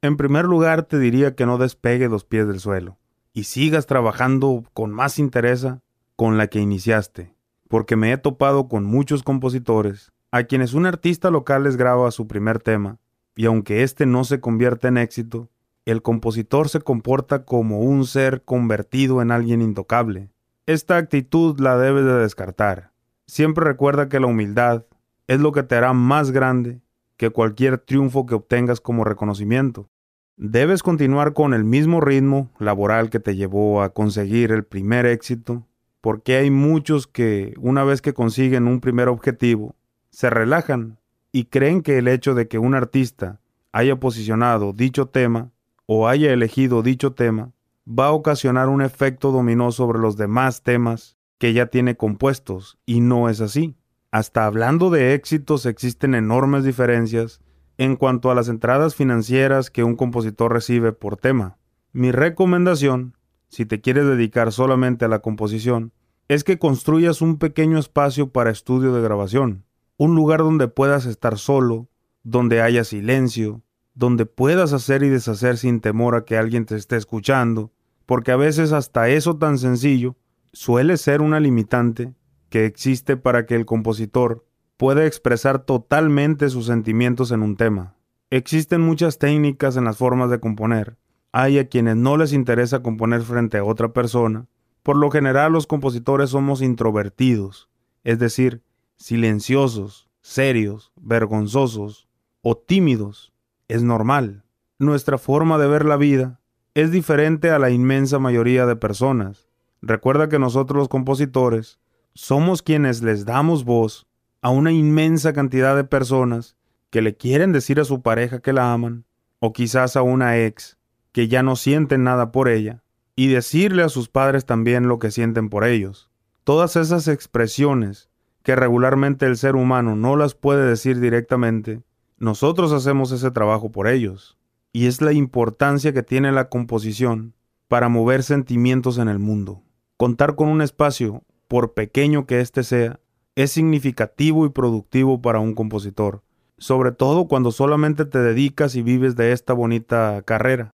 En 0.03 0.19
primer 0.19 0.45
lugar, 0.45 0.83
te 0.83 0.99
diría 0.99 1.35
que 1.35 1.47
no 1.47 1.57
despegue 1.57 2.11
los 2.11 2.27
pies 2.27 2.47
del 2.47 2.61
suelo 2.61 2.99
y 3.33 3.45
sigas 3.45 3.87
trabajando 3.87 4.65
con 4.75 4.93
más 4.93 5.19
interés 5.19 5.67
con 6.15 6.37
la 6.37 6.49
que 6.49 6.59
iniciaste, 6.59 7.35
porque 7.69 7.97
me 7.97 8.13
he 8.13 8.19
topado 8.19 8.69
con 8.69 8.85
muchos 8.85 9.23
compositores 9.23 10.13
a 10.31 10.43
quienes 10.43 10.75
un 10.75 10.85
artista 10.85 11.31
local 11.31 11.65
les 11.65 11.79
graba 11.79 12.11
su 12.11 12.27
primer 12.27 12.59
tema 12.59 12.99
y 13.35 13.47
aunque 13.47 13.83
éste 13.83 14.05
no 14.05 14.25
se 14.25 14.41
convierte 14.41 14.89
en 14.89 14.99
éxito, 14.99 15.49
el 15.87 16.03
compositor 16.03 16.69
se 16.69 16.83
comporta 16.83 17.47
como 17.47 17.81
un 17.81 18.05
ser 18.05 18.43
convertido 18.45 19.23
en 19.23 19.31
alguien 19.31 19.63
intocable. 19.63 20.29
Esta 20.67 20.99
actitud 20.99 21.59
la 21.59 21.79
debes 21.79 22.05
de 22.05 22.13
descartar. 22.13 22.93
Siempre 23.27 23.65
recuerda 23.65 24.11
que 24.11 24.21
la 24.21 24.27
humildad 24.27 24.85
es 25.29 25.41
lo 25.41 25.53
que 25.53 25.63
te 25.63 25.77
hará 25.77 25.93
más 25.93 26.33
grande 26.33 26.81
que 27.17 27.31
cualquier 27.31 27.79
triunfo 27.79 28.27
que 28.27 28.35
obtengas 28.35 28.81
como 28.81 29.05
reconocimiento. 29.05 29.91
Debes 30.37 30.83
continuar 30.83 31.35
con 31.35 31.53
el 31.53 31.65
mismo 31.65 32.01
ritmo 32.01 32.51
laboral 32.59 33.11
que 33.11 33.21
te 33.21 33.37
llevó 33.37 33.83
a 33.83 33.93
conseguir 33.93 34.53
el 34.53 34.65
primer 34.65 35.05
éxito, 35.05 35.67
porque 36.01 36.37
hay 36.37 36.51
muchos 36.51 37.07
que, 37.07 37.55
una 37.59 37.85
vez 37.85 38.01
que 38.01 38.15
consiguen 38.15 38.67
un 38.67 38.81
primer 38.81 39.09
objetivo, 39.09 39.75
se 40.11 40.31
relajan 40.31 40.99
y 41.33 41.47
creen 41.47 41.83
que 41.83 41.99
el 41.99 42.09
hecho 42.09 42.35
de 42.35 42.49
que 42.49 42.59
un 42.59 42.75
artista 42.75 43.41
haya 43.73 43.97
posicionado 44.01 44.73
dicho 44.73 45.07
tema 45.07 45.51
o 45.87 46.09
haya 46.09 46.33
elegido 46.33 46.83
dicho 46.83 47.13
tema 47.13 47.53
va 47.87 48.07
a 48.07 48.13
ocasionar 48.13 48.69
un 48.69 48.81
efecto 48.81 49.33
dominó 49.33 49.73
sobre 49.73 49.99
los 49.99 50.17
demás 50.17 50.63
temas 50.63 51.17
que 51.39 51.53
ya 51.53 51.67
tiene 51.67 51.97
compuestos, 51.97 52.79
y 52.85 53.01
no 53.01 53.29
es 53.29 53.41
así. 53.41 53.78
Hasta 54.11 54.47
hablando 54.47 54.91
de 54.91 55.15
éxitos 55.15 55.67
existen 55.67 56.15
enormes 56.15 56.65
diferencias 56.65 57.41
en 57.77 57.97
cuanto 57.97 58.31
a 58.31 58.35
las 58.35 58.49
entradas 58.49 58.95
financieras 58.95 59.71
que 59.71 59.85
un 59.85 59.97
compositor 59.97 60.53
recibe 60.53 60.93
por 60.93 61.17
tema. 61.17 61.59
Mi 61.93 62.11
recomendación, 62.13 63.17
si 63.49 63.67
te 63.67 63.81
quieres 63.81 64.07
dedicar 64.07 64.53
solamente 64.53 65.05
a 65.05 65.09
la 65.09 65.21
composición, 65.21 65.93
es 66.29 66.45
que 66.45 66.59
construyas 66.59 67.23
un 67.23 67.39
pequeño 67.39 67.79
espacio 67.79 68.31
para 68.31 68.51
estudio 68.51 68.93
de 68.93 69.01
grabación 69.01 69.65
un 69.99 70.15
lugar 70.15 70.41
donde 70.41 70.69
puedas 70.69 71.05
estar 71.05 71.39
solo, 71.39 71.89
donde 72.23 72.63
haya 72.63 72.85
silencio, 72.85 73.63
donde 73.95 74.27
puedas 74.27 74.73
hacer 74.73 75.03
y 75.03 75.09
deshacer 75.09 75.59
sin 75.59 75.81
temor 75.81 76.15
a 76.15 76.25
que 76.25 76.39
alguien 76.39 76.65
te 76.65 76.77
esté 76.77 76.97
escuchando, 76.97 77.73
porque 78.07 78.31
a 78.31 78.37
veces 78.37 78.73
hasta 78.73 79.09
eso 79.09 79.37
tan 79.37 79.59
sencillo 79.59 80.17
suele 80.53 80.97
ser 80.97 81.21
una 81.21 81.41
limitante 81.41 82.15
que 82.49 82.67
existe 82.67 83.17
para 83.17 83.47
que 83.47 83.55
el 83.55 83.67
compositor 83.67 84.47
pueda 84.77 85.07
expresar 85.07 85.65
totalmente 85.65 86.49
sus 86.49 86.67
sentimientos 86.67 87.31
en 87.33 87.43
un 87.43 87.57
tema. 87.57 87.95
Existen 88.31 88.81
muchas 88.81 89.19
técnicas 89.19 89.77
en 89.77 89.85
las 89.85 89.97
formas 89.97 90.31
de 90.31 90.41
componer. 90.41 90.97
Hay 91.33 91.59
a 91.59 91.69
quienes 91.69 91.97
no 91.97 92.17
les 92.17 92.33
interesa 92.33 92.83
componer 92.83 93.23
frente 93.23 93.59
a 93.59 93.65
otra 93.65 93.93
persona. 93.93 94.47
Por 94.83 94.97
lo 94.97 95.11
general 95.11 95.53
los 95.53 95.67
compositores 95.67 96.31
somos 96.31 96.63
introvertidos, 96.63 97.69
es 98.05 98.19
decir, 98.19 98.63
silenciosos, 98.97 100.09
serios, 100.23 100.93
vergonzosos 100.97 102.09
o 102.43 102.57
tímidos. 102.57 103.33
Es 103.67 103.83
normal. 103.83 104.45
Nuestra 104.79 105.19
forma 105.19 105.59
de 105.59 105.67
ver 105.67 105.85
la 105.85 105.97
vida 105.97 106.41
es 106.75 106.91
diferente 106.93 107.51
a 107.51 107.59
la 107.59 107.71
inmensa 107.71 108.19
mayoría 108.19 108.65
de 108.65 108.77
personas. 108.77 109.49
Recuerda 109.83 110.29
que 110.29 110.39
nosotros 110.39 110.79
los 110.79 110.89
compositores 110.89 111.79
somos 112.19 112.63
quienes 112.63 113.01
les 113.01 113.25
damos 113.25 113.65
voz 113.65 114.09
a 114.43 114.51
una 114.51 114.73
inmensa 114.73 115.33
cantidad 115.33 115.77
de 115.77 115.85
personas 115.85 116.57
que 116.91 117.01
le 117.01 117.17
quieren 117.17 117.53
decir 117.53 117.79
a 117.79 117.85
su 117.85 118.03
pareja 118.03 118.41
que 118.41 118.53
la 118.53 118.73
aman, 118.73 119.05
o 119.39 119.53
quizás 119.53 119.95
a 119.95 120.03
una 120.03 120.37
ex 120.37 120.79
que 121.13 121.29
ya 121.29 121.45
no 121.45 121.55
sienten 121.55 122.03
nada 122.03 122.33
por 122.33 122.49
ella, 122.49 122.83
y 123.15 123.29
decirle 123.29 123.85
a 123.85 123.89
sus 123.89 124.09
padres 124.09 124.47
también 124.47 124.89
lo 124.89 124.99
que 124.99 125.13
sienten 125.13 125.49
por 125.49 125.63
ellos. 125.63 126.11
Todas 126.43 126.75
esas 126.75 127.07
expresiones 127.07 128.11
que 128.43 128.57
regularmente 128.57 129.25
el 129.27 129.37
ser 129.37 129.55
humano 129.55 129.95
no 129.95 130.17
las 130.17 130.35
puede 130.35 130.69
decir 130.69 130.99
directamente, 130.99 131.83
nosotros 132.17 132.73
hacemos 132.73 133.13
ese 133.13 133.31
trabajo 133.31 133.71
por 133.71 133.87
ellos. 133.87 134.37
Y 134.73 134.87
es 134.87 135.01
la 135.01 135.13
importancia 135.13 135.93
que 135.93 136.03
tiene 136.03 136.33
la 136.33 136.49
composición 136.49 137.35
para 137.69 137.89
mover 137.89 138.25
sentimientos 138.25 138.99
en 138.99 139.07
el 139.07 139.21
mundo. 139.21 139.63
Contar 139.97 140.35
con 140.35 140.49
un 140.49 140.63
espacio, 140.63 141.23
por 141.49 141.75
pequeño 141.75 142.27
que 142.27 142.41
éste 142.41 142.63
sea, 142.63 143.01
es 143.35 143.53
significativo 143.53 144.47
y 144.47 144.51
productivo 144.51 145.21
para 145.21 145.41
un 145.41 145.55
compositor, 145.55 146.23
sobre 146.59 146.93
todo 146.93 147.27
cuando 147.27 147.51
solamente 147.51 148.05
te 148.05 148.19
dedicas 148.19 148.75
y 148.75 148.83
vives 148.83 149.17
de 149.17 149.33
esta 149.33 149.53
bonita 149.53 150.23
carrera. 150.23 150.71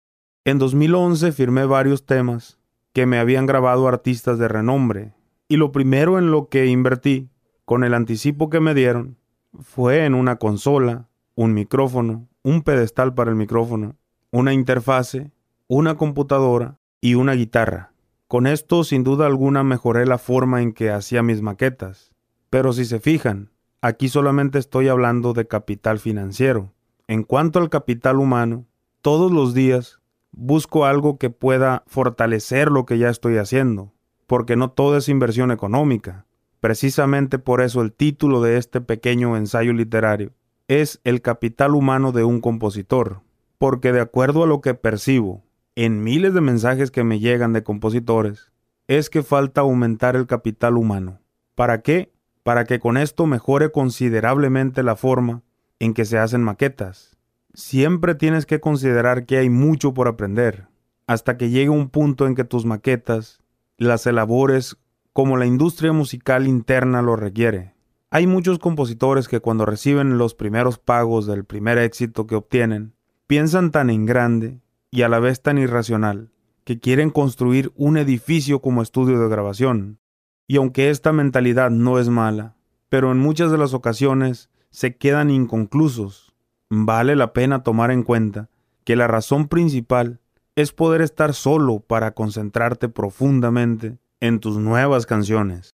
En 0.44 0.58
2011 0.58 1.32
firmé 1.32 1.66
varios 1.66 2.04
temas 2.04 2.58
que 2.92 3.06
me 3.06 3.18
habían 3.18 3.46
grabado 3.46 3.86
artistas 3.88 4.38
de 4.38 4.48
renombre, 4.48 5.14
y 5.48 5.56
lo 5.56 5.70
primero 5.70 6.18
en 6.18 6.30
lo 6.30 6.48
que 6.48 6.66
invertí 6.66 7.30
con 7.64 7.84
el 7.84 7.94
anticipo 7.94 8.50
que 8.50 8.60
me 8.60 8.74
dieron, 8.74 9.18
fue 9.60 10.04
en 10.04 10.14
una 10.14 10.36
consola, 10.36 11.08
un 11.34 11.54
micrófono, 11.54 12.28
un 12.42 12.62
pedestal 12.62 13.14
para 13.14 13.30
el 13.30 13.36
micrófono 13.36 13.96
una 14.32 14.54
interfase, 14.54 15.30
una 15.68 15.96
computadora 15.96 16.78
y 17.02 17.14
una 17.14 17.34
guitarra. 17.34 17.91
Con 18.32 18.46
esto 18.46 18.82
sin 18.82 19.04
duda 19.04 19.26
alguna 19.26 19.62
mejoré 19.62 20.06
la 20.06 20.16
forma 20.16 20.62
en 20.62 20.72
que 20.72 20.90
hacía 20.90 21.22
mis 21.22 21.42
maquetas. 21.42 22.12
Pero 22.48 22.72
si 22.72 22.86
se 22.86 22.98
fijan, 22.98 23.50
aquí 23.82 24.08
solamente 24.08 24.58
estoy 24.58 24.88
hablando 24.88 25.34
de 25.34 25.46
capital 25.46 25.98
financiero. 25.98 26.72
En 27.08 27.24
cuanto 27.24 27.58
al 27.58 27.68
capital 27.68 28.16
humano, 28.16 28.64
todos 29.02 29.30
los 29.30 29.52
días 29.52 30.00
busco 30.30 30.86
algo 30.86 31.18
que 31.18 31.28
pueda 31.28 31.84
fortalecer 31.86 32.70
lo 32.70 32.86
que 32.86 32.96
ya 32.96 33.10
estoy 33.10 33.36
haciendo, 33.36 33.92
porque 34.26 34.56
no 34.56 34.70
todo 34.70 34.96
es 34.96 35.10
inversión 35.10 35.50
económica. 35.50 36.24
Precisamente 36.58 37.38
por 37.38 37.60
eso 37.60 37.82
el 37.82 37.92
título 37.92 38.40
de 38.40 38.56
este 38.56 38.80
pequeño 38.80 39.36
ensayo 39.36 39.74
literario 39.74 40.32
es 40.68 41.02
El 41.04 41.20
capital 41.20 41.74
humano 41.74 42.12
de 42.12 42.24
un 42.24 42.40
compositor, 42.40 43.20
porque 43.58 43.92
de 43.92 44.00
acuerdo 44.00 44.44
a 44.44 44.46
lo 44.46 44.62
que 44.62 44.72
percibo 44.72 45.42
en 45.74 46.02
miles 46.02 46.34
de 46.34 46.40
mensajes 46.40 46.90
que 46.90 47.04
me 47.04 47.18
llegan 47.18 47.52
de 47.52 47.62
compositores, 47.62 48.52
es 48.88 49.08
que 49.08 49.22
falta 49.22 49.62
aumentar 49.62 50.16
el 50.16 50.26
capital 50.26 50.76
humano. 50.76 51.20
¿Para 51.54 51.80
qué? 51.82 52.12
Para 52.42 52.64
que 52.64 52.78
con 52.78 52.96
esto 52.96 53.26
mejore 53.26 53.70
considerablemente 53.72 54.82
la 54.82 54.96
forma 54.96 55.42
en 55.78 55.94
que 55.94 56.04
se 56.04 56.18
hacen 56.18 56.42
maquetas. 56.42 57.16
Siempre 57.54 58.14
tienes 58.14 58.44
que 58.44 58.60
considerar 58.60 59.24
que 59.24 59.38
hay 59.38 59.48
mucho 59.48 59.94
por 59.94 60.08
aprender, 60.08 60.68
hasta 61.06 61.36
que 61.36 61.50
llegue 61.50 61.70
un 61.70 61.88
punto 61.88 62.26
en 62.26 62.34
que 62.34 62.44
tus 62.44 62.64
maquetas 62.64 63.40
las 63.78 64.06
elabores 64.06 64.76
como 65.12 65.36
la 65.36 65.46
industria 65.46 65.92
musical 65.92 66.46
interna 66.46 67.02
lo 67.02 67.16
requiere. 67.16 67.74
Hay 68.10 68.26
muchos 68.26 68.58
compositores 68.58 69.26
que 69.26 69.40
cuando 69.40 69.66
reciben 69.66 70.18
los 70.18 70.34
primeros 70.34 70.78
pagos 70.78 71.26
del 71.26 71.44
primer 71.44 71.78
éxito 71.78 72.26
que 72.26 72.34
obtienen, 72.34 72.94
piensan 73.26 73.70
tan 73.70 73.90
en 73.90 74.06
grande 74.06 74.60
y 74.92 75.02
a 75.02 75.08
la 75.08 75.18
vez 75.18 75.42
tan 75.42 75.58
irracional, 75.58 76.30
que 76.64 76.78
quieren 76.78 77.10
construir 77.10 77.72
un 77.74 77.96
edificio 77.96 78.60
como 78.60 78.82
estudio 78.82 79.18
de 79.18 79.28
grabación. 79.28 79.98
Y 80.46 80.56
aunque 80.56 80.90
esta 80.90 81.12
mentalidad 81.12 81.70
no 81.70 81.98
es 81.98 82.08
mala, 82.08 82.56
pero 82.88 83.10
en 83.10 83.18
muchas 83.18 83.50
de 83.50 83.58
las 83.58 83.72
ocasiones 83.72 84.50
se 84.70 84.96
quedan 84.96 85.30
inconclusos, 85.30 86.34
vale 86.68 87.16
la 87.16 87.32
pena 87.32 87.62
tomar 87.62 87.90
en 87.90 88.02
cuenta 88.02 88.50
que 88.84 88.94
la 88.94 89.08
razón 89.08 89.48
principal 89.48 90.20
es 90.56 90.72
poder 90.72 91.00
estar 91.00 91.32
solo 91.32 91.80
para 91.80 92.12
concentrarte 92.12 92.90
profundamente 92.90 93.98
en 94.20 94.40
tus 94.40 94.58
nuevas 94.58 95.06
canciones. 95.06 95.74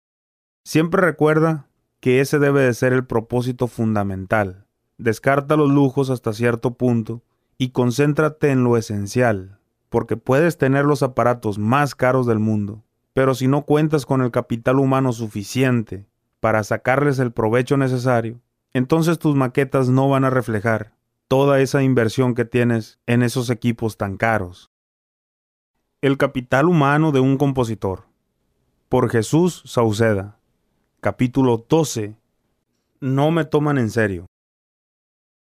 Siempre 0.66 1.02
recuerda 1.02 1.68
que 2.00 2.20
ese 2.20 2.40
debe 2.40 2.62
de 2.62 2.74
ser 2.74 2.94
el 2.94 3.06
propósito 3.06 3.68
fundamental. 3.68 4.66
Descarta 4.98 5.56
los 5.56 5.70
lujos 5.70 6.10
hasta 6.10 6.34
cierto 6.34 6.74
punto 6.76 7.22
y 7.58 7.70
concéntrate 7.70 8.52
en 8.52 8.64
lo 8.64 8.78
esencial, 8.78 9.60
porque 9.90 10.18
puedes 10.18 10.58
tener 10.58 10.86
los 10.86 11.04
aparatos 11.04 11.58
más 11.60 11.96
caros 11.96 12.26
del 12.26 12.40
mundo, 12.40 12.84
pero 13.14 13.36
si 13.36 13.48
no 13.48 13.64
cuentas 13.64 14.06
con 14.06 14.22
el 14.22 14.32
capital 14.32 14.80
humano 14.80 15.14
suficiente 15.14 16.08
para 16.40 16.64
sacarles 16.64 17.20
el 17.20 17.32
provecho 17.32 17.78
necesario, 17.78 18.42
entonces 18.74 19.20
tus 19.20 19.36
maquetas 19.36 19.90
no 19.90 20.10
van 20.10 20.26
a 20.26 20.30
reflejar 20.30 20.94
toda 21.28 21.60
esa 21.62 21.84
inversión 21.84 22.36
que 22.36 22.46
tienes 22.46 23.00
en 23.06 23.24
esos 23.24 23.50
equipos 23.50 23.98
tan 23.98 24.18
caros. 24.18 24.72
El 26.02 26.18
capital 26.18 26.68
humano 26.68 27.12
de 27.12 27.20
un 27.20 27.38
compositor. 27.38 28.06
Por 28.90 29.10
Jesús 29.10 29.64
Sauceda. 29.66 30.38
Capítulo 31.02 31.66
12. 31.70 32.18
No 33.00 33.32
me 33.32 33.46
toman 33.46 33.78
en 33.78 33.90
serio. 33.90 34.26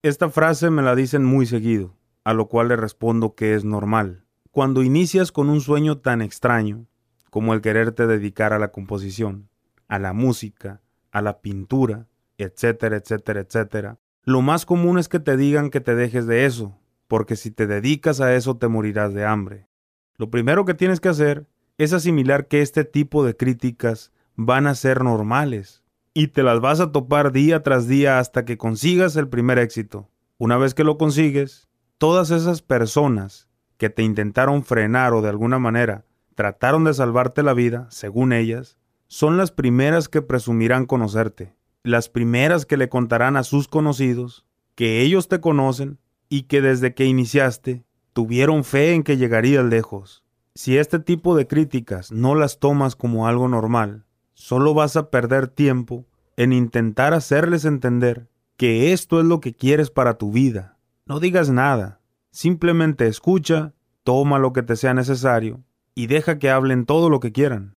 Esta 0.04 0.30
frase 0.30 0.70
me 0.70 0.82
la 0.82 0.98
dicen 0.98 1.24
muy 1.24 1.46
seguido, 1.46 1.96
a 2.26 2.34
lo 2.34 2.50
cual 2.50 2.68
le 2.68 2.76
respondo 2.76 3.36
que 3.36 3.56
es 3.56 3.64
normal. 3.64 4.26
Cuando 4.52 4.84
inicias 4.84 5.32
con 5.32 5.50
un 5.50 5.62
sueño 5.62 6.00
tan 6.00 6.22
extraño 6.22 6.88
como 7.30 7.54
el 7.54 7.62
quererte 7.62 8.06
dedicar 8.06 8.52
a 8.52 8.60
la 8.60 8.74
composición, 8.74 9.48
a 9.88 10.00
la 10.00 10.12
música, 10.12 10.82
a 11.14 11.22
la 11.22 11.40
pintura, 11.40 12.10
etcétera, 12.38 12.98
etcétera, 12.98 13.40
etcétera, 13.40 13.98
lo 14.24 14.42
más 14.42 14.66
común 14.66 15.00
es 15.00 15.08
que 15.08 15.22
te 15.22 15.38
digan 15.38 15.70
que 15.70 15.80
te 15.80 15.96
dejes 15.96 16.28
de 16.28 16.46
eso, 16.46 16.78
porque 17.08 17.38
si 17.38 17.50
te 17.50 17.66
dedicas 17.66 18.20
a 18.20 18.36
eso 18.36 18.58
te 18.58 18.68
morirás 18.68 19.14
de 19.14 19.24
hambre. 19.24 19.70
Lo 20.18 20.30
primero 20.30 20.66
que 20.66 20.74
tienes 20.74 21.00
que 21.00 21.08
hacer 21.08 21.48
es 21.78 21.94
asimilar 21.94 22.50
que 22.50 22.62
este 22.62 22.84
tipo 22.84 23.24
de 23.24 23.38
críticas 23.38 24.12
van 24.36 24.68
a 24.68 24.76
ser 24.76 25.02
normales 25.02 25.83
y 26.14 26.28
te 26.28 26.44
las 26.44 26.60
vas 26.60 26.80
a 26.80 26.92
topar 26.92 27.32
día 27.32 27.64
tras 27.64 27.88
día 27.88 28.20
hasta 28.20 28.46
que 28.46 28.58
consigas 28.58 29.16
el 29.16 29.30
primer 29.30 29.58
éxito. 29.60 30.10
Una 30.38 30.58
vez 30.58 30.74
que 30.74 30.84
lo 30.84 30.98
consigues, 30.98 31.68
todas 31.98 32.32
esas 32.32 32.62
personas 32.62 33.48
que 33.78 33.90
te 33.90 34.04
intentaron 34.04 34.64
frenar 34.64 35.14
o 35.14 35.22
de 35.22 35.30
alguna 35.30 35.60
manera 35.60 36.06
trataron 36.36 36.84
de 36.84 36.94
salvarte 36.94 37.44
la 37.44 37.54
vida, 37.54 37.88
según 37.90 38.34
ellas, 38.34 38.78
son 39.08 39.38
las 39.38 39.52
primeras 39.52 40.10
que 40.10 40.22
presumirán 40.22 40.86
conocerte, 40.86 41.56
las 41.84 42.10
primeras 42.10 42.66
que 42.66 42.78
le 42.78 42.90
contarán 42.90 43.38
a 43.38 43.44
sus 43.44 43.68
conocidos 43.68 44.46
que 44.76 45.02
ellos 45.02 45.28
te 45.28 45.40
conocen 45.40 46.00
y 46.30 46.44
que 46.44 46.62
desde 46.62 46.96
que 46.96 47.06
iniciaste 47.06 47.86
tuvieron 48.14 48.64
fe 48.64 48.94
en 48.94 49.04
que 49.04 49.18
llegarías 49.18 49.66
lejos. 49.66 50.24
Si 50.56 50.78
este 50.78 51.00
tipo 51.00 51.36
de 51.36 51.48
críticas 51.48 52.12
no 52.12 52.36
las 52.36 52.60
tomas 52.60 52.96
como 52.96 53.28
algo 53.28 53.48
normal, 53.48 54.06
solo 54.34 54.74
vas 54.74 54.96
a 54.96 55.10
perder 55.10 55.48
tiempo 55.48 56.06
en 56.38 56.54
intentar 56.54 57.14
hacerles 57.14 57.66
entender 57.66 58.28
que 58.58 58.94
esto 58.94 59.20
es 59.20 59.26
lo 59.26 59.40
que 59.40 59.54
quieres 59.54 59.90
para 59.90 60.18
tu 60.18 60.32
vida. 60.32 60.78
No 61.06 61.20
digas 61.20 61.50
nada, 61.50 62.00
simplemente 62.32 63.08
escucha, 63.08 63.74
toma 64.04 64.40
lo 64.40 64.54
que 64.54 64.64
te 64.64 64.76
sea 64.76 64.94
necesario 64.94 65.64
y 65.96 66.08
deja 66.08 66.40
que 66.40 66.50
hablen 66.50 66.86
todo 66.86 67.10
lo 67.10 67.20
que 67.20 67.32
quieran. 67.32 67.74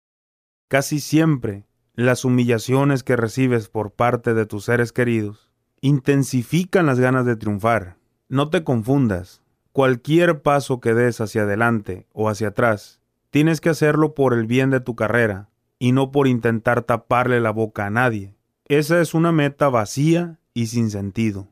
Casi 0.68 1.00
siempre 1.00 1.66
las 1.96 2.26
humillaciones 2.26 3.04
que 3.04 3.16
recibes 3.16 3.70
por 3.70 3.92
parte 3.92 4.34
de 4.34 4.46
tus 4.46 4.66
seres 4.66 4.92
queridos 4.92 5.52
intensifican 5.82 6.86
las 6.86 7.00
ganas 7.00 7.26
de 7.26 7.36
triunfar. 7.36 7.98
No 8.30 8.50
te 8.50 8.64
confundas, 8.64 9.44
Cualquier 9.74 10.44
paso 10.44 10.80
que 10.80 10.94
des 10.94 11.20
hacia 11.20 11.42
adelante 11.42 12.06
o 12.14 12.30
hacia 12.30 12.50
atrás, 12.50 13.02
tienes 13.32 13.60
que 13.60 13.70
hacerlo 13.70 14.14
por 14.14 14.36
el 14.36 14.46
bien 14.46 14.70
de 14.70 14.80
tu 14.80 14.96
carrera 14.96 15.50
y 15.84 15.92
no 15.92 16.12
por 16.14 16.28
intentar 16.28 16.84
taparle 16.84 17.42
la 17.42 17.52
boca 17.52 17.86
a 17.86 17.90
nadie. 17.90 18.34
Esa 18.66 19.02
es 19.02 19.14
una 19.14 19.34
meta 19.34 19.68
vacía 19.68 20.40
y 20.54 20.68
sin 20.68 20.90
sentido. 20.90 21.50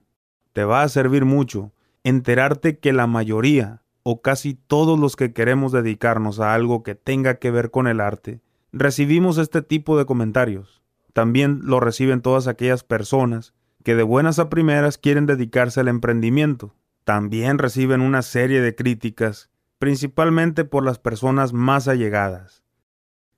Te 0.53 0.63
va 0.63 0.84
a 0.84 0.88
servir 0.88 1.25
mucho 1.25 1.73
enterarte 2.05 2.77
que 2.79 2.93
la 2.93 3.07
mayoría 3.07 3.82
o 4.03 4.21
casi 4.21 4.53
todos 4.53 4.97
los 4.97 5.17
que 5.17 5.34
queremos 5.34 5.73
dedicarnos 5.73 6.39
a 6.39 6.53
algo 6.53 6.82
que 6.82 6.95
tenga 6.95 7.39
que 7.39 7.51
ver 7.51 7.71
con 7.71 7.88
el 7.88 7.99
arte, 7.99 8.39
recibimos 8.71 9.38
este 9.38 9.61
tipo 9.61 9.97
de 9.97 10.05
comentarios. 10.05 10.82
También 11.11 11.59
lo 11.63 11.82
reciben 11.82 12.21
todas 12.21 12.47
aquellas 12.47 12.86
personas 12.86 13.53
que 13.84 13.95
de 13.95 14.03
buenas 14.03 14.39
a 14.39 14.49
primeras 14.49 14.97
quieren 14.97 15.25
dedicarse 15.25 15.82
al 15.82 15.89
emprendimiento 15.89 16.73
también 17.03 17.57
reciben 17.57 18.01
una 18.01 18.21
serie 18.21 18.61
de 18.61 18.75
críticas, 18.75 19.49
principalmente 19.79 20.65
por 20.65 20.86
las 20.86 20.99
personas 20.99 21.51
más 21.51 21.88
allegadas. 21.88 22.61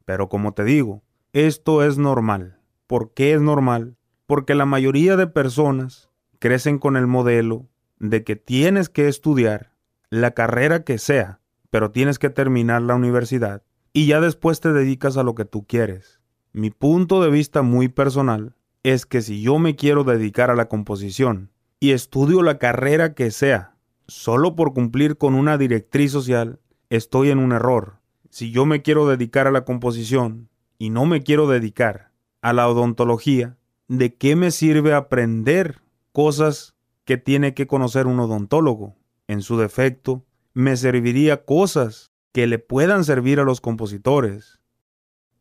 Pero 0.05 0.29
como 0.29 0.53
te 0.53 0.63
digo, 0.63 1.03
esto 1.31 1.83
es 1.83 1.97
normal. 1.97 2.59
¿Por 2.87 3.13
qué 3.13 3.33
es 3.33 3.41
normal? 3.41 3.97
Porque 4.25 4.55
la 4.55 4.65
mayoría 4.65 5.17
de 5.17 5.27
personas 5.27 6.09
crecen 6.39 6.79
con 6.79 6.97
el 6.97 7.07
modelo 7.07 7.69
de 7.99 8.23
que 8.23 8.35
tienes 8.35 8.89
que 8.89 9.07
estudiar 9.07 9.71
la 10.09 10.31
carrera 10.31 10.83
que 10.83 10.97
sea, 10.97 11.39
pero 11.69 11.91
tienes 11.91 12.19
que 12.19 12.29
terminar 12.29 12.81
la 12.81 12.95
universidad 12.95 13.63
y 13.93 14.07
ya 14.07 14.19
después 14.19 14.59
te 14.59 14.73
dedicas 14.73 15.17
a 15.17 15.23
lo 15.23 15.35
que 15.35 15.45
tú 15.45 15.65
quieres. 15.65 16.19
Mi 16.51 16.69
punto 16.69 17.21
de 17.23 17.31
vista 17.31 17.61
muy 17.61 17.87
personal 17.87 18.55
es 18.83 19.05
que 19.05 19.21
si 19.21 19.41
yo 19.41 19.57
me 19.57 19.75
quiero 19.75 20.03
dedicar 20.03 20.51
a 20.51 20.55
la 20.55 20.67
composición 20.67 21.51
y 21.79 21.91
estudio 21.91 22.43
la 22.43 22.59
carrera 22.59 23.13
que 23.13 23.31
sea, 23.31 23.75
solo 24.07 24.55
por 24.55 24.73
cumplir 24.73 25.17
con 25.17 25.33
una 25.33 25.57
directriz 25.57 26.11
social, 26.11 26.59
estoy 26.89 27.29
en 27.29 27.39
un 27.39 27.53
error. 27.53 28.02
Si 28.33 28.49
yo 28.49 28.65
me 28.65 28.81
quiero 28.81 29.07
dedicar 29.07 29.45
a 29.45 29.51
la 29.51 29.63
composición 29.63 30.49
y 30.79 30.89
no 30.89 31.05
me 31.05 31.21
quiero 31.21 31.47
dedicar 31.47 32.09
a 32.41 32.51
la 32.51 32.67
odontología, 32.67 33.57
¿de 33.87 34.15
qué 34.15 34.35
me 34.35 34.49
sirve 34.49 34.95
aprender 34.95 35.83
cosas 36.13 36.73
que 37.05 37.17
tiene 37.17 37.53
que 37.53 37.67
conocer 37.67 38.07
un 38.07 38.19
odontólogo? 38.19 38.95
En 39.27 39.43
su 39.43 39.59
defecto, 39.59 40.25
me 40.55 40.77
serviría 40.77 41.45
cosas 41.45 42.11
que 42.31 42.47
le 42.47 42.57
puedan 42.57 43.03
servir 43.03 43.39
a 43.39 43.43
los 43.43 43.61
compositores. 43.61 44.59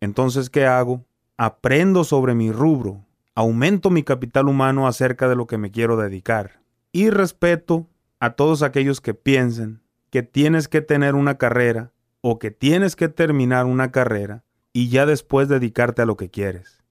Entonces, 0.00 0.50
¿qué 0.50 0.66
hago? 0.66 1.06
Aprendo 1.38 2.04
sobre 2.04 2.34
mi 2.34 2.52
rubro, 2.52 3.06
aumento 3.34 3.88
mi 3.88 4.02
capital 4.02 4.48
humano 4.48 4.86
acerca 4.86 5.30
de 5.30 5.36
lo 5.36 5.46
que 5.46 5.56
me 5.56 5.70
quiero 5.70 5.96
dedicar 5.96 6.60
y 6.92 7.08
respeto 7.08 7.88
a 8.20 8.34
todos 8.34 8.62
aquellos 8.62 9.00
que 9.00 9.14
piensen 9.14 9.80
que 10.10 10.22
tienes 10.22 10.68
que 10.68 10.82
tener 10.82 11.14
una 11.14 11.38
carrera 11.38 11.90
o 12.22 12.38
que 12.38 12.50
tienes 12.50 12.96
que 12.96 13.08
terminar 13.08 13.66
una 13.66 13.92
carrera 13.92 14.44
y 14.72 14.88
ya 14.88 15.04
después 15.04 15.48
dedicarte 15.48 16.00
a 16.02 16.06
lo 16.06 16.16
que 16.16 16.30
quieres. 16.30 16.82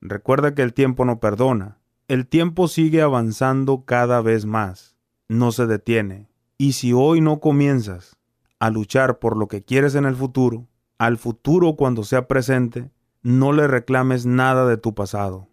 Recuerda 0.00 0.54
que 0.54 0.62
el 0.62 0.72
tiempo 0.72 1.04
no 1.04 1.18
perdona, 1.18 1.78
el 2.06 2.26
tiempo 2.26 2.68
sigue 2.68 3.02
avanzando 3.02 3.84
cada 3.84 4.20
vez 4.20 4.46
más, 4.46 4.96
no 5.28 5.50
se 5.50 5.66
detiene, 5.66 6.28
Y 6.58 6.72
si 6.72 6.92
hoy 6.92 7.22
no 7.22 7.40
comienzas 7.40 8.18
a 8.58 8.68
luchar 8.68 9.18
por 9.18 9.36
lo 9.36 9.48
que 9.48 9.64
quieres 9.64 9.94
en 9.94 10.04
el 10.04 10.14
futuro, 10.14 10.68
al 10.98 11.16
futuro 11.16 11.76
cuando 11.76 12.04
sea 12.04 12.28
presente, 12.28 12.90
no 13.22 13.52
le 13.52 13.66
reclames 13.66 14.26
nada 14.26 14.66
de 14.66 14.76
tu 14.76 14.94
pasado. 14.94 15.48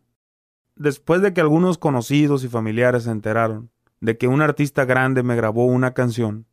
Después 0.75 1.21
de 1.21 1.33
que 1.33 1.39
algunos 1.39 1.77
conocidos 1.77 2.43
y 2.43 2.49
familiares 2.49 3.03
se 3.03 3.11
enteraron 3.11 3.71
de 4.01 4.17
que 4.17 4.27
un 4.27 4.41
artista 4.41 4.83
grande 4.85 5.23
me 5.23 5.35
grabó 5.35 5.65
una 5.65 5.93
canción, 5.93 6.45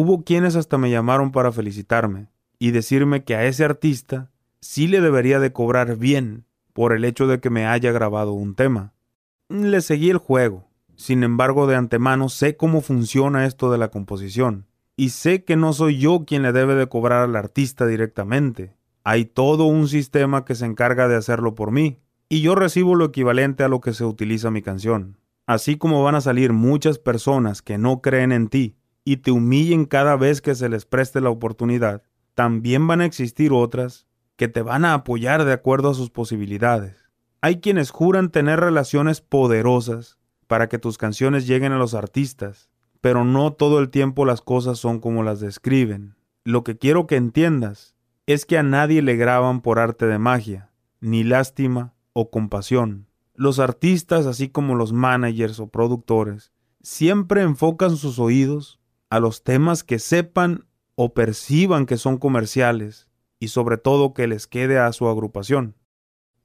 hubo 0.00 0.24
quienes 0.24 0.56
hasta 0.56 0.78
me 0.78 0.90
llamaron 0.90 1.30
para 1.30 1.52
felicitarme 1.52 2.28
y 2.58 2.70
decirme 2.70 3.22
que 3.22 3.34
a 3.34 3.44
ese 3.44 3.66
artista 3.66 4.30
sí 4.58 4.88
le 4.88 5.02
debería 5.02 5.40
de 5.40 5.52
cobrar 5.52 5.96
bien 5.96 6.46
por 6.72 6.94
el 6.94 7.04
hecho 7.04 7.26
de 7.26 7.38
que 7.38 7.50
me 7.50 7.66
haya 7.66 7.92
grabado 7.92 8.32
un 8.32 8.54
tema. 8.54 8.94
Le 9.50 9.82
seguí 9.82 10.08
el 10.08 10.16
juego. 10.16 10.70
Sin 10.96 11.22
embargo, 11.22 11.66
de 11.66 11.76
antemano 11.76 12.30
sé 12.30 12.56
cómo 12.56 12.80
funciona 12.80 13.44
esto 13.44 13.70
de 13.70 13.76
la 13.76 13.88
composición. 13.88 14.64
Y 14.96 15.10
sé 15.10 15.44
que 15.44 15.56
no 15.56 15.74
soy 15.74 15.98
yo 15.98 16.24
quien 16.26 16.40
le 16.40 16.52
debe 16.52 16.74
de 16.76 16.86
cobrar 16.86 17.22
al 17.22 17.36
artista 17.36 17.86
directamente. 17.86 18.74
Hay 19.04 19.26
todo 19.26 19.66
un 19.66 19.86
sistema 19.86 20.46
que 20.46 20.54
se 20.54 20.64
encarga 20.64 21.08
de 21.08 21.16
hacerlo 21.16 21.54
por 21.54 21.72
mí. 21.72 21.98
Y 22.30 22.40
yo 22.40 22.54
recibo 22.54 22.94
lo 22.94 23.04
equivalente 23.04 23.64
a 23.64 23.68
lo 23.68 23.82
que 23.82 23.92
se 23.92 24.06
utiliza 24.06 24.50
mi 24.50 24.62
canción. 24.62 25.18
Así 25.46 25.76
como 25.76 26.02
van 26.02 26.14
a 26.14 26.22
salir 26.22 26.54
muchas 26.54 26.98
personas 26.98 27.60
que 27.60 27.76
no 27.76 28.00
creen 28.00 28.32
en 28.32 28.48
ti 28.48 28.76
y 29.04 29.18
te 29.18 29.30
humillen 29.30 29.84
cada 29.84 30.16
vez 30.16 30.40
que 30.40 30.54
se 30.54 30.68
les 30.68 30.84
preste 30.84 31.20
la 31.20 31.30
oportunidad, 31.30 32.02
también 32.34 32.86
van 32.86 33.00
a 33.00 33.04
existir 33.04 33.52
otras 33.52 34.06
que 34.36 34.48
te 34.48 34.62
van 34.62 34.84
a 34.84 34.94
apoyar 34.94 35.44
de 35.44 35.52
acuerdo 35.52 35.90
a 35.90 35.94
sus 35.94 36.10
posibilidades. 36.10 37.10
Hay 37.42 37.60
quienes 37.60 37.90
juran 37.90 38.30
tener 38.30 38.60
relaciones 38.60 39.20
poderosas 39.20 40.18
para 40.46 40.68
que 40.68 40.78
tus 40.78 40.98
canciones 40.98 41.46
lleguen 41.46 41.72
a 41.72 41.78
los 41.78 41.94
artistas, 41.94 42.70
pero 43.00 43.24
no 43.24 43.52
todo 43.52 43.78
el 43.78 43.90
tiempo 43.90 44.24
las 44.24 44.40
cosas 44.40 44.78
son 44.78 45.00
como 45.00 45.22
las 45.22 45.40
describen. 45.40 46.16
Lo 46.44 46.64
que 46.64 46.76
quiero 46.76 47.06
que 47.06 47.16
entiendas 47.16 47.94
es 48.26 48.46
que 48.46 48.58
a 48.58 48.62
nadie 48.62 49.02
le 49.02 49.16
graban 49.16 49.60
por 49.60 49.78
arte 49.78 50.06
de 50.06 50.18
magia, 50.18 50.70
ni 51.00 51.24
lástima 51.24 51.94
o 52.12 52.30
compasión. 52.30 53.06
Los 53.34 53.58
artistas, 53.58 54.26
así 54.26 54.48
como 54.48 54.74
los 54.74 54.92
managers 54.92 55.60
o 55.60 55.68
productores, 55.68 56.52
siempre 56.82 57.42
enfocan 57.42 57.96
sus 57.96 58.18
oídos 58.18 58.79
a 59.10 59.20
los 59.20 59.42
temas 59.42 59.84
que 59.84 59.98
sepan 59.98 60.66
o 60.94 61.12
perciban 61.12 61.84
que 61.84 61.96
son 61.96 62.16
comerciales 62.16 63.08
y 63.38 63.48
sobre 63.48 63.76
todo 63.76 64.14
que 64.14 64.26
les 64.26 64.46
quede 64.46 64.78
a 64.78 64.92
su 64.92 65.08
agrupación. 65.08 65.74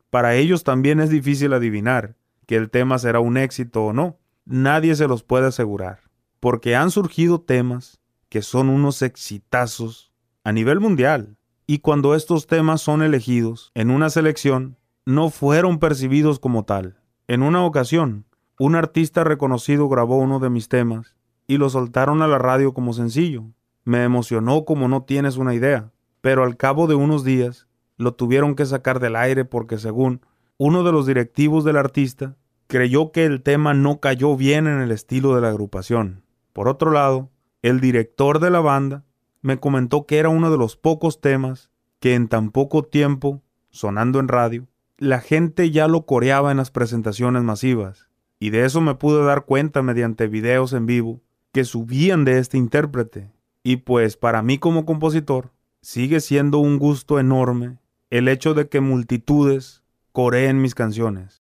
Para 0.10 0.36
ellos 0.36 0.64
también 0.64 1.00
es 1.00 1.10
difícil 1.10 1.54
adivinar 1.54 2.16
que 2.48 2.56
el 2.56 2.70
tema 2.70 2.98
será 2.98 3.20
un 3.20 3.38
éxito 3.38 3.86
o 3.86 3.94
no. 3.94 4.18
Nadie 4.46 4.96
se 4.96 5.08
los 5.08 5.24
puede 5.24 5.48
asegurar, 5.48 6.00
porque 6.40 6.76
han 6.76 6.92
surgido 6.92 7.42
temas 7.42 8.00
que 8.30 8.42
son 8.42 8.70
unos 8.70 9.02
exitazos 9.02 10.12
a 10.44 10.52
nivel 10.52 10.80
mundial, 10.80 11.38
y 11.68 11.80
cuando 11.80 12.16
estos 12.16 12.48
temas 12.48 12.82
son 12.82 13.02
elegidos 13.02 13.72
en 13.74 13.90
una 13.90 14.10
selección, 14.10 14.78
no 15.06 15.30
fueron 15.30 15.80
percibidos 15.80 16.40
como 16.40 16.64
tal. 16.64 17.00
En 17.28 17.42
una 17.42 17.66
ocasión, 17.66 18.26
un 18.60 18.76
artista 18.76 19.24
reconocido 19.24 19.90
grabó 19.90 20.18
uno 20.18 20.40
de 20.40 20.50
mis 20.50 20.70
temas 20.70 21.16
y 21.48 21.58
lo 21.58 21.70
soltaron 21.70 22.22
a 22.22 22.28
la 22.28 22.38
radio 22.38 22.74
como 22.74 22.94
sencillo. 22.94 23.46
Me 23.84 24.04
emocionó 24.04 24.66
como 24.66 24.88
no 24.88 25.04
tienes 25.04 25.38
una 25.38 25.54
idea 25.54 25.92
pero 26.26 26.44
al 26.44 26.58
cabo 26.58 26.88
de 26.88 26.96
unos 26.96 27.24
días 27.24 27.68
lo 27.98 28.16
tuvieron 28.16 28.56
que 28.56 28.66
sacar 28.66 29.00
del 29.00 29.16
aire 29.16 29.46
porque 29.46 29.78
según 29.78 30.22
uno 30.58 30.84
de 30.84 30.92
los 30.92 31.06
directivos 31.06 31.64
del 31.64 31.78
artista 31.78 32.36
creyó 32.66 33.12
que 33.12 33.26
el 33.26 33.44
tema 33.44 33.76
no 33.76 34.00
cayó 34.00 34.36
bien 34.36 34.66
en 34.66 34.82
el 34.82 34.90
estilo 34.90 35.36
de 35.36 35.42
la 35.42 35.50
agrupación. 35.50 36.24
Por 36.52 36.68
otro 36.68 36.90
lado, 36.90 37.30
el 37.62 37.80
director 37.80 38.40
de 38.40 38.50
la 38.50 38.60
banda 38.60 39.06
me 39.44 39.60
comentó 39.60 40.08
que 40.08 40.18
era 40.18 40.30
uno 40.30 40.50
de 40.50 40.58
los 40.58 40.76
pocos 40.76 41.22
temas 41.22 41.70
que 42.00 42.16
en 42.16 42.28
tan 42.28 42.50
poco 42.50 42.82
tiempo, 42.82 43.44
sonando 43.70 44.20
en 44.20 44.28
radio, 44.28 44.66
la 44.98 45.20
gente 45.20 45.70
ya 45.70 45.88
lo 45.88 46.08
coreaba 46.08 46.50
en 46.50 46.58
las 46.58 46.72
presentaciones 46.72 47.44
masivas, 47.44 48.10
y 48.40 48.50
de 48.50 48.66
eso 48.66 48.82
me 48.82 48.96
pude 48.96 49.24
dar 49.24 49.46
cuenta 49.46 49.84
mediante 49.84 50.26
videos 50.26 50.74
en 50.74 50.88
vivo 50.88 51.22
que 51.56 51.64
subían 51.64 52.26
de 52.26 52.40
este 52.40 52.58
intérprete. 52.58 53.32
Y 53.64 53.78
pues 53.78 54.18
para 54.18 54.42
mí 54.42 54.58
como 54.58 54.86
compositor, 54.86 55.54
sigue 55.82 56.20
siendo 56.20 56.58
un 56.58 56.80
gusto 56.80 57.18
enorme 57.18 57.78
el 58.10 58.28
hecho 58.28 58.54
de 58.54 58.68
que 58.68 58.82
multitudes 58.82 59.82
coreen 60.12 60.62
mis 60.62 60.76
canciones. 60.76 61.44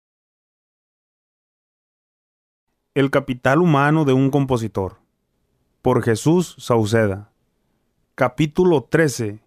El 2.95 3.11
capital 3.11 3.61
humano 3.61 4.03
de 4.03 4.13
un 4.13 4.31
compositor. 4.31 4.97
Por 5.83 6.01
Jesús 6.01 6.55
Sauceda. 6.57 7.31
Capítulo 8.15 8.85
13. 8.85 9.41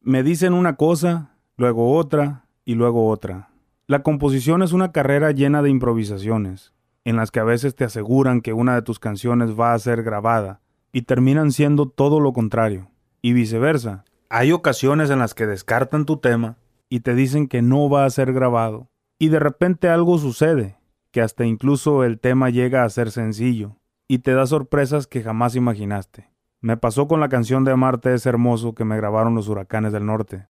Me 0.00 0.24
dicen 0.24 0.54
una 0.54 0.74
cosa, 0.74 1.36
luego 1.56 1.94
otra 1.94 2.46
y 2.64 2.74
luego 2.74 3.08
otra. 3.08 3.50
La 3.86 4.02
composición 4.02 4.64
es 4.64 4.72
una 4.72 4.90
carrera 4.90 5.30
llena 5.30 5.62
de 5.62 5.70
improvisaciones, 5.70 6.72
en 7.04 7.16
las 7.16 7.30
que 7.30 7.40
a 7.40 7.44
veces 7.44 7.74
te 7.74 7.84
aseguran 7.84 8.40
que 8.40 8.52
una 8.52 8.74
de 8.74 8.82
tus 8.82 8.98
canciones 8.98 9.58
va 9.58 9.72
a 9.72 9.78
ser 9.78 10.02
grabada 10.02 10.60
y 10.92 11.02
terminan 11.02 11.52
siendo 11.52 11.88
todo 11.88 12.20
lo 12.20 12.32
contrario 12.32 12.90
y 13.22 13.32
viceversa. 13.32 14.04
Hay 14.28 14.52
ocasiones 14.52 15.10
en 15.10 15.18
las 15.18 15.34
que 15.34 15.46
descartan 15.46 16.06
tu 16.06 16.18
tema 16.18 16.56
y 16.88 17.00
te 17.00 17.14
dicen 17.14 17.48
que 17.48 17.62
no 17.62 17.88
va 17.88 18.04
a 18.04 18.10
ser 18.10 18.32
grabado 18.32 18.90
y 19.18 19.28
de 19.28 19.38
repente 19.38 19.88
algo 19.88 20.18
sucede, 20.18 20.78
que 21.12 21.20
hasta 21.20 21.44
incluso 21.44 22.04
el 22.04 22.18
tema 22.18 22.50
llega 22.50 22.84
a 22.84 22.90
ser 22.90 23.10
sencillo 23.10 23.76
y 24.08 24.20
te 24.20 24.32
da 24.32 24.46
sorpresas 24.46 25.06
que 25.06 25.22
jamás 25.22 25.56
imaginaste. 25.56 26.30
Me 26.60 26.76
pasó 26.76 27.08
con 27.08 27.20
la 27.20 27.28
canción 27.28 27.64
de 27.64 27.72
Amarte 27.72 28.12
es 28.12 28.26
hermoso 28.26 28.74
que 28.74 28.84
me 28.84 28.96
grabaron 28.96 29.34
los 29.34 29.48
huracanes 29.48 29.92
del 29.92 30.06
norte. 30.06 30.48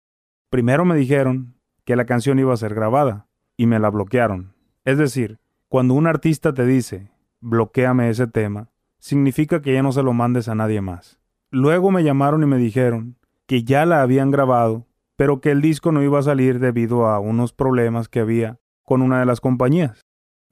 Primero 0.49 0.85
me 0.85 0.95
dijeron 0.95 1.55
que 1.85 1.95
la 1.95 2.05
canción 2.05 2.39
iba 2.39 2.53
a 2.53 2.57
ser 2.57 2.73
grabada 2.73 3.27
y 3.57 3.67
me 3.67 3.79
la 3.79 3.89
bloquearon. 3.89 4.55
Es 4.85 4.97
decir, 4.97 5.39
cuando 5.69 5.93
un 5.93 6.07
artista 6.07 6.51
te 6.51 6.65
dice, 6.65 7.11
bloqueame 7.41 8.09
ese 8.09 8.25
tema, 8.25 8.69
significa 8.97 9.61
que 9.61 9.71
ya 9.71 9.83
no 9.83 9.91
se 9.91 10.01
lo 10.01 10.13
mandes 10.13 10.49
a 10.49 10.55
nadie 10.55 10.81
más. 10.81 11.19
Luego 11.51 11.91
me 11.91 12.03
llamaron 12.03 12.41
y 12.41 12.47
me 12.47 12.57
dijeron 12.57 13.17
que 13.45 13.63
ya 13.63 13.85
la 13.85 14.01
habían 14.01 14.31
grabado, 14.31 14.87
pero 15.15 15.41
que 15.41 15.51
el 15.51 15.61
disco 15.61 15.91
no 15.91 16.01
iba 16.01 16.17
a 16.17 16.23
salir 16.23 16.59
debido 16.59 17.05
a 17.05 17.19
unos 17.19 17.53
problemas 17.53 18.09
que 18.09 18.19
había 18.19 18.59
con 18.83 19.03
una 19.03 19.19
de 19.19 19.27
las 19.27 19.41
compañías. 19.41 20.01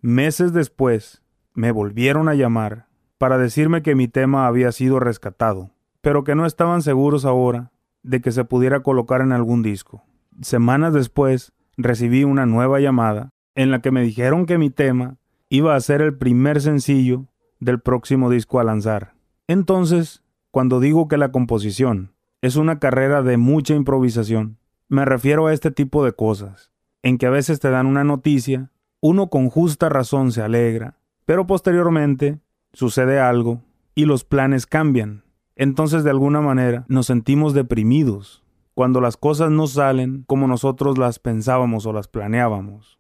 Meses 0.02 0.54
después, 0.54 1.24
me 1.56 1.72
volvieron 1.72 2.30
a 2.30 2.36
llamar 2.36 2.86
para 3.18 3.40
decirme 3.40 3.82
que 3.82 3.96
mi 3.96 4.08
tema 4.08 4.46
había 4.46 4.72
sido 4.72 5.00
rescatado, 5.00 5.72
pero 6.02 6.24
que 6.24 6.36
no 6.36 6.46
estaban 6.46 6.84
seguros 6.84 7.26
ahora 7.26 7.72
de 8.04 8.22
que 8.22 8.32
se 8.32 8.46
pudiera 8.46 8.82
colocar 8.82 9.22
en 9.22 9.32
algún 9.32 9.64
disco. 9.64 10.04
Semanas 10.42 10.94
después, 10.94 11.54
recibí 11.76 12.24
una 12.24 12.46
nueva 12.46 12.80
llamada 12.80 13.32
en 13.58 13.72
la 13.72 13.82
que 13.82 13.92
me 13.92 14.04
dijeron 14.04 14.46
que 14.46 14.58
mi 14.58 14.70
tema 14.70 15.18
iba 15.50 15.76
a 15.76 15.82
ser 15.82 16.02
el 16.02 16.16
primer 16.16 16.62
sencillo 16.62 17.26
del 17.60 17.82
próximo 17.82 18.30
disco 18.30 18.60
a 18.60 18.64
lanzar. 18.64 19.16
Entonces 19.48 20.24
cuando 20.52 20.80
digo 20.80 21.08
que 21.08 21.18
la 21.18 21.32
composición 21.32 22.14
es 22.42 22.56
una 22.56 22.80
carrera 22.80 23.24
de 23.24 23.38
mucha 23.38 23.74
improvisación, 23.74 24.58
me 24.90 25.06
refiero 25.06 25.48
a 25.48 25.54
este 25.54 25.72
tipo 25.72 26.06
de 26.06 26.14
cosas, 26.14 26.72
en 27.02 27.18
que 27.18 27.26
a 27.26 27.32
veces 27.32 27.60
te 27.60 27.70
dan 27.70 27.88
una 27.88 28.04
noticia, 28.04 28.72
uno 29.02 29.30
con 29.30 29.50
justa 29.50 29.90
razón 29.90 30.32
se 30.32 30.42
alegra, 30.42 31.00
pero 31.26 31.48
posteriormente 31.48 32.40
sucede 32.74 33.20
algo 33.20 33.64
y 33.96 34.06
los 34.06 34.24
planes 34.24 34.66
cambian. 34.66 35.24
Entonces 35.56 36.04
de 36.04 36.12
alguna 36.12 36.42
manera 36.42 36.86
nos 36.88 37.08
sentimos 37.08 37.54
deprimidos 37.54 38.44
cuando 38.76 39.02
las 39.02 39.18
cosas 39.18 39.50
no 39.50 39.66
salen 39.66 40.24
como 40.28 40.48
nosotros 40.48 41.00
las 41.00 41.18
pensábamos 41.18 41.88
o 41.88 41.94
las 41.94 42.08
planeábamos. 42.08 42.97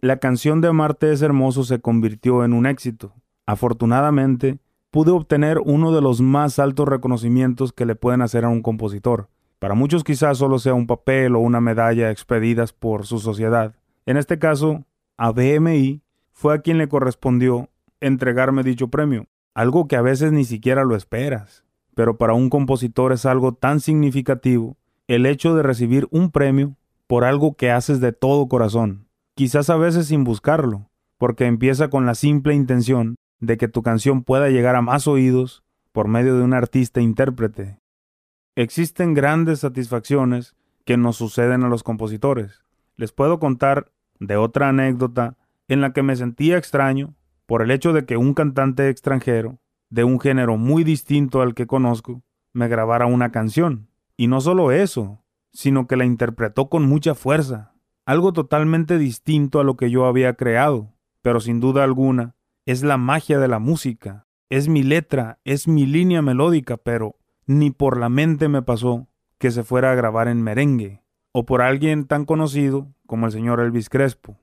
La 0.00 0.18
canción 0.18 0.60
de 0.60 0.72
Marte 0.72 1.12
es 1.12 1.22
hermoso 1.22 1.64
se 1.64 1.80
convirtió 1.80 2.44
en 2.44 2.52
un 2.52 2.66
éxito. 2.66 3.14
Afortunadamente, 3.46 4.60
pude 4.92 5.10
obtener 5.10 5.58
uno 5.58 5.92
de 5.92 6.00
los 6.00 6.20
más 6.20 6.60
altos 6.60 6.86
reconocimientos 6.86 7.72
que 7.72 7.84
le 7.84 7.96
pueden 7.96 8.22
hacer 8.22 8.44
a 8.44 8.48
un 8.48 8.62
compositor. 8.62 9.28
Para 9.58 9.74
muchos 9.74 10.04
quizás 10.04 10.38
solo 10.38 10.60
sea 10.60 10.74
un 10.74 10.86
papel 10.86 11.34
o 11.34 11.40
una 11.40 11.60
medalla 11.60 12.12
expedidas 12.12 12.72
por 12.72 13.06
su 13.06 13.18
sociedad. 13.18 13.74
En 14.06 14.16
este 14.16 14.38
caso, 14.38 14.84
a 15.16 15.32
BMI 15.32 16.00
fue 16.30 16.54
a 16.54 16.58
quien 16.60 16.78
le 16.78 16.88
correspondió 16.88 17.68
entregarme 18.00 18.62
dicho 18.62 18.86
premio, 18.86 19.26
algo 19.52 19.88
que 19.88 19.96
a 19.96 20.02
veces 20.02 20.30
ni 20.30 20.44
siquiera 20.44 20.84
lo 20.84 20.94
esperas. 20.94 21.64
Pero 21.96 22.18
para 22.18 22.34
un 22.34 22.50
compositor 22.50 23.12
es 23.12 23.26
algo 23.26 23.52
tan 23.54 23.80
significativo 23.80 24.76
el 25.08 25.26
hecho 25.26 25.56
de 25.56 25.64
recibir 25.64 26.06
un 26.12 26.30
premio 26.30 26.76
por 27.08 27.24
algo 27.24 27.56
que 27.56 27.72
haces 27.72 27.98
de 27.98 28.12
todo 28.12 28.46
corazón, 28.46 29.07
quizás 29.38 29.70
a 29.70 29.76
veces 29.76 30.08
sin 30.08 30.24
buscarlo, 30.24 30.90
porque 31.16 31.46
empieza 31.46 31.90
con 31.90 32.06
la 32.06 32.16
simple 32.16 32.56
intención 32.56 33.14
de 33.38 33.56
que 33.56 33.68
tu 33.68 33.84
canción 33.84 34.24
pueda 34.24 34.48
llegar 34.48 34.74
a 34.74 34.82
más 34.82 35.06
oídos 35.06 35.62
por 35.92 36.08
medio 36.08 36.36
de 36.36 36.42
un 36.42 36.54
artista 36.54 37.00
intérprete. 37.00 37.78
Existen 38.56 39.14
grandes 39.14 39.60
satisfacciones 39.60 40.56
que 40.84 40.96
nos 40.96 41.18
suceden 41.18 41.62
a 41.62 41.68
los 41.68 41.84
compositores. 41.84 42.64
Les 42.96 43.12
puedo 43.12 43.38
contar 43.38 43.92
de 44.18 44.36
otra 44.36 44.70
anécdota 44.70 45.36
en 45.68 45.82
la 45.82 45.92
que 45.92 46.02
me 46.02 46.16
sentía 46.16 46.58
extraño 46.58 47.14
por 47.46 47.62
el 47.62 47.70
hecho 47.70 47.92
de 47.92 48.06
que 48.06 48.16
un 48.16 48.34
cantante 48.34 48.88
extranjero 48.88 49.60
de 49.88 50.02
un 50.02 50.18
género 50.18 50.56
muy 50.56 50.82
distinto 50.82 51.42
al 51.42 51.54
que 51.54 51.68
conozco, 51.68 52.24
me 52.52 52.66
grabara 52.66 53.06
una 53.06 53.30
canción. 53.30 53.88
Y 54.16 54.26
no 54.26 54.40
solo 54.40 54.72
eso, 54.72 55.22
sino 55.52 55.86
que 55.86 55.96
la 55.96 56.06
interpretó 56.06 56.68
con 56.68 56.88
mucha 56.88 57.14
fuerza, 57.14 57.77
algo 58.08 58.32
totalmente 58.32 58.96
distinto 58.96 59.60
a 59.60 59.64
lo 59.64 59.76
que 59.76 59.90
yo 59.90 60.06
había 60.06 60.32
creado, 60.32 60.94
pero 61.20 61.40
sin 61.40 61.60
duda 61.60 61.84
alguna, 61.84 62.36
es 62.64 62.82
la 62.82 62.96
magia 62.96 63.38
de 63.38 63.48
la 63.48 63.58
música, 63.58 64.26
es 64.48 64.66
mi 64.66 64.82
letra, 64.82 65.40
es 65.44 65.68
mi 65.68 65.84
línea 65.84 66.22
melódica, 66.22 66.78
pero 66.78 67.16
ni 67.44 67.70
por 67.70 67.98
la 67.98 68.08
mente 68.08 68.48
me 68.48 68.62
pasó 68.62 69.08
que 69.36 69.50
se 69.50 69.62
fuera 69.62 69.92
a 69.92 69.94
grabar 69.94 70.26
en 70.26 70.40
merengue, 70.40 71.02
o 71.32 71.44
por 71.44 71.60
alguien 71.60 72.06
tan 72.06 72.24
conocido 72.24 72.88
como 73.04 73.26
el 73.26 73.32
señor 73.32 73.60
Elvis 73.60 73.90
Crespo. 73.90 74.38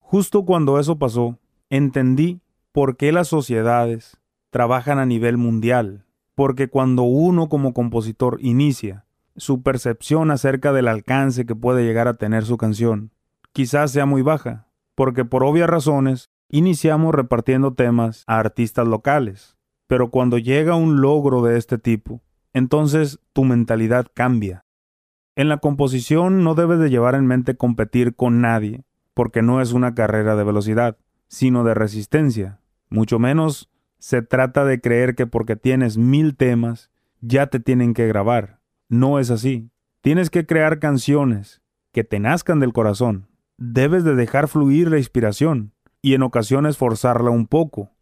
Justo 0.00 0.44
cuando 0.44 0.80
eso 0.80 0.98
pasó, 0.98 1.38
entendí 1.68 2.40
por 2.72 2.96
qué 2.96 3.12
las 3.12 3.28
sociedades 3.28 4.20
trabajan 4.50 4.98
a 4.98 5.06
nivel 5.06 5.36
mundial, 5.36 6.06
porque 6.34 6.66
cuando 6.66 7.04
uno 7.04 7.48
como 7.48 7.72
compositor 7.72 8.38
inicia, 8.40 9.06
su 9.40 9.62
percepción 9.62 10.30
acerca 10.30 10.72
del 10.72 10.86
alcance 10.86 11.46
que 11.46 11.56
puede 11.56 11.84
llegar 11.84 12.06
a 12.06 12.14
tener 12.14 12.44
su 12.44 12.56
canción 12.56 13.10
quizás 13.52 13.90
sea 13.90 14.06
muy 14.06 14.22
baja, 14.22 14.68
porque 14.94 15.24
por 15.24 15.44
obvias 15.44 15.68
razones 15.68 16.30
iniciamos 16.48 17.14
repartiendo 17.14 17.74
temas 17.74 18.24
a 18.26 18.38
artistas 18.38 18.86
locales. 18.86 19.56
Pero 19.86 20.10
cuando 20.10 20.38
llega 20.38 20.76
un 20.76 21.00
logro 21.00 21.42
de 21.42 21.58
este 21.58 21.78
tipo, 21.78 22.22
entonces 22.52 23.18
tu 23.32 23.44
mentalidad 23.44 24.06
cambia. 24.14 24.64
En 25.36 25.48
la 25.48 25.58
composición 25.58 26.44
no 26.44 26.54
debes 26.54 26.78
de 26.78 26.90
llevar 26.90 27.14
en 27.14 27.26
mente 27.26 27.56
competir 27.56 28.14
con 28.14 28.40
nadie, 28.40 28.84
porque 29.14 29.42
no 29.42 29.60
es 29.60 29.72
una 29.72 29.94
carrera 29.94 30.36
de 30.36 30.44
velocidad, 30.44 30.96
sino 31.28 31.64
de 31.64 31.74
resistencia. 31.74 32.60
Mucho 32.88 33.18
menos 33.18 33.70
se 33.98 34.22
trata 34.22 34.64
de 34.64 34.80
creer 34.80 35.14
que 35.14 35.26
porque 35.26 35.56
tienes 35.56 35.98
mil 35.98 36.36
temas, 36.36 36.90
ya 37.20 37.48
te 37.48 37.60
tienen 37.60 37.94
que 37.94 38.06
grabar. 38.06 38.59
No 38.90 39.20
es 39.20 39.30
así. 39.30 39.70
Tienes 40.00 40.30
que 40.30 40.46
crear 40.46 40.80
canciones 40.80 41.62
que 41.92 42.02
te 42.02 42.18
nazcan 42.18 42.58
del 42.58 42.72
corazón. 42.72 43.28
Debes 43.56 44.02
de 44.02 44.16
dejar 44.16 44.48
fluir 44.48 44.90
la 44.90 44.98
inspiración 44.98 45.72
y 46.02 46.14
en 46.14 46.24
ocasiones 46.24 46.76
forzarla 46.76 47.30
un 47.30 47.46
poco, 47.46 47.92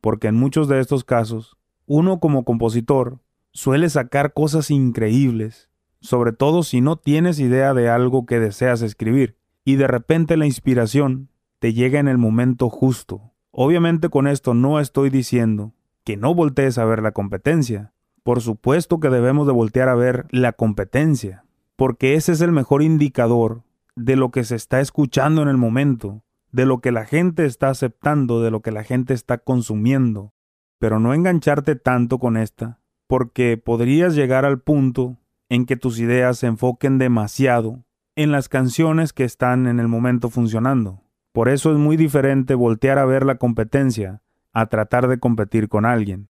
porque 0.00 0.28
en 0.28 0.36
muchos 0.36 0.66
de 0.66 0.80
estos 0.80 1.04
casos, 1.04 1.58
uno 1.84 2.18
como 2.18 2.46
compositor 2.46 3.20
suele 3.52 3.90
sacar 3.90 4.32
cosas 4.32 4.70
increíbles, 4.70 5.68
sobre 6.00 6.32
todo 6.32 6.62
si 6.62 6.80
no 6.80 6.96
tienes 6.96 7.40
idea 7.40 7.74
de 7.74 7.90
algo 7.90 8.24
que 8.24 8.40
deseas 8.40 8.80
escribir, 8.80 9.36
y 9.66 9.76
de 9.76 9.86
repente 9.86 10.38
la 10.38 10.46
inspiración 10.46 11.28
te 11.58 11.74
llega 11.74 12.00
en 12.00 12.08
el 12.08 12.16
momento 12.16 12.70
justo. 12.70 13.34
Obviamente 13.50 14.08
con 14.08 14.26
esto 14.26 14.54
no 14.54 14.80
estoy 14.80 15.10
diciendo 15.10 15.74
que 16.04 16.16
no 16.16 16.34
voltees 16.34 16.78
a 16.78 16.86
ver 16.86 17.02
la 17.02 17.12
competencia, 17.12 17.92
por 18.28 18.42
supuesto 18.42 19.00
que 19.00 19.08
debemos 19.08 19.46
de 19.46 19.54
voltear 19.54 19.88
a 19.88 19.94
ver 19.94 20.26
la 20.28 20.52
competencia, 20.52 21.46
porque 21.76 22.12
ese 22.12 22.32
es 22.32 22.42
el 22.42 22.52
mejor 22.52 22.82
indicador 22.82 23.62
de 23.96 24.16
lo 24.16 24.30
que 24.32 24.44
se 24.44 24.54
está 24.54 24.82
escuchando 24.82 25.40
en 25.40 25.48
el 25.48 25.56
momento, 25.56 26.22
de 26.52 26.66
lo 26.66 26.82
que 26.82 26.92
la 26.92 27.06
gente 27.06 27.46
está 27.46 27.70
aceptando, 27.70 28.42
de 28.42 28.50
lo 28.50 28.60
que 28.60 28.70
la 28.70 28.84
gente 28.84 29.14
está 29.14 29.38
consumiendo. 29.38 30.34
Pero 30.78 31.00
no 31.00 31.14
engancharte 31.14 31.74
tanto 31.74 32.18
con 32.18 32.36
esta, 32.36 32.80
porque 33.06 33.56
podrías 33.56 34.14
llegar 34.14 34.44
al 34.44 34.60
punto 34.60 35.16
en 35.48 35.64
que 35.64 35.78
tus 35.78 35.98
ideas 35.98 36.36
se 36.36 36.48
enfoquen 36.48 36.98
demasiado 36.98 37.82
en 38.14 38.30
las 38.30 38.50
canciones 38.50 39.14
que 39.14 39.24
están 39.24 39.66
en 39.66 39.80
el 39.80 39.88
momento 39.88 40.28
funcionando. 40.28 41.00
Por 41.32 41.48
eso 41.48 41.72
es 41.72 41.78
muy 41.78 41.96
diferente 41.96 42.54
voltear 42.54 42.98
a 42.98 43.06
ver 43.06 43.24
la 43.24 43.36
competencia 43.38 44.20
a 44.52 44.66
tratar 44.66 45.08
de 45.08 45.18
competir 45.18 45.70
con 45.70 45.86
alguien. 45.86 46.28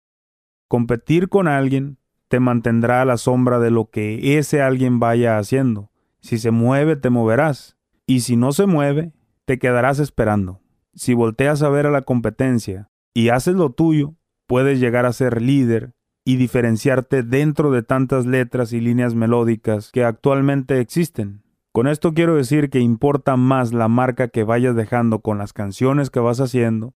Competir 0.68 1.28
con 1.28 1.48
alguien 1.48 1.98
te 2.28 2.40
mantendrá 2.40 3.02
a 3.02 3.04
la 3.04 3.18
sombra 3.18 3.58
de 3.58 3.70
lo 3.70 3.90
que 3.90 4.38
ese 4.38 4.62
alguien 4.62 4.98
vaya 4.98 5.38
haciendo. 5.38 5.90
Si 6.20 6.38
se 6.38 6.50
mueve, 6.50 6.96
te 6.96 7.10
moverás. 7.10 7.76
Y 8.06 8.20
si 8.20 8.36
no 8.36 8.52
se 8.52 8.66
mueve, 8.66 9.12
te 9.44 9.58
quedarás 9.58 9.98
esperando. 10.00 10.60
Si 10.94 11.14
volteas 11.14 11.62
a 11.62 11.68
ver 11.68 11.86
a 11.86 11.90
la 11.90 12.02
competencia 12.02 12.90
y 13.14 13.28
haces 13.28 13.54
lo 13.54 13.70
tuyo, 13.70 14.14
puedes 14.46 14.80
llegar 14.80 15.06
a 15.06 15.12
ser 15.12 15.40
líder 15.40 15.94
y 16.24 16.36
diferenciarte 16.36 17.22
dentro 17.22 17.70
de 17.70 17.84
tantas 17.84 18.26
letras 18.26 18.72
y 18.72 18.80
líneas 18.80 19.14
melódicas 19.14 19.92
que 19.92 20.04
actualmente 20.04 20.80
existen. 20.80 21.44
Con 21.70 21.86
esto 21.86 22.14
quiero 22.14 22.34
decir 22.34 22.70
que 22.70 22.80
importa 22.80 23.36
más 23.36 23.72
la 23.72 23.86
marca 23.86 24.28
que 24.28 24.42
vayas 24.42 24.74
dejando 24.74 25.20
con 25.20 25.38
las 25.38 25.52
canciones 25.52 26.10
que 26.10 26.18
vas 26.18 26.40
haciendo, 26.40 26.94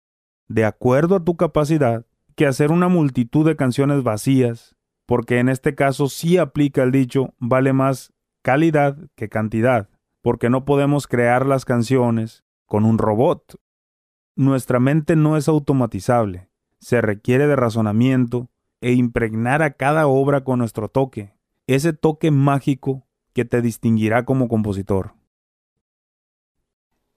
de 0.48 0.64
acuerdo 0.64 1.16
a 1.16 1.24
tu 1.24 1.36
capacidad, 1.36 2.06
que 2.34 2.46
hacer 2.46 2.72
una 2.72 2.88
multitud 2.88 3.46
de 3.46 3.56
canciones 3.56 4.02
vacías, 4.02 4.76
porque 5.06 5.38
en 5.38 5.48
este 5.48 5.74
caso 5.74 6.08
sí 6.08 6.38
aplica 6.38 6.82
el 6.82 6.92
dicho 6.92 7.34
vale 7.38 7.72
más 7.72 8.12
calidad 8.42 8.96
que 9.16 9.28
cantidad, 9.28 9.88
porque 10.22 10.50
no 10.50 10.64
podemos 10.64 11.06
crear 11.06 11.46
las 11.46 11.64
canciones 11.64 12.44
con 12.66 12.84
un 12.84 12.98
robot. 12.98 13.60
Nuestra 14.36 14.80
mente 14.80 15.16
no 15.16 15.36
es 15.36 15.48
automatizable, 15.48 16.48
se 16.78 17.00
requiere 17.00 17.46
de 17.46 17.56
razonamiento 17.56 18.48
e 18.80 18.92
impregnar 18.92 19.62
a 19.62 19.72
cada 19.72 20.06
obra 20.06 20.44
con 20.44 20.60
nuestro 20.60 20.88
toque, 20.88 21.34
ese 21.66 21.92
toque 21.92 22.30
mágico 22.30 23.06
que 23.32 23.44
te 23.44 23.60
distinguirá 23.62 24.24
como 24.24 24.48
compositor. 24.48 25.14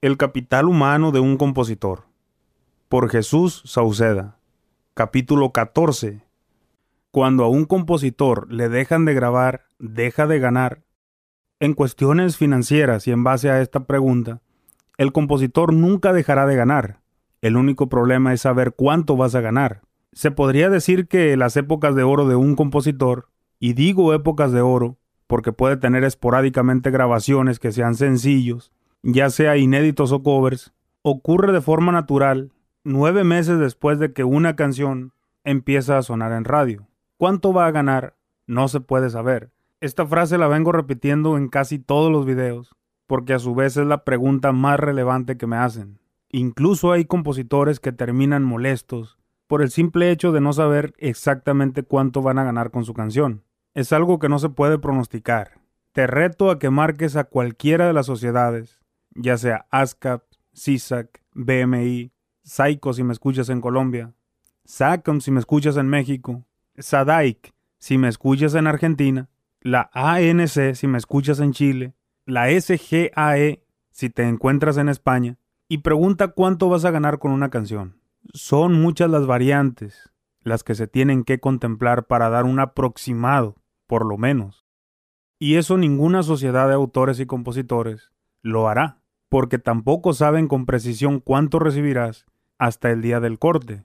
El 0.01 0.17
capital 0.17 0.67
humano 0.67 1.11
de 1.11 1.21
un 1.21 1.37
compositor. 1.37 2.07
Por 2.89 3.09
Jesús 3.09 3.63
Sauceda 3.65 4.37
capítulo 4.95 5.51
14. 5.51 6.21
Cuando 7.09 7.45
a 7.45 7.47
un 7.47 7.65
compositor 7.65 8.51
le 8.53 8.69
dejan 8.69 9.05
de 9.05 9.15
grabar, 9.15 9.65
deja 9.79 10.27
de 10.27 10.37
ganar. 10.37 10.83
En 11.59 11.73
cuestiones 11.73 12.37
financieras 12.37 13.07
y 13.07 13.11
en 13.11 13.23
base 13.23 13.49
a 13.49 13.59
esta 13.61 13.85
pregunta, 13.85 14.41
el 14.99 15.11
compositor 15.11 15.73
nunca 15.73 16.13
dejará 16.13 16.45
de 16.45 16.55
ganar. 16.55 16.99
El 17.41 17.57
único 17.57 17.89
problema 17.89 18.33
es 18.33 18.41
saber 18.41 18.73
cuánto 18.75 19.17
vas 19.17 19.33
a 19.33 19.41
ganar. 19.41 19.81
Se 20.11 20.29
podría 20.29 20.69
decir 20.69 21.07
que 21.07 21.35
las 21.37 21.57
épocas 21.57 21.95
de 21.95 22.03
oro 22.03 22.27
de 22.27 22.35
un 22.35 22.55
compositor, 22.55 23.29
y 23.59 23.73
digo 23.73 24.13
épocas 24.13 24.51
de 24.51 24.61
oro, 24.61 24.97
porque 25.25 25.51
puede 25.51 25.77
tener 25.77 26.03
esporádicamente 26.03 26.91
grabaciones 26.91 27.57
que 27.57 27.71
sean 27.71 27.95
sencillos, 27.95 28.71
ya 29.01 29.31
sea 29.31 29.57
inéditos 29.57 30.11
o 30.11 30.21
covers, 30.21 30.71
ocurre 31.01 31.51
de 31.51 31.61
forma 31.61 31.91
natural 31.91 32.51
nueve 32.83 33.23
meses 33.23 33.59
después 33.59 33.99
de 33.99 34.13
que 34.13 34.23
una 34.23 34.55
canción 34.55 35.13
empieza 35.43 35.97
a 35.97 36.03
sonar 36.03 36.31
en 36.33 36.43
radio. 36.43 36.87
¿Cuánto 37.17 37.53
va 37.53 37.67
a 37.67 37.71
ganar? 37.71 38.15
No 38.45 38.67
se 38.67 38.81
puede 38.81 39.09
saber. 39.09 39.51
Esta 39.79 40.05
frase 40.05 40.37
la 40.37 40.47
vengo 40.47 40.71
repitiendo 40.71 41.37
en 41.37 41.49
casi 41.49 41.79
todos 41.79 42.11
los 42.11 42.25
videos, 42.25 42.75
porque 43.07 43.33
a 43.33 43.39
su 43.39 43.55
vez 43.55 43.77
es 43.77 43.85
la 43.85 44.03
pregunta 44.03 44.51
más 44.51 44.79
relevante 44.79 45.37
que 45.37 45.47
me 45.47 45.57
hacen. 45.57 45.99
Incluso 46.29 46.91
hay 46.91 47.05
compositores 47.05 47.79
que 47.79 47.91
terminan 47.91 48.43
molestos 48.43 49.17
por 49.47 49.61
el 49.61 49.69
simple 49.69 50.09
hecho 50.09 50.31
de 50.31 50.41
no 50.41 50.51
saber 50.51 50.93
exactamente 50.97 51.83
cuánto 51.83 52.21
van 52.21 52.39
a 52.39 52.43
ganar 52.43 52.71
con 52.71 52.85
su 52.85 52.93
canción. 52.93 53.43
Es 53.73 53.93
algo 53.93 54.19
que 54.19 54.29
no 54.29 54.39
se 54.39 54.49
puede 54.49 54.79
pronosticar. 54.79 55.59
Te 55.91 56.07
reto 56.07 56.49
a 56.49 56.59
que 56.59 56.69
marques 56.69 57.15
a 57.15 57.25
cualquiera 57.25 57.85
de 57.85 57.93
las 57.93 58.07
sociedades, 58.07 58.81
ya 59.11 59.37
sea 59.37 59.67
ASCAP, 59.69 60.23
CISAC, 60.55 61.21
BMI, 61.33 62.11
Saiko 62.43 62.91
si 62.93 63.03
me 63.03 63.13
escuchas 63.13 63.47
en 63.47 63.61
Colombia, 63.61 64.13
SACOM 64.65 65.21
si 65.21 65.31
me 65.31 65.39
escuchas 65.39 65.77
en 65.77 65.87
México, 65.87 66.43
SADAIC 66.77 67.53
si 67.77 67.97
me 67.97 68.09
escuchas 68.09 68.55
en 68.55 68.67
Argentina, 68.67 69.29
la 69.61 69.89
ANC 69.93 70.73
si 70.73 70.87
me 70.87 70.97
escuchas 70.97 71.39
en 71.39 71.53
Chile, 71.53 71.93
la 72.25 72.49
SGAE 72.49 73.63
si 73.91 74.09
te 74.09 74.23
encuentras 74.23 74.77
en 74.77 74.89
España, 74.89 75.37
y 75.69 75.79
pregunta 75.79 76.29
cuánto 76.29 76.67
vas 76.67 76.83
a 76.83 76.91
ganar 76.91 77.19
con 77.19 77.31
una 77.31 77.49
canción. 77.49 78.01
Son 78.33 78.73
muchas 78.73 79.09
las 79.09 79.25
variantes 79.25 80.11
las 80.41 80.65
que 80.65 80.75
se 80.75 80.87
tienen 80.87 81.23
que 81.23 81.39
contemplar 81.39 82.07
para 82.07 82.29
dar 82.29 82.43
un 82.43 82.59
aproximado, 82.59 83.55
por 83.87 84.05
lo 84.05 84.17
menos. 84.17 84.65
Y 85.39 85.55
eso 85.55 85.77
ninguna 85.77 86.23
sociedad 86.23 86.67
de 86.67 86.73
autores 86.73 87.21
y 87.21 87.25
compositores 87.25 88.11
lo 88.41 88.67
hará, 88.67 89.01
porque 89.29 89.59
tampoco 89.59 90.11
saben 90.11 90.49
con 90.49 90.65
precisión 90.65 91.21
cuánto 91.21 91.59
recibirás 91.59 92.25
hasta 92.63 92.91
el 92.91 93.01
día 93.01 93.19
del 93.19 93.39
corte. 93.39 93.83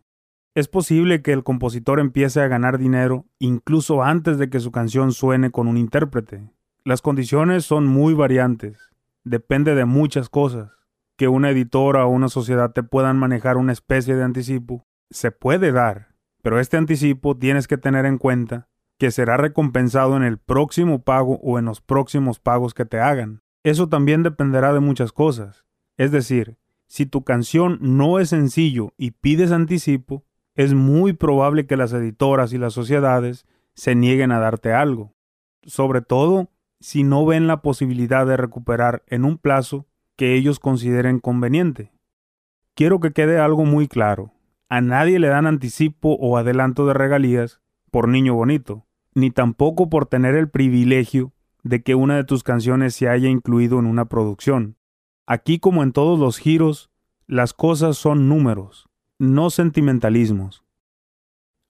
Es 0.55 0.69
posible 0.69 1.21
que 1.21 1.33
el 1.33 1.43
compositor 1.43 1.99
empiece 1.99 2.41
a 2.41 2.47
ganar 2.47 2.79
dinero 2.79 3.27
incluso 3.41 4.05
antes 4.05 4.39
de 4.39 4.51
que 4.51 4.61
su 4.61 4.71
canción 4.71 5.11
suene 5.11 5.51
con 5.51 5.67
un 5.67 5.77
intérprete. 5.77 6.49
Las 6.85 7.03
condiciones 7.03 7.65
son 7.65 7.87
muy 7.87 8.15
variantes, 8.15 8.93
depende 9.25 9.75
de 9.75 9.85
muchas 9.85 10.29
cosas. 10.29 10.71
Que 11.17 11.27
una 11.27 11.51
editora 11.51 12.07
o 12.07 12.11
una 12.11 12.29
sociedad 12.29 12.73
te 12.73 12.85
puedan 12.85 13.19
manejar 13.19 13.57
una 13.57 13.73
especie 13.73 14.15
de 14.15 14.23
anticipo 14.23 14.87
se 15.11 15.33
puede 15.33 15.73
dar, 15.73 16.15
pero 16.41 16.61
este 16.61 16.77
anticipo 16.77 17.37
tienes 17.37 17.67
que 17.67 17.79
tener 17.79 18.07
en 18.07 18.19
cuenta 18.19 18.69
que 18.97 19.11
será 19.11 19.39
recompensado 19.39 20.17
en 20.17 20.23
el 20.23 20.39
próximo 20.39 21.03
pago 21.03 21.41
o 21.43 21.59
en 21.59 21.65
los 21.65 21.81
próximos 21.81 22.39
pagos 22.39 22.75
que 22.75 22.85
te 22.85 23.01
hagan. 23.01 23.43
Eso 23.65 23.89
también 23.89 24.23
dependerá 24.23 24.73
de 24.73 24.79
muchas 24.79 25.11
cosas. 25.11 25.65
Es 25.97 26.13
decir, 26.13 26.59
si 26.89 27.07
tu 27.07 27.23
canción 27.23 27.79
no 27.81 28.19
es 28.19 28.31
sencillo 28.31 28.93
y 28.97 29.13
pides 29.13 29.53
anticipo, 29.53 30.25
es 30.55 30.75
muy 30.75 31.13
probable 31.13 31.67
que 31.67 31.77
las 31.77 31.93
editoras 31.93 32.53
y 32.53 32.59
las 32.59 32.73
sociedades 32.73 33.47
se 33.75 33.95
nieguen 33.95 34.33
a 34.33 34.41
darte 34.41 34.73
algo, 34.73 35.15
sobre 35.63 36.01
todo 36.01 36.51
si 36.81 37.05
no 37.05 37.25
ven 37.27 37.47
la 37.47 37.63
posibilidad 37.63 38.27
de 38.27 38.37
recuperar 38.37 39.05
en 39.07 39.25
un 39.25 39.39
plazo 39.39 39.87
que 40.17 40.35
ellos 40.35 40.59
consideren 40.59 41.21
conveniente. 41.21 41.93
Quiero 42.75 43.01
que 43.01 43.13
quede 43.13 43.39
algo 43.39 43.65
muy 43.65 43.87
claro. 43.87 44.33
A 44.69 44.81
nadie 44.81 45.19
le 45.19 45.29
dan 45.29 45.47
anticipo 45.47 46.17
o 46.21 46.37
adelanto 46.37 46.87
de 46.87 46.95
regalías 46.95 47.61
por 47.91 48.09
niño 48.09 48.35
bonito, 48.35 48.87
ni 49.15 49.31
tampoco 49.31 49.89
por 49.89 50.07
tener 50.07 50.35
el 50.35 50.49
privilegio 50.49 51.33
de 51.63 51.83
que 51.83 51.95
una 51.95 52.17
de 52.17 52.25
tus 52.25 52.43
canciones 52.43 52.95
se 52.95 53.09
haya 53.09 53.29
incluido 53.29 53.79
en 53.79 53.87
una 53.87 54.07
producción. 54.07 54.78
Aquí 55.31 55.59
como 55.59 55.83
en 55.83 55.93
todos 55.93 56.19
los 56.19 56.39
giros, 56.39 56.89
las 57.27 57.53
cosas 57.53 57.99
son 57.99 58.31
números, 58.31 58.89
no 59.19 59.51
sentimentalismos. 59.51 60.65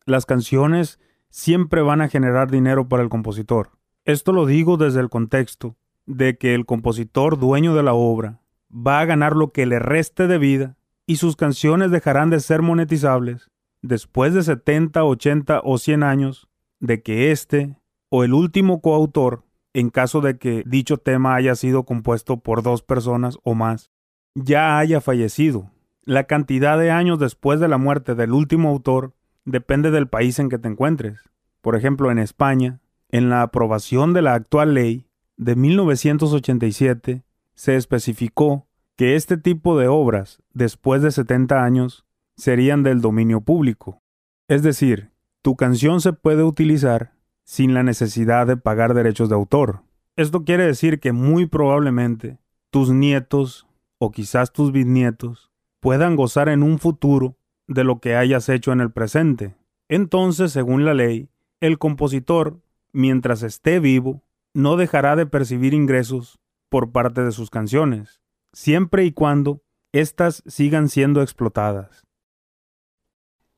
Las 0.07 0.27
canciones 0.27 1.01
siempre 1.29 1.83
van 1.83 2.01
a 2.01 2.09
generar 2.09 2.53
dinero 2.53 2.89
para 2.89 3.03
el 3.03 3.09
compositor. 3.09 3.73
Esto 4.05 4.31
lo 4.31 4.47
digo 4.47 4.77
desde 4.77 5.01
el 5.01 5.09
contexto 5.09 5.77
de 6.07 6.39
que 6.39 6.55
el 6.55 6.67
compositor 6.67 7.37
dueño 7.37 7.75
de 7.75 7.83
la 7.83 7.95
obra 7.95 8.43
va 8.71 9.01
a 9.01 9.07
ganar 9.07 9.35
lo 9.35 9.51
que 9.51 9.67
le 9.67 9.81
reste 9.81 10.29
de 10.29 10.39
vida 10.39 10.77
y 11.05 11.17
sus 11.17 11.35
canciones 11.35 11.91
dejarán 11.91 12.31
de 12.31 12.39
ser 12.39 12.63
monetizables 12.63 13.51
después 13.83 14.35
de 14.35 14.45
70, 14.45 15.03
80 15.03 15.63
o 15.65 15.79
100 15.79 16.05
años 16.05 16.49
de 16.79 17.03
que 17.03 17.33
este 17.33 17.77
o 18.09 18.23
el 18.23 18.35
último 18.35 18.81
coautor, 18.81 19.43
en 19.73 19.91
caso 19.91 20.21
de 20.21 20.39
que 20.39 20.63
dicho 20.67 20.97
tema 20.97 21.35
haya 21.35 21.55
sido 21.55 21.85
compuesto 21.85 22.41
por 22.41 22.63
dos 22.63 22.83
personas 22.83 23.39
o 23.43 23.55
más, 23.55 23.91
ya 24.35 24.79
haya 24.79 25.01
fallecido. 25.01 25.71
La 26.05 26.25
cantidad 26.25 26.79
de 26.79 26.91
años 26.91 27.19
después 27.19 27.61
de 27.61 27.69
la 27.69 27.79
muerte 27.79 28.15
del 28.15 28.33
último 28.33 28.71
autor 28.71 29.15
depende 29.45 29.91
del 29.91 30.09
país 30.09 30.39
en 30.39 30.49
que 30.49 30.59
te 30.59 30.69
encuentres. 30.69 31.21
Por 31.61 31.77
ejemplo, 31.77 32.11
en 32.11 32.19
España, 32.19 32.81
en 33.11 33.29
la 33.31 33.43
aprobación 33.43 34.13
de 34.13 34.23
la 34.23 34.35
actual 34.35 34.75
ley 34.75 35.07
de 35.37 35.57
1987, 35.57 37.25
se 37.55 37.77
especificó 37.77 38.69
que 38.97 39.17
este 39.17 39.37
tipo 39.37 39.79
de 39.79 39.89
obras, 39.89 40.43
después 40.53 41.03
de 41.03 41.11
70 41.11 41.63
años, 41.63 42.07
serían 42.37 42.83
del 42.83 43.01
dominio 43.01 43.41
público. 43.41 44.03
Es 44.49 44.63
decir, 44.63 45.11
tu 45.43 45.57
canción 45.57 46.01
se 46.01 46.13
puede 46.13 46.43
utilizar 46.43 47.13
sin 47.49 47.73
la 47.73 47.83
necesidad 47.83 48.47
de 48.47 48.59
pagar 48.59 48.93
derechos 48.93 49.31
de 49.31 49.35
autor. 49.35 49.81
Esto 50.17 50.45
quiere 50.45 50.67
decir 50.67 51.01
que 51.01 51.13
muy 51.13 51.47
probablemente 51.47 52.37
tus 52.71 52.91
nietos 52.91 53.67
o 53.99 54.11
quizás 54.11 54.53
tus 54.53 54.71
bisnietos 54.71 55.51
puedan 55.81 56.15
gozar 56.15 56.51
en 56.51 56.63
un 56.63 56.79
futuro 56.79 57.39
de 57.67 57.85
lo 57.85 58.01
que 58.01 58.17
hayas 58.17 58.51
hecho 58.51 58.71
en 58.73 58.83
el 58.83 58.93
presente. 58.93 59.57
Entonces, 59.89 60.53
según 60.53 60.85
la 60.85 60.93
ley, 60.93 61.31
el 61.61 61.79
compositor, 61.79 62.61
mientras 62.93 63.43
esté 63.43 63.81
vivo, 63.81 64.23
no 64.53 64.77
dejará 64.77 65.17
de 65.17 65.25
percibir 65.25 65.73
ingresos 65.73 66.39
por 66.69 66.93
parte 66.93 67.23
de 67.23 67.33
sus 67.33 67.49
canciones, 67.49 68.21
siempre 68.53 69.07
y 69.07 69.13
cuando 69.13 69.63
éstas 69.93 70.43
sigan 70.47 70.91
siendo 70.91 71.23
explotadas. 71.23 72.07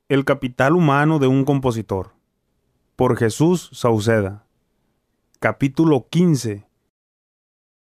El 0.08 0.24
capital 0.24 0.76
humano 0.76 1.18
de 1.18 1.26
un 1.26 1.44
compositor. 1.44 2.19
Por 3.00 3.16
Jesús 3.16 3.70
Sauceda. 3.72 4.44
Capítulo 5.38 6.08
15. 6.10 6.68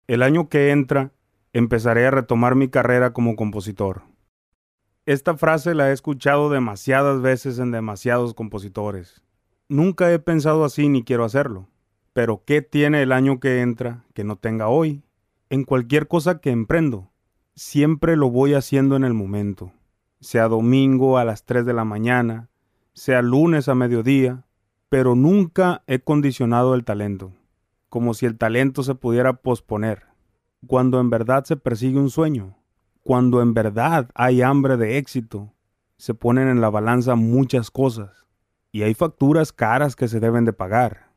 El 0.07 0.23
año 0.23 0.49
que 0.49 0.71
entra, 0.71 1.13
empezaré 1.53 2.07
a 2.07 2.11
retomar 2.11 2.55
mi 2.55 2.69
carrera 2.69 3.13
como 3.13 3.37
compositor. 3.37 4.05
Esta 5.05 5.37
frase 5.37 5.75
la 5.75 5.91
he 5.91 5.93
escuchado 5.93 6.49
demasiadas 6.49 7.21
veces 7.21 7.59
en 7.59 7.73
demasiados 7.73 8.33
compositores. 8.33 9.23
Nunca 9.69 10.11
he 10.11 10.19
pensado 10.19 10.65
así 10.65 10.89
ni 10.89 11.05
quiero 11.05 11.27
hacerlo. 11.27 11.69
Pero 12.15 12.43
¿qué 12.47 12.63
tiene 12.63 13.03
el 13.03 13.13
año 13.13 13.39
que 13.39 13.61
entra 13.61 14.07
que 14.15 14.25
no 14.25 14.37
tenga 14.37 14.69
hoy? 14.69 15.03
En 15.51 15.65
cualquier 15.65 16.09
cosa 16.09 16.41
que 16.41 16.49
emprendo, 16.49 17.11
siempre 17.55 18.17
lo 18.17 18.31
voy 18.31 18.55
haciendo 18.55 18.97
en 18.97 19.05
el 19.05 19.13
momento. 19.13 19.75
Sea 20.21 20.49
domingo 20.49 21.19
a 21.19 21.27
las 21.27 21.45
3 21.45 21.67
de 21.67 21.75
la 21.75 21.85
mañana, 21.85 22.49
sea 22.95 23.21
lunes 23.21 23.69
a 23.69 23.75
mediodía, 23.75 24.47
pero 24.93 25.15
nunca 25.15 25.83
he 25.87 26.01
condicionado 26.01 26.75
el 26.75 26.85
talento, 26.85 27.33
como 27.89 28.13
si 28.13 28.27
el 28.27 28.37
talento 28.37 28.83
se 28.83 28.95
pudiera 28.95 29.33
posponer, 29.33 30.03
cuando 30.67 31.01
en 31.01 31.09
verdad 31.09 31.45
se 31.45 31.57
persigue 31.57 31.99
un 31.99 32.11
sueño, 32.11 32.59
cuando 33.03 33.41
en 33.41 33.55
verdad 33.55 34.11
hay 34.15 34.43
hambre 34.43 34.77
de 34.77 34.99
éxito, 34.99 35.55
se 35.97 36.13
ponen 36.13 36.49
en 36.49 36.61
la 36.61 36.69
balanza 36.69 37.15
muchas 37.15 37.71
cosas, 37.71 38.27
y 38.71 38.83
hay 38.83 38.93
facturas 38.93 39.53
caras 39.53 39.97
que 39.97 40.09
se 40.09 40.21
deben 40.21 40.45
de 40.45 40.53
pagar 40.53 41.13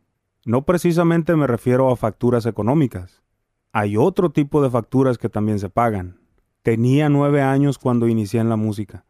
no 0.45 0.63
precisamente 0.63 1.35
me 1.35 1.47
refiero 1.47 1.91
a 1.91 1.95
facturas 1.95 2.45
económicas. 2.45 3.23
Hay 3.71 3.97
otro 3.97 4.29
tipo 4.29 4.61
de 4.61 4.69
facturas 4.69 5.17
que 5.17 5.27
también 5.27 5.57
se 5.57 5.71
pagan. 5.71 6.19
Tenía 6.61 7.09
nueve 7.09 7.41
años 7.41 7.79
cuando 7.79 8.07
inicié 8.07 8.41
en 8.41 8.49
la 8.49 8.55
música 8.55 9.05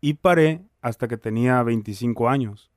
y 0.00 0.14
paré 0.14 0.66
hasta 0.82 1.06
que 1.06 1.16
tenía 1.16 1.62
25 1.62 2.28
años. 2.28 2.69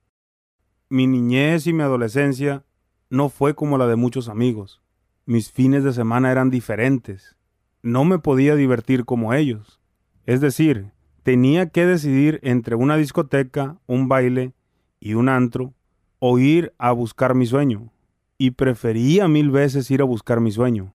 Mi 0.93 1.07
niñez 1.07 1.65
y 1.65 1.73
mi 1.73 1.81
adolescencia 1.81 2.65
no 3.09 3.29
fue 3.29 3.55
como 3.55 3.79
la 3.79 3.87
de 3.87 3.95
muchos 3.95 4.29
amigos. 4.29 4.83
Mis 5.25 5.51
fines 5.51 5.83
de 5.83 5.91
semana 5.91 6.31
eran 6.31 6.51
diferentes. 6.51 7.35
No 7.81 8.05
me 8.05 8.19
podía 8.19 8.55
divertir 8.55 9.03
como 9.03 9.33
ellos. 9.33 9.81
Es 10.27 10.39
decir, 10.39 10.91
tenía 11.23 11.69
que 11.69 11.87
decidir 11.87 12.39
entre 12.43 12.75
una 12.75 12.95
discoteca, 12.95 13.79
un 13.87 14.07
baile 14.07 14.53
y 14.99 15.15
un 15.15 15.29
antro, 15.29 15.73
o 16.19 16.37
ir 16.37 16.75
a 16.77 16.91
buscar 16.91 17.33
mi 17.33 17.47
sueño 17.47 17.91
y 18.37 18.51
prefería 18.51 19.27
mil 19.27 19.49
veces 19.49 19.89
ir 19.89 19.99
a 20.01 20.05
buscar 20.05 20.41
mi 20.41 20.51
sueño. 20.51 20.93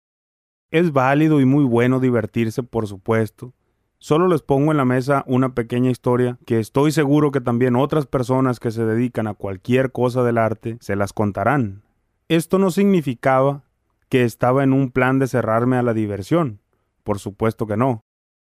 Es 0.72 0.92
válido 0.92 1.40
y 1.40 1.46
muy 1.46 1.64
bueno 1.64 2.02
divertirse, 2.02 2.64
por 2.64 2.86
supuesto. 2.88 3.54
Solo 3.98 4.28
les 4.28 4.42
pongo 4.42 4.72
en 4.72 4.78
la 4.78 4.86
mesa 4.86 5.24
una 5.28 5.56
pequeña 5.56 5.90
historia 5.90 6.38
que 6.46 6.60
estoy 6.60 6.92
seguro 6.92 7.32
que 7.32 7.42
también 7.42 7.76
otras 7.76 8.06
personas 8.06 8.60
que 8.60 8.72
se 8.72 8.86
dedican 8.86 9.28
a 9.28 9.34
cualquier 9.34 9.92
cosa 9.92 10.24
del 10.24 10.38
arte 10.38 10.78
se 10.82 10.96
las 10.96 11.14
contarán. 11.14 11.84
Esto 12.28 12.60
no 12.60 12.72
significaba 12.72 13.64
que 14.10 14.24
estaba 14.24 14.64
en 14.64 14.74
un 14.74 14.92
plan 14.92 15.20
de 15.20 15.28
cerrarme 15.28 15.78
a 15.78 15.84
la 15.84 15.94
diversión. 15.94 16.60
Por 17.04 17.20
supuesto 17.20 17.68
que 17.68 17.78
no. 17.78 18.02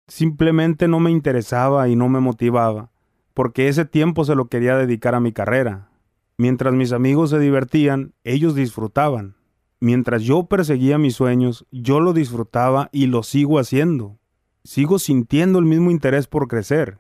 Simplemente 0.09 0.89
no 0.89 1.01
me 1.01 1.11
interesaba 1.11 1.89
y 1.89 1.97
no 1.97 2.09
me 2.09 2.21
motivaba, 2.21 2.91
porque 3.35 3.69
ese 3.69 3.85
tiempo 3.85 4.25
se 4.25 4.35
lo 4.35 4.49
quería 4.49 4.77
dedicar 4.77 5.15
a 5.15 5.21
mi 5.21 5.33
carrera, 5.33 5.89
Mientras 6.43 6.75
mis 6.75 6.93
amigos 6.93 7.31
se 7.31 7.39
divertían, 7.39 8.15
ellos 8.25 8.55
disfrutaban. 8.55 9.37
Mientras 9.81 10.23
yo 10.23 10.47
perseguía 10.47 10.99
mis 10.99 11.15
sueños, 11.15 11.67
yo 11.71 12.01
lo 12.01 12.13
disfrutaba 12.13 12.89
y 12.91 13.07
lo 13.07 13.23
sigo 13.23 13.59
haciendo. 13.59 14.19
Sigo 14.65 14.99
sintiendo 14.99 15.59
el 15.59 15.65
mismo 15.65 15.91
interés 15.91 16.27
por 16.27 16.49
crecer. 16.49 16.99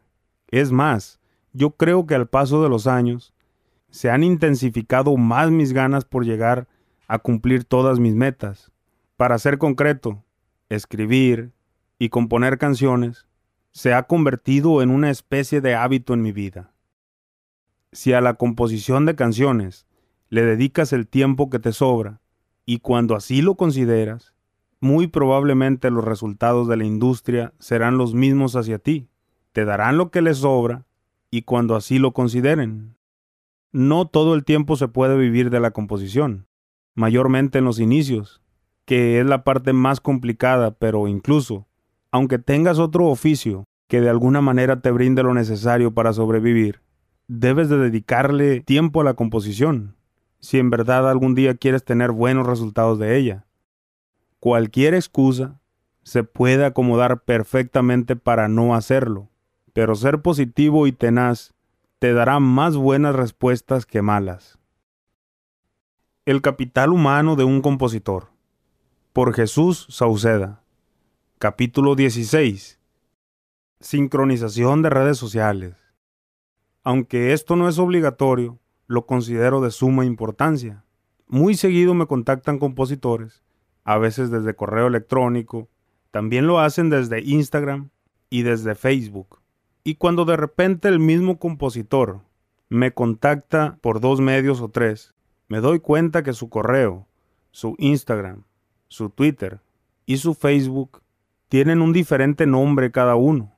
Es 0.48 0.72
más, 0.72 1.20
yo 1.52 1.70
creo 1.72 2.06
que 2.06 2.14
al 2.14 2.28
paso 2.28 2.62
de 2.62 2.68
los 2.68 2.86
años, 2.86 3.32
se 3.90 4.10
han 4.10 4.24
intensificado 4.24 5.16
más 5.16 5.50
mis 5.50 5.72
ganas 5.72 6.04
por 6.04 6.24
llegar 6.24 6.66
a 7.08 7.18
cumplir 7.18 7.64
todas 7.64 7.98
mis 7.98 8.14
metas. 8.14 8.72
Para 9.16 9.38
ser 9.38 9.58
concreto, 9.58 10.24
escribir 10.68 11.52
y 11.98 12.08
componer 12.08 12.58
canciones 12.58 13.26
se 13.70 13.94
ha 13.94 14.04
convertido 14.04 14.82
en 14.82 14.90
una 14.90 15.10
especie 15.10 15.60
de 15.60 15.74
hábito 15.74 16.14
en 16.14 16.22
mi 16.22 16.32
vida 16.32 16.72
si 17.92 18.14
a 18.14 18.20
la 18.20 18.34
composición 18.34 19.04
de 19.06 19.14
canciones 19.14 19.86
le 20.30 20.42
dedicas 20.42 20.92
el 20.92 21.06
tiempo 21.06 21.50
que 21.50 21.58
te 21.58 21.72
sobra, 21.72 22.20
y 22.64 22.78
cuando 22.78 23.14
así 23.14 23.42
lo 23.42 23.54
consideras, 23.54 24.31
muy 24.82 25.06
probablemente 25.06 25.92
los 25.92 26.04
resultados 26.04 26.66
de 26.66 26.76
la 26.76 26.84
industria 26.84 27.54
serán 27.60 27.98
los 27.98 28.14
mismos 28.14 28.56
hacia 28.56 28.80
ti. 28.80 29.08
Te 29.52 29.64
darán 29.64 29.96
lo 29.96 30.10
que 30.10 30.22
les 30.22 30.38
sobra, 30.38 30.86
y 31.30 31.42
cuando 31.42 31.76
así 31.76 32.00
lo 32.00 32.12
consideren. 32.12 32.96
No 33.70 34.08
todo 34.08 34.34
el 34.34 34.44
tiempo 34.44 34.74
se 34.74 34.88
puede 34.88 35.16
vivir 35.16 35.50
de 35.50 35.60
la 35.60 35.70
composición, 35.70 36.48
mayormente 36.96 37.58
en 37.58 37.64
los 37.64 37.78
inicios, 37.78 38.42
que 38.84 39.20
es 39.20 39.26
la 39.26 39.44
parte 39.44 39.72
más 39.72 40.00
complicada, 40.00 40.72
pero 40.72 41.06
incluso, 41.06 41.68
aunque 42.10 42.40
tengas 42.40 42.80
otro 42.80 43.06
oficio 43.06 43.62
que 43.86 44.00
de 44.00 44.10
alguna 44.10 44.40
manera 44.40 44.80
te 44.80 44.90
brinde 44.90 45.22
lo 45.22 45.32
necesario 45.32 45.94
para 45.94 46.12
sobrevivir, 46.12 46.80
debes 47.28 47.68
de 47.68 47.78
dedicarle 47.78 48.62
tiempo 48.62 49.00
a 49.00 49.04
la 49.04 49.14
composición, 49.14 49.94
si 50.40 50.58
en 50.58 50.70
verdad 50.70 51.08
algún 51.08 51.36
día 51.36 51.54
quieres 51.54 51.84
tener 51.84 52.10
buenos 52.10 52.48
resultados 52.48 52.98
de 52.98 53.16
ella. 53.16 53.46
Cualquier 54.42 54.94
excusa 54.94 55.60
se 56.02 56.24
puede 56.24 56.64
acomodar 56.64 57.22
perfectamente 57.22 58.16
para 58.16 58.48
no 58.48 58.74
hacerlo, 58.74 59.28
pero 59.72 59.94
ser 59.94 60.20
positivo 60.20 60.88
y 60.88 60.92
tenaz 60.92 61.54
te 62.00 62.12
dará 62.12 62.40
más 62.40 62.76
buenas 62.76 63.14
respuestas 63.14 63.86
que 63.86 64.02
malas. 64.02 64.58
El 66.24 66.42
capital 66.42 66.90
humano 66.90 67.36
de 67.36 67.44
un 67.44 67.62
compositor. 67.62 68.30
Por 69.12 69.32
Jesús 69.32 69.86
Sauceda. 69.90 70.64
Capítulo 71.38 71.94
16. 71.94 72.80
Sincronización 73.78 74.82
de 74.82 74.90
redes 74.90 75.18
sociales. 75.18 75.76
Aunque 76.82 77.32
esto 77.32 77.54
no 77.54 77.68
es 77.68 77.78
obligatorio, 77.78 78.58
lo 78.88 79.06
considero 79.06 79.60
de 79.60 79.70
suma 79.70 80.04
importancia. 80.04 80.84
Muy 81.28 81.54
seguido 81.54 81.94
me 81.94 82.08
contactan 82.08 82.58
compositores, 82.58 83.41
a 83.84 83.98
veces 83.98 84.30
desde 84.30 84.54
correo 84.54 84.86
electrónico, 84.86 85.68
también 86.10 86.46
lo 86.46 86.60
hacen 86.60 86.90
desde 86.90 87.22
Instagram 87.22 87.90
y 88.30 88.42
desde 88.42 88.74
Facebook. 88.74 89.40
Y 89.84 89.96
cuando 89.96 90.24
de 90.24 90.36
repente 90.36 90.88
el 90.88 90.98
mismo 90.98 91.38
compositor 91.38 92.20
me 92.68 92.92
contacta 92.92 93.78
por 93.80 94.00
dos 94.00 94.20
medios 94.20 94.60
o 94.60 94.68
tres, 94.68 95.14
me 95.48 95.60
doy 95.60 95.80
cuenta 95.80 96.22
que 96.22 96.32
su 96.32 96.48
correo, 96.48 97.06
su 97.50 97.74
Instagram, 97.78 98.44
su 98.88 99.10
Twitter 99.10 99.60
y 100.06 100.18
su 100.18 100.34
Facebook 100.34 101.02
tienen 101.48 101.82
un 101.82 101.92
diferente 101.92 102.46
nombre 102.46 102.90
cada 102.90 103.16
uno. 103.16 103.54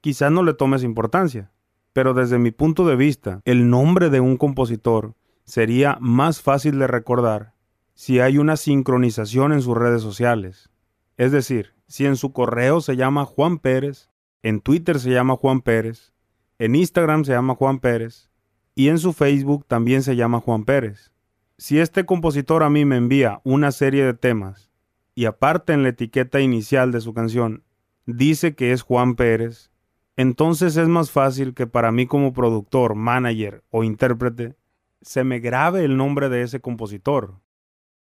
Quizás 0.00 0.32
no 0.32 0.42
le 0.42 0.54
tomes 0.54 0.82
importancia, 0.82 1.50
pero 1.92 2.14
desde 2.14 2.38
mi 2.38 2.50
punto 2.50 2.86
de 2.86 2.96
vista, 2.96 3.40
el 3.44 3.70
nombre 3.70 4.10
de 4.10 4.20
un 4.20 4.36
compositor 4.36 5.14
sería 5.44 5.98
más 6.00 6.40
fácil 6.40 6.78
de 6.78 6.86
recordar 6.86 7.55
si 7.96 8.20
hay 8.20 8.36
una 8.36 8.58
sincronización 8.58 9.54
en 9.54 9.62
sus 9.62 9.74
redes 9.74 10.02
sociales. 10.02 10.68
Es 11.16 11.32
decir, 11.32 11.72
si 11.86 12.04
en 12.04 12.16
su 12.16 12.30
correo 12.30 12.82
se 12.82 12.94
llama 12.94 13.24
Juan 13.24 13.58
Pérez, 13.58 14.10
en 14.42 14.60
Twitter 14.60 15.00
se 15.00 15.10
llama 15.10 15.36
Juan 15.36 15.62
Pérez, 15.62 16.12
en 16.58 16.74
Instagram 16.74 17.24
se 17.24 17.32
llama 17.32 17.54
Juan 17.54 17.78
Pérez 17.78 18.30
y 18.74 18.88
en 18.88 18.98
su 18.98 19.14
Facebook 19.14 19.64
también 19.66 20.02
se 20.02 20.14
llama 20.14 20.40
Juan 20.40 20.66
Pérez. 20.66 21.10
Si 21.56 21.78
este 21.78 22.04
compositor 22.04 22.62
a 22.64 22.68
mí 22.68 22.84
me 22.84 22.98
envía 22.98 23.40
una 23.44 23.72
serie 23.72 24.04
de 24.04 24.12
temas 24.12 24.70
y 25.14 25.24
aparte 25.24 25.72
en 25.72 25.82
la 25.82 25.88
etiqueta 25.88 26.40
inicial 26.40 26.92
de 26.92 27.00
su 27.00 27.14
canción 27.14 27.64
dice 28.04 28.54
que 28.54 28.72
es 28.72 28.82
Juan 28.82 29.14
Pérez, 29.14 29.70
entonces 30.16 30.76
es 30.76 30.86
más 30.86 31.10
fácil 31.10 31.54
que 31.54 31.66
para 31.66 31.92
mí 31.92 32.06
como 32.06 32.34
productor, 32.34 32.94
manager 32.94 33.64
o 33.70 33.84
intérprete 33.84 34.54
se 35.00 35.24
me 35.24 35.38
grabe 35.38 35.82
el 35.82 35.96
nombre 35.96 36.28
de 36.28 36.42
ese 36.42 36.60
compositor. 36.60 37.40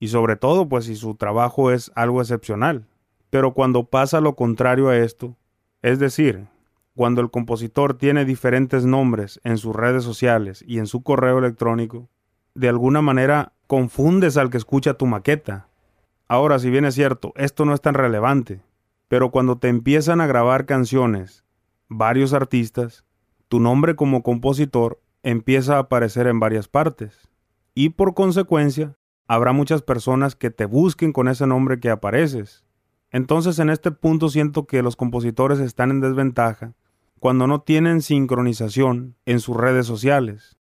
Y 0.03 0.09
sobre 0.09 0.35
todo, 0.35 0.67
pues 0.67 0.83
si 0.83 0.97
su 0.97 1.15
trabajo 1.15 1.71
es 1.71 1.89
algo 1.95 2.19
excepcional. 2.19 2.85
Pero 3.29 3.53
cuando 3.53 3.85
pasa 3.85 4.19
lo 4.19 4.35
contrario 4.35 4.89
a 4.89 4.97
esto, 4.97 5.37
es 5.81 5.97
decir, 5.97 6.45
cuando 6.93 7.21
el 7.21 7.31
compositor 7.31 7.97
tiene 7.97 8.25
diferentes 8.25 8.83
nombres 8.83 9.39
en 9.45 9.57
sus 9.57 9.73
redes 9.73 10.03
sociales 10.03 10.61
y 10.67 10.79
en 10.79 10.87
su 10.87 11.03
correo 11.03 11.39
electrónico, 11.39 12.09
de 12.53 12.67
alguna 12.67 13.01
manera 13.01 13.53
confundes 13.65 14.35
al 14.35 14.49
que 14.49 14.57
escucha 14.57 14.95
tu 14.95 15.05
maqueta. 15.05 15.69
Ahora, 16.27 16.59
si 16.59 16.69
bien 16.69 16.83
es 16.83 16.95
cierto, 16.95 17.31
esto 17.37 17.63
no 17.63 17.73
es 17.73 17.79
tan 17.79 17.93
relevante, 17.93 18.61
pero 19.07 19.31
cuando 19.31 19.57
te 19.57 19.69
empiezan 19.69 20.19
a 20.19 20.27
grabar 20.27 20.65
canciones, 20.65 21.45
varios 21.87 22.33
artistas, 22.33 23.05
tu 23.47 23.61
nombre 23.61 23.95
como 23.95 24.21
compositor 24.21 24.99
empieza 25.23 25.77
a 25.77 25.79
aparecer 25.79 26.27
en 26.27 26.41
varias 26.41 26.67
partes. 26.67 27.29
Y 27.73 27.91
por 27.91 28.13
consecuencia, 28.13 28.97
habrá 29.33 29.51
muchas 29.51 29.81
personas 29.81 30.35
que 30.35 30.51
te 30.51 30.65
busquen 30.65 31.11
con 31.11 31.27
ese 31.27 31.47
nombre 31.47 31.79
que 31.79 31.89
apareces. 31.89 32.63
Entonces 33.11 33.57
en 33.59 33.69
este 33.69 33.91
punto 33.91 34.29
siento 34.29 34.65
que 34.67 34.83
los 34.83 34.95
compositores 34.95 35.59
están 35.59 35.89
en 35.89 36.01
desventaja 36.01 36.73
cuando 37.19 37.47
no 37.47 37.61
tienen 37.61 38.01
sincronización 38.01 39.15
en 39.25 39.39
sus 39.39 39.57
redes 39.57 39.87
sociales. 39.87 40.57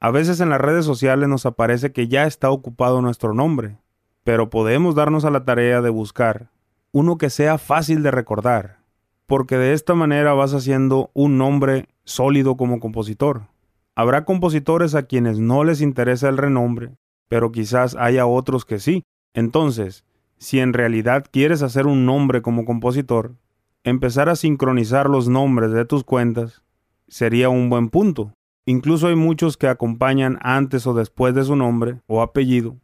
A 0.00 0.10
veces 0.10 0.40
en 0.40 0.50
las 0.50 0.60
redes 0.60 0.84
sociales 0.84 1.28
nos 1.28 1.46
aparece 1.46 1.92
que 1.92 2.08
ya 2.08 2.24
está 2.24 2.50
ocupado 2.50 3.02
nuestro 3.02 3.34
nombre, 3.34 3.78
pero 4.24 4.50
podemos 4.50 4.94
darnos 4.94 5.24
a 5.24 5.30
la 5.30 5.44
tarea 5.44 5.82
de 5.82 5.90
buscar 5.90 6.50
uno 6.92 7.18
que 7.18 7.28
sea 7.28 7.58
fácil 7.58 8.02
de 8.02 8.10
recordar, 8.10 8.78
porque 9.26 9.58
de 9.58 9.74
esta 9.74 9.94
manera 9.94 10.32
vas 10.32 10.54
haciendo 10.54 11.10
un 11.12 11.36
nombre 11.36 11.88
sólido 12.04 12.56
como 12.56 12.80
compositor. 12.80 13.48
Habrá 13.94 14.24
compositores 14.24 14.94
a 14.94 15.02
quienes 15.02 15.38
no 15.38 15.64
les 15.64 15.82
interesa 15.82 16.28
el 16.28 16.38
renombre, 16.38 16.96
pero 17.28 17.52
quizás 17.52 17.96
haya 17.96 18.26
otros 18.26 18.64
que 18.64 18.78
sí. 18.78 19.02
Entonces, 19.34 20.04
si 20.38 20.60
en 20.60 20.72
realidad 20.72 21.26
quieres 21.30 21.62
hacer 21.62 21.86
un 21.86 22.06
nombre 22.06 22.42
como 22.42 22.64
compositor, 22.64 23.34
empezar 23.84 24.28
a 24.28 24.36
sincronizar 24.36 25.08
los 25.08 25.28
nombres 25.28 25.72
de 25.72 25.84
tus 25.84 26.04
cuentas 26.04 26.62
sería 27.08 27.48
un 27.48 27.70
buen 27.70 27.88
punto. 27.88 28.32
Incluso 28.64 29.08
hay 29.08 29.14
muchos 29.14 29.56
que 29.56 29.68
acompañan 29.68 30.38
antes 30.42 30.86
o 30.86 30.94
después 30.94 31.34
de 31.34 31.44
su 31.44 31.54
nombre 31.54 32.00
o 32.06 32.20
apellido 32.22 32.76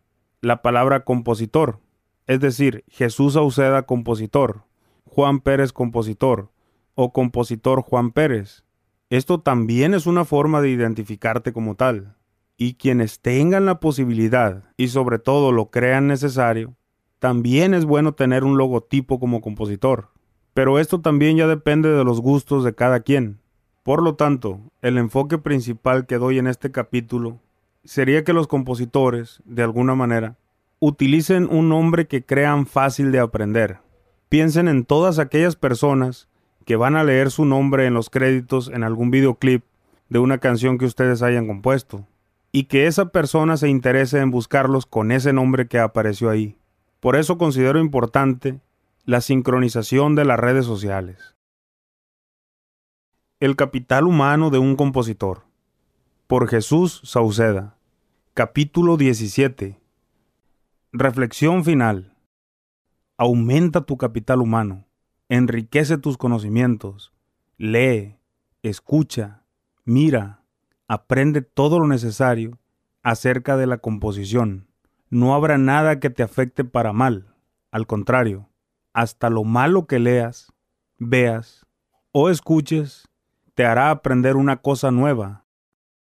la 0.43 0.61
palabra 0.61 1.05
compositor, 1.05 1.79
es 2.27 2.41
decir, 2.41 2.85
Jesús 2.89 3.37
Auceda 3.37 3.83
compositor, 3.83 4.65
Juan 5.05 5.41
Pérez 5.41 5.73
compositor 5.73 6.51
o 6.95 7.13
compositor 7.13 7.83
Juan 7.83 8.11
Pérez. 8.11 8.65
Esto 9.09 9.41
también 9.41 9.95
es 9.95 10.07
una 10.07 10.25
forma 10.25 10.61
de 10.61 10.71
identificarte 10.71 11.53
como 11.53 11.77
tal. 11.77 12.17
Y 12.65 12.75
quienes 12.75 13.19
tengan 13.19 13.67
la 13.67 13.81
posibilidad 13.81 14.63
y 14.77 14.87
sobre 14.87 15.19
todo 15.19 15.51
lo 15.51 15.73
crean 15.73 16.07
necesario, 16.07 16.77
también 17.19 17.75
es 17.75 17.85
bueno 17.85 18.15
tener 18.15 18.45
un 18.45 18.57
logotipo 18.57 19.19
como 19.19 19.41
compositor. 19.41 20.11
Pero 20.55 20.79
esto 20.79 21.01
también 21.01 21.37
ya 21.37 21.49
depende 21.49 21.89
de 21.89 22.05
los 22.05 22.21
gustos 22.21 22.63
de 22.63 22.73
cada 22.73 23.01
quien. 23.01 23.41
Por 23.83 24.01
lo 24.01 24.15
tanto, 24.15 24.61
el 24.81 24.97
enfoque 24.97 25.39
principal 25.39 26.07
que 26.07 26.19
doy 26.19 26.39
en 26.39 26.47
este 26.47 26.71
capítulo 26.71 27.41
sería 27.83 28.23
que 28.23 28.33
los 28.33 28.47
compositores, 28.47 29.43
de 29.45 29.65
alguna 29.65 29.97
manera, 29.97 30.37
utilicen 30.79 31.49
un 31.51 31.69
nombre 31.69 32.07
que 32.07 32.25
crean 32.25 32.67
fácil 32.67 33.11
de 33.11 33.19
aprender. 33.19 33.79
Piensen 34.29 34.69
en 34.69 34.85
todas 34.85 35.19
aquellas 35.19 35.57
personas 35.57 36.29
que 36.65 36.77
van 36.77 36.95
a 36.95 37.03
leer 37.03 37.33
su 37.33 37.45
nombre 37.45 37.87
en 37.87 37.95
los 37.95 38.09
créditos 38.09 38.69
en 38.73 38.85
algún 38.85 39.11
videoclip 39.11 39.65
de 40.11 40.21
una 40.21 40.39
canción 40.39 40.79
que 40.79 40.85
ustedes 40.85 41.23
hayan 41.23 41.49
compuesto, 41.49 42.07
y 42.53 42.65
que 42.65 42.87
esa 42.87 43.07
persona 43.07 43.57
se 43.57 43.69
interese 43.69 44.21
en 44.21 44.31
buscarlos 44.31 44.87
con 44.87 45.11
ese 45.11 45.33
nombre 45.33 45.67
que 45.67 45.79
apareció 45.79 46.31
ahí. 46.31 46.59
Por 47.01 47.17
eso 47.17 47.39
considero 47.39 47.81
importante 47.81 48.61
la 49.05 49.21
sincronización 49.21 50.15
de 50.15 50.25
las 50.25 50.39
redes 50.39 50.67
sociales. 50.67 51.35
El 53.41 53.57
capital 53.57 54.07
humano 54.07 54.51
de 54.51 54.59
un 54.59 54.77
compositor. 54.77 55.43
Por 56.29 56.49
Jesús 56.49 57.01
Sauceda. 57.05 57.77
Capítulo 58.35 58.97
17. 58.97 59.81
Reflexión 60.93 61.65
final. 61.65 62.15
Aumenta 63.17 63.81
tu 63.81 63.97
capital 63.97 64.41
humano 64.41 64.87
enriquece 65.33 65.97
tus 65.97 66.19
conocimientos, 66.19 67.11
lee, 67.57 68.19
escucha, 68.61 69.47
mira, 69.83 70.42
aprende 70.93 71.41
todo 71.41 71.79
lo 71.79 71.89
necesario 71.89 72.59
acerca 73.03 73.57
de 73.57 73.67
la 73.67 73.79
composición. 73.79 74.69
No 75.09 75.35
habrá 75.35 75.57
nada 75.57 76.01
que 76.01 76.11
te 76.11 76.23
afecte 76.23 76.65
para 76.65 76.93
mal, 76.93 77.35
al 77.71 77.87
contrario, 77.87 78.51
hasta 78.93 79.31
lo 79.31 79.43
malo 79.43 79.87
que 79.87 79.99
leas, 79.99 80.53
veas 80.99 81.65
o 82.13 82.29
escuches 82.29 83.09
te 83.55 83.65
hará 83.65 83.91
aprender 83.91 84.37
una 84.37 84.59
cosa 84.59 84.91
nueva. 84.91 85.47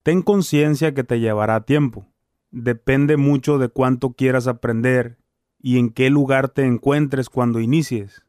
Ten 0.03 0.23
conciencia 0.23 0.93
que 0.93 1.05
te 1.05 1.21
llevará 1.21 1.61
tiempo. 1.61 2.09
Depende 2.51 3.17
mucho 3.17 3.59
de 3.59 3.69
cuánto 3.69 4.15
quieras 4.15 4.49
aprender 4.49 5.19
y 5.61 5.79
en 5.79 5.91
qué 5.91 6.11
lugar 6.11 6.49
te 6.49 6.65
encuentres 6.67 7.31
cuando 7.31 7.61
inicies. 7.61 8.27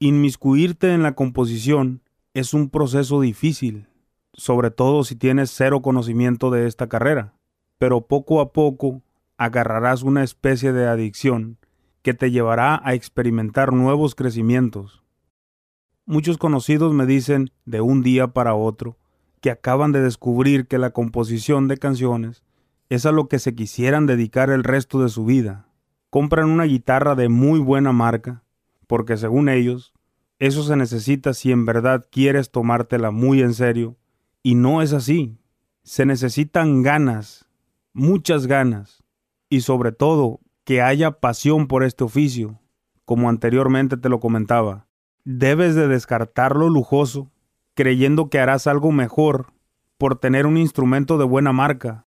Inmiscuirte 0.00 0.92
en 0.92 1.02
la 1.02 1.14
composición 1.14 2.02
es 2.34 2.52
un 2.52 2.68
proceso 2.68 3.22
difícil, 3.22 3.87
sobre 4.38 4.70
todo 4.70 5.02
si 5.02 5.16
tienes 5.16 5.50
cero 5.50 5.82
conocimiento 5.82 6.50
de 6.50 6.68
esta 6.68 6.88
carrera, 6.88 7.34
pero 7.76 8.06
poco 8.06 8.40
a 8.40 8.52
poco 8.52 9.02
agarrarás 9.36 10.04
una 10.04 10.22
especie 10.22 10.72
de 10.72 10.86
adicción 10.86 11.58
que 12.02 12.14
te 12.14 12.30
llevará 12.30 12.80
a 12.84 12.94
experimentar 12.94 13.72
nuevos 13.72 14.14
crecimientos. 14.14 15.02
Muchos 16.06 16.38
conocidos 16.38 16.94
me 16.94 17.04
dicen 17.04 17.50
de 17.66 17.80
un 17.80 18.02
día 18.02 18.28
para 18.28 18.54
otro 18.54 18.96
que 19.40 19.50
acaban 19.50 19.90
de 19.90 20.02
descubrir 20.02 20.68
que 20.68 20.78
la 20.78 20.90
composición 20.90 21.66
de 21.66 21.76
canciones 21.76 22.44
es 22.88 23.06
a 23.06 23.12
lo 23.12 23.28
que 23.28 23.40
se 23.40 23.56
quisieran 23.56 24.06
dedicar 24.06 24.50
el 24.50 24.62
resto 24.62 25.02
de 25.02 25.08
su 25.08 25.24
vida. 25.24 25.66
Compran 26.10 26.48
una 26.48 26.64
guitarra 26.64 27.16
de 27.16 27.28
muy 27.28 27.58
buena 27.58 27.92
marca, 27.92 28.44
porque 28.86 29.16
según 29.16 29.48
ellos, 29.48 29.92
eso 30.38 30.62
se 30.62 30.76
necesita 30.76 31.34
si 31.34 31.50
en 31.50 31.66
verdad 31.66 32.06
quieres 32.10 32.52
tomártela 32.52 33.10
muy 33.10 33.42
en 33.42 33.52
serio. 33.52 33.97
Y 34.48 34.54
no 34.54 34.80
es 34.80 34.94
así. 34.94 35.36
Se 35.82 36.06
necesitan 36.06 36.82
ganas, 36.82 37.46
muchas 37.92 38.46
ganas, 38.46 39.04
y 39.50 39.60
sobre 39.60 39.92
todo 39.92 40.40
que 40.64 40.80
haya 40.80 41.20
pasión 41.20 41.66
por 41.66 41.84
este 41.84 42.04
oficio, 42.04 42.58
como 43.04 43.28
anteriormente 43.28 43.98
te 43.98 44.08
lo 44.08 44.20
comentaba. 44.20 44.86
Debes 45.22 45.74
de 45.74 45.86
descartar 45.86 46.56
lo 46.56 46.70
lujoso, 46.70 47.30
creyendo 47.74 48.30
que 48.30 48.38
harás 48.38 48.66
algo 48.66 48.90
mejor 48.90 49.52
por 49.98 50.18
tener 50.18 50.46
un 50.46 50.56
instrumento 50.56 51.18
de 51.18 51.26
buena 51.26 51.52
marca, 51.52 52.06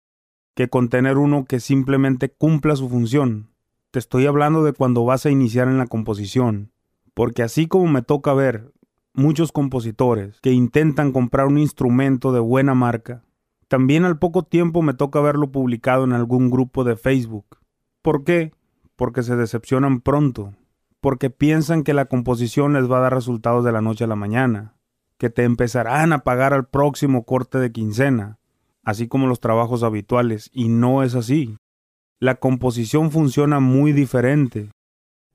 que 0.56 0.70
con 0.70 0.88
tener 0.88 1.18
uno 1.18 1.44
que 1.44 1.60
simplemente 1.60 2.30
cumpla 2.30 2.78
su 2.78 2.88
función. 2.88 3.50
Te 3.92 4.00
estoy 4.00 4.28
hablando 4.28 4.64
de 4.64 4.72
cuando 4.72 5.04
vas 5.04 5.26
a 5.26 5.30
iniciar 5.30 5.68
en 5.68 5.78
la 5.78 5.88
composición, 5.88 6.72
porque 7.14 7.44
así 7.44 7.68
como 7.68 7.88
me 7.88 8.02
toca 8.02 8.34
ver 8.34 8.72
muchos 9.14 9.52
compositores 9.52 10.40
que 10.42 10.52
intentan 10.52 11.12
comprar 11.12 11.48
un 11.48 11.58
instrumento 11.58 12.32
de 12.32 12.40
buena 12.40 12.74
marca, 12.74 13.24
También 13.68 14.04
al 14.04 14.18
poco 14.18 14.42
tiempo 14.42 14.82
me 14.82 14.96
toca 14.96 15.22
verlo 15.22 15.52
publicado 15.52 16.04
en 16.04 16.14
algún 16.14 16.50
grupo 16.50 16.84
de 16.84 16.96
Facebook. 16.96 17.60
¿Por 18.02 18.24
qué? 18.24 18.52
Porque 18.96 19.22
se 19.22 19.36
decepcionan 19.36 20.02
pronto, 20.02 20.56
porque 21.02 21.30
piensan 21.30 21.84
que 21.84 21.94
la 21.94 22.06
composición 22.06 22.74
les 22.74 22.90
va 22.90 22.98
a 22.98 23.02
dar 23.02 23.14
resultados 23.14 23.64
de 23.64 23.72
la 23.72 23.82
noche 23.82 24.06
a 24.06 24.08
la 24.08 24.16
mañana, 24.16 24.74
que 25.20 25.30
te 25.30 25.44
empezarán 25.44 26.14
a 26.14 26.24
pagar 26.24 26.54
al 26.54 26.68
próximo 26.68 27.26
corte 27.26 27.60
de 27.60 27.72
quincena, 27.72 28.40
así 28.84 29.08
como 29.08 29.28
los 29.28 29.40
trabajos 29.40 29.84
habituales, 29.84 30.50
y 30.52 30.70
no 30.70 31.04
es 31.04 31.14
así. 31.14 31.58
La 32.20 32.36
composición 32.36 33.12
funciona 33.12 33.60
muy 33.60 33.94
diferente. 33.94 34.72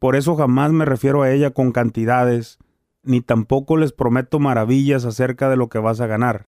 Por 0.01 0.17
eso 0.17 0.35
jamás 0.35 0.73
me 0.73 0.85
refiero 0.85 1.23
a 1.23 1.31
ella 1.31 1.53
con 1.53 1.71
cantidades, 1.71 2.59
ni 3.05 3.21
tampoco 3.21 3.77
les 3.77 3.93
prometo 3.93 4.39
maravillas 4.39 5.05
acerca 5.05 5.49
de 5.49 5.57
lo 5.57 5.69
que 5.69 5.79
vas 5.79 6.01
a 6.01 6.07
ganar, 6.07 6.47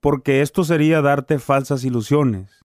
porque 0.00 0.40
esto 0.40 0.64
sería 0.64 1.02
darte 1.02 1.38
falsas 1.38 1.84
ilusiones. 1.84 2.64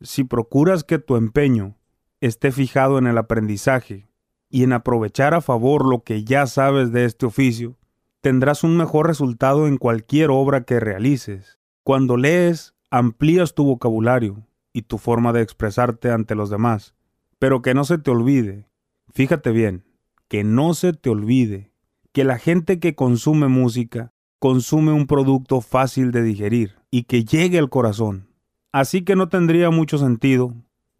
Si 0.00 0.24
procuras 0.24 0.84
que 0.84 0.98
tu 0.98 1.16
empeño 1.16 1.76
esté 2.20 2.52
fijado 2.52 2.98
en 2.98 3.06
el 3.06 3.18
aprendizaje 3.18 4.08
y 4.48 4.62
en 4.62 4.72
aprovechar 4.72 5.34
a 5.34 5.40
favor 5.40 5.86
lo 5.86 6.02
que 6.02 6.24
ya 6.24 6.46
sabes 6.46 6.92
de 6.92 7.04
este 7.04 7.26
oficio, 7.26 7.76
tendrás 8.20 8.64
un 8.64 8.76
mejor 8.76 9.06
resultado 9.06 9.66
en 9.66 9.76
cualquier 9.76 10.30
obra 10.30 10.64
que 10.64 10.80
realices. 10.80 11.58
Cuando 11.82 12.16
lees, 12.16 12.74
amplías 12.90 13.54
tu 13.54 13.64
vocabulario 13.64 14.46
y 14.72 14.82
tu 14.82 14.98
forma 14.98 15.32
de 15.32 15.42
expresarte 15.42 16.10
ante 16.10 16.34
los 16.34 16.50
demás, 16.50 16.94
pero 17.38 17.62
que 17.62 17.74
no 17.74 17.84
se 17.84 17.98
te 17.98 18.10
olvide, 18.10 18.68
fíjate 19.12 19.50
bien, 19.50 19.84
que 20.28 20.44
no 20.44 20.74
se 20.74 20.92
te 20.92 21.10
olvide 21.10 21.73
que 22.14 22.22
la 22.22 22.38
gente 22.38 22.78
que 22.78 22.94
consume 22.94 23.48
música 23.48 24.12
consume 24.38 24.92
un 24.92 25.08
producto 25.08 25.60
fácil 25.60 26.12
de 26.12 26.22
digerir 26.22 26.76
y 26.92 27.02
que 27.02 27.24
llegue 27.24 27.58
al 27.58 27.70
corazón. 27.70 28.28
Así 28.70 29.02
que 29.02 29.16
no 29.16 29.28
tendría 29.28 29.70
mucho 29.70 29.98
sentido, 29.98 30.54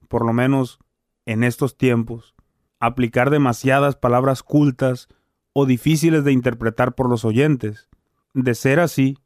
por 0.09 0.27
lo 0.27 0.33
menos 0.33 0.81
en 1.25 1.45
estos 1.45 1.77
tiempos, 1.77 2.35
aplicar 2.81 3.31
demasiadas 3.31 3.95
palabras 3.95 4.43
cultas 4.43 5.07
o 5.53 5.67
difíciles 5.67 6.25
de 6.25 6.33
interpretar 6.33 6.97
por 6.97 7.09
los 7.09 7.25
oyentes. 7.25 7.89
De 8.33 8.57
ser 8.57 8.81
así, 8.81 9.17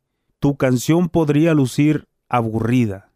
tu 0.40 0.58
canción 0.58 1.08
podría 1.08 1.54
lucir 1.54 2.06
aburrida. 2.28 3.12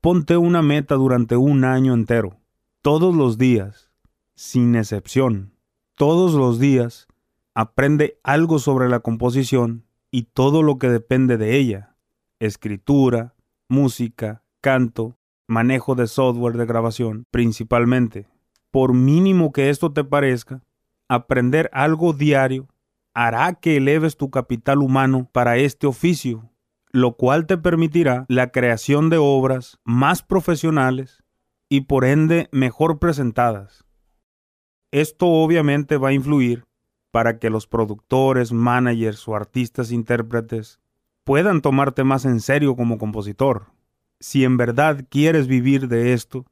Ponte 0.00 0.36
una 0.36 0.62
meta 0.62 0.94
durante 0.94 1.36
un 1.36 1.64
año 1.64 1.92
entero, 1.92 2.36
todos 2.82 3.16
los 3.16 3.36
días, 3.36 3.90
sin 4.36 4.76
excepción, 4.76 5.56
todos 5.96 6.34
los 6.34 6.60
días, 6.60 7.08
aprende 7.54 8.18
algo 8.24 8.58
sobre 8.58 8.88
la 8.88 9.00
composición 9.00 9.86
y 10.10 10.24
todo 10.24 10.62
lo 10.62 10.78
que 10.78 10.88
depende 10.88 11.36
de 11.36 11.56
ella, 11.56 11.96
escritura, 12.40 13.34
música, 13.68 14.42
canto, 14.60 15.16
manejo 15.46 15.94
de 15.94 16.06
software 16.06 16.56
de 16.56 16.66
grabación, 16.66 17.26
principalmente. 17.30 18.26
Por 18.70 18.92
mínimo 18.92 19.52
que 19.52 19.70
esto 19.70 19.92
te 19.92 20.02
parezca, 20.02 20.62
aprender 21.08 21.70
algo 21.72 22.12
diario 22.12 22.68
hará 23.14 23.54
que 23.54 23.76
eleves 23.76 24.16
tu 24.16 24.30
capital 24.30 24.78
humano 24.78 25.28
para 25.32 25.56
este 25.56 25.86
oficio, 25.86 26.50
lo 26.90 27.16
cual 27.16 27.46
te 27.46 27.56
permitirá 27.56 28.26
la 28.28 28.50
creación 28.50 29.10
de 29.10 29.18
obras 29.18 29.78
más 29.84 30.22
profesionales 30.22 31.22
y 31.68 31.82
por 31.82 32.04
ende 32.04 32.48
mejor 32.50 32.98
presentadas. 32.98 33.84
Esto 34.90 35.26
obviamente 35.26 35.96
va 35.96 36.08
a 36.08 36.12
influir 36.12 36.64
para 37.14 37.38
que 37.38 37.48
los 37.48 37.68
productores, 37.68 38.50
managers 38.50 39.28
o 39.28 39.36
artistas 39.36 39.92
intérpretes 39.92 40.80
puedan 41.22 41.62
tomarte 41.62 42.02
más 42.02 42.24
en 42.24 42.40
serio 42.40 42.74
como 42.74 42.98
compositor. 42.98 43.66
Si 44.18 44.42
en 44.42 44.56
verdad 44.56 45.06
quieres 45.08 45.46
vivir 45.46 45.86
de 45.86 46.12
esto, 46.12 46.44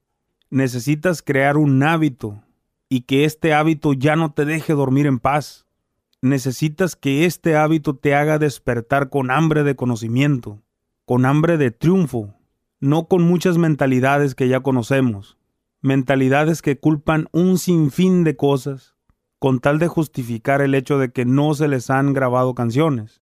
necesitas 0.50 1.20
crear 1.20 1.56
un 1.56 1.82
hábito 1.82 2.44
y 2.88 3.00
que 3.00 3.24
este 3.24 3.54
hábito 3.54 3.92
ya 3.92 4.14
no 4.14 4.34
te 4.34 4.44
deje 4.44 4.72
dormir 4.72 5.06
en 5.06 5.18
paz. 5.18 5.66
Necesitas 6.20 6.94
que 6.94 7.24
este 7.24 7.56
hábito 7.56 7.96
te 7.96 8.14
haga 8.14 8.38
despertar 8.38 9.10
con 9.10 9.32
hambre 9.32 9.64
de 9.64 9.74
conocimiento, 9.74 10.62
con 11.04 11.26
hambre 11.26 11.56
de 11.56 11.72
triunfo, 11.72 12.36
no 12.78 13.08
con 13.08 13.24
muchas 13.24 13.58
mentalidades 13.58 14.36
que 14.36 14.46
ya 14.46 14.60
conocemos, 14.60 15.36
mentalidades 15.80 16.62
que 16.62 16.78
culpan 16.78 17.26
un 17.32 17.58
sinfín 17.58 18.22
de 18.22 18.36
cosas 18.36 18.94
con 19.42 19.58
tal 19.58 19.80
de 19.80 19.88
justificar 19.88 20.60
el 20.60 20.72
hecho 20.72 21.00
de 21.00 21.10
que 21.10 21.24
no 21.24 21.54
se 21.54 21.66
les 21.66 21.90
han 21.90 22.12
grabado 22.12 22.54
canciones. 22.54 23.22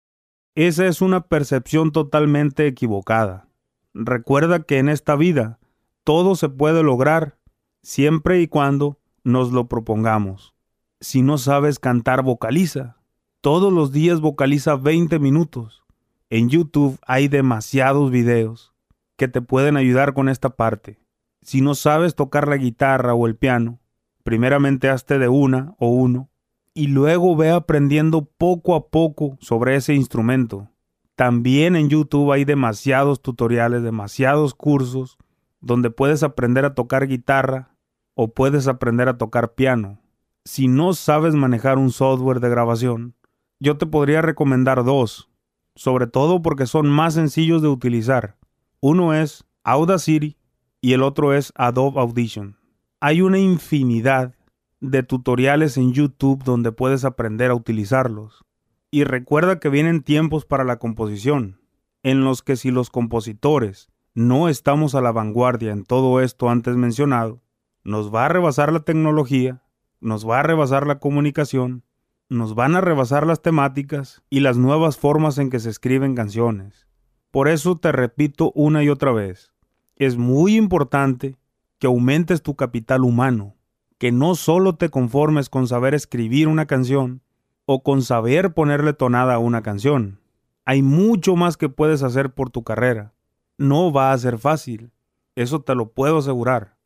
Esa 0.54 0.86
es 0.86 1.02
una 1.02 1.20
percepción 1.20 1.92
totalmente 1.92 2.66
equivocada. 2.66 3.48
Recuerda 3.92 4.62
que 4.62 4.78
en 4.78 4.88
esta 4.88 5.14
vida 5.14 5.58
todo 6.04 6.34
se 6.34 6.48
puede 6.48 6.82
lograr 6.82 7.36
siempre 7.82 8.40
y 8.40 8.48
cuando 8.48 8.98
nos 9.24 9.52
lo 9.52 9.68
propongamos. 9.68 10.54
Si 11.02 11.20
no 11.20 11.36
sabes 11.36 11.78
cantar, 11.78 12.22
vocaliza. 12.22 12.96
Todos 13.42 13.70
los 13.70 13.92
días 13.92 14.22
vocaliza 14.22 14.76
20 14.76 15.18
minutos. 15.18 15.84
En 16.30 16.48
YouTube 16.48 16.98
hay 17.06 17.28
demasiados 17.28 18.10
videos 18.10 18.72
que 19.18 19.28
te 19.28 19.42
pueden 19.42 19.76
ayudar 19.76 20.14
con 20.14 20.30
esta 20.30 20.48
parte. 20.48 20.98
Si 21.42 21.60
no 21.60 21.74
sabes 21.74 22.14
tocar 22.14 22.48
la 22.48 22.56
guitarra 22.56 23.12
o 23.12 23.26
el 23.26 23.36
piano, 23.36 23.80
primeramente 24.26 24.90
hazte 24.90 25.20
de 25.20 25.28
una 25.28 25.76
o 25.78 25.86
uno 25.86 26.28
y 26.74 26.88
luego 26.88 27.36
ve 27.36 27.50
aprendiendo 27.50 28.24
poco 28.24 28.74
a 28.74 28.88
poco 28.88 29.38
sobre 29.40 29.76
ese 29.76 29.94
instrumento. 29.94 30.68
También 31.14 31.76
en 31.76 31.88
YouTube 31.88 32.32
hay 32.32 32.44
demasiados 32.44 33.22
tutoriales, 33.22 33.84
demasiados 33.84 34.52
cursos 34.52 35.16
donde 35.60 35.90
puedes 35.90 36.24
aprender 36.24 36.64
a 36.64 36.74
tocar 36.74 37.06
guitarra 37.06 37.76
o 38.14 38.34
puedes 38.34 38.66
aprender 38.66 39.08
a 39.08 39.16
tocar 39.16 39.54
piano. 39.54 40.00
Si 40.44 40.66
no 40.66 40.92
sabes 40.92 41.36
manejar 41.36 41.78
un 41.78 41.92
software 41.92 42.40
de 42.40 42.50
grabación, 42.50 43.14
yo 43.60 43.78
te 43.78 43.86
podría 43.86 44.22
recomendar 44.22 44.82
dos, 44.82 45.30
sobre 45.76 46.08
todo 46.08 46.42
porque 46.42 46.66
son 46.66 46.88
más 46.88 47.14
sencillos 47.14 47.62
de 47.62 47.68
utilizar. 47.68 48.38
Uno 48.80 49.14
es 49.14 49.44
Audacity 49.62 50.36
y 50.80 50.94
el 50.94 51.04
otro 51.04 51.32
es 51.32 51.52
Adobe 51.54 52.00
Audition. 52.00 52.56
Hay 52.98 53.20
una 53.20 53.38
infinidad 53.38 54.34
de 54.80 55.02
tutoriales 55.02 55.76
en 55.76 55.92
YouTube 55.92 56.42
donde 56.44 56.72
puedes 56.72 57.04
aprender 57.04 57.50
a 57.50 57.54
utilizarlos. 57.54 58.44
Y 58.90 59.04
recuerda 59.04 59.60
que 59.60 59.68
vienen 59.68 60.02
tiempos 60.02 60.46
para 60.46 60.64
la 60.64 60.78
composición, 60.78 61.60
en 62.02 62.24
los 62.24 62.42
que 62.42 62.56
si 62.56 62.70
los 62.70 62.88
compositores 62.88 63.90
no 64.14 64.48
estamos 64.48 64.94
a 64.94 65.02
la 65.02 65.12
vanguardia 65.12 65.72
en 65.72 65.84
todo 65.84 66.22
esto 66.22 66.48
antes 66.48 66.74
mencionado, 66.76 67.42
nos 67.84 68.14
va 68.14 68.24
a 68.24 68.28
rebasar 68.30 68.72
la 68.72 68.80
tecnología, 68.80 69.62
nos 70.00 70.26
va 70.26 70.40
a 70.40 70.42
rebasar 70.42 70.86
la 70.86 70.98
comunicación, 70.98 71.84
nos 72.30 72.54
van 72.54 72.76
a 72.76 72.80
rebasar 72.80 73.26
las 73.26 73.42
temáticas 73.42 74.22
y 74.30 74.40
las 74.40 74.56
nuevas 74.56 74.96
formas 74.96 75.36
en 75.36 75.50
que 75.50 75.60
se 75.60 75.68
escriben 75.68 76.14
canciones. 76.14 76.86
Por 77.30 77.48
eso 77.48 77.76
te 77.76 77.92
repito 77.92 78.52
una 78.54 78.82
y 78.82 78.88
otra 78.88 79.12
vez, 79.12 79.52
es 79.96 80.16
muy 80.16 80.56
importante 80.56 81.36
que 81.78 81.86
aumentes 81.86 82.42
tu 82.42 82.56
capital 82.56 83.02
humano, 83.02 83.56
que 83.98 84.12
no 84.12 84.34
solo 84.34 84.76
te 84.76 84.88
conformes 84.88 85.48
con 85.48 85.66
saber 85.66 85.94
escribir 85.94 86.48
una 86.48 86.66
canción 86.66 87.22
o 87.64 87.82
con 87.82 88.02
saber 88.02 88.54
ponerle 88.54 88.92
tonada 88.92 89.34
a 89.34 89.38
una 89.38 89.62
canción. 89.62 90.20
Hay 90.64 90.82
mucho 90.82 91.36
más 91.36 91.56
que 91.56 91.68
puedes 91.68 92.02
hacer 92.02 92.32
por 92.32 92.50
tu 92.50 92.64
carrera. 92.64 93.14
No 93.58 93.92
va 93.92 94.12
a 94.12 94.18
ser 94.18 94.38
fácil, 94.38 94.92
eso 95.34 95.60
te 95.60 95.74
lo 95.74 95.92
puedo 95.92 96.18
asegurar, 96.18 96.76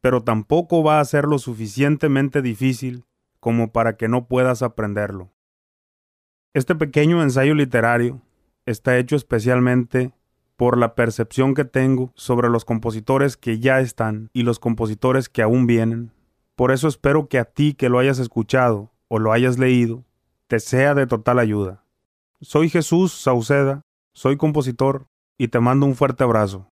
pero 0.00 0.22
tampoco 0.22 0.82
va 0.82 1.00
a 1.00 1.04
ser 1.04 1.24
lo 1.24 1.38
suficientemente 1.38 2.42
difícil 2.42 3.04
como 3.40 3.72
para 3.72 3.96
que 3.96 4.08
no 4.08 4.26
puedas 4.26 4.62
aprenderlo. 4.62 5.32
Este 6.54 6.74
pequeño 6.74 7.22
ensayo 7.22 7.54
literario 7.54 8.20
está 8.66 8.98
hecho 8.98 9.16
especialmente 9.16 10.12
por 10.58 10.76
la 10.76 10.96
percepción 10.96 11.54
que 11.54 11.64
tengo 11.64 12.10
sobre 12.16 12.48
los 12.48 12.64
compositores 12.64 13.36
que 13.36 13.60
ya 13.60 13.78
están 13.78 14.28
y 14.32 14.42
los 14.42 14.58
compositores 14.58 15.28
que 15.28 15.42
aún 15.42 15.68
vienen. 15.68 16.10
Por 16.56 16.72
eso 16.72 16.88
espero 16.88 17.28
que 17.28 17.38
a 17.38 17.44
ti 17.44 17.74
que 17.74 17.88
lo 17.88 18.00
hayas 18.00 18.18
escuchado 18.18 18.90
o 19.06 19.20
lo 19.20 19.32
hayas 19.32 19.56
leído, 19.56 20.02
te 20.48 20.58
sea 20.58 20.96
de 20.96 21.06
total 21.06 21.38
ayuda. 21.38 21.84
Soy 22.40 22.70
Jesús 22.70 23.12
Sauceda, 23.12 23.82
soy 24.14 24.36
compositor 24.36 25.06
y 25.38 25.46
te 25.46 25.60
mando 25.60 25.86
un 25.86 25.94
fuerte 25.94 26.24
abrazo. 26.24 26.68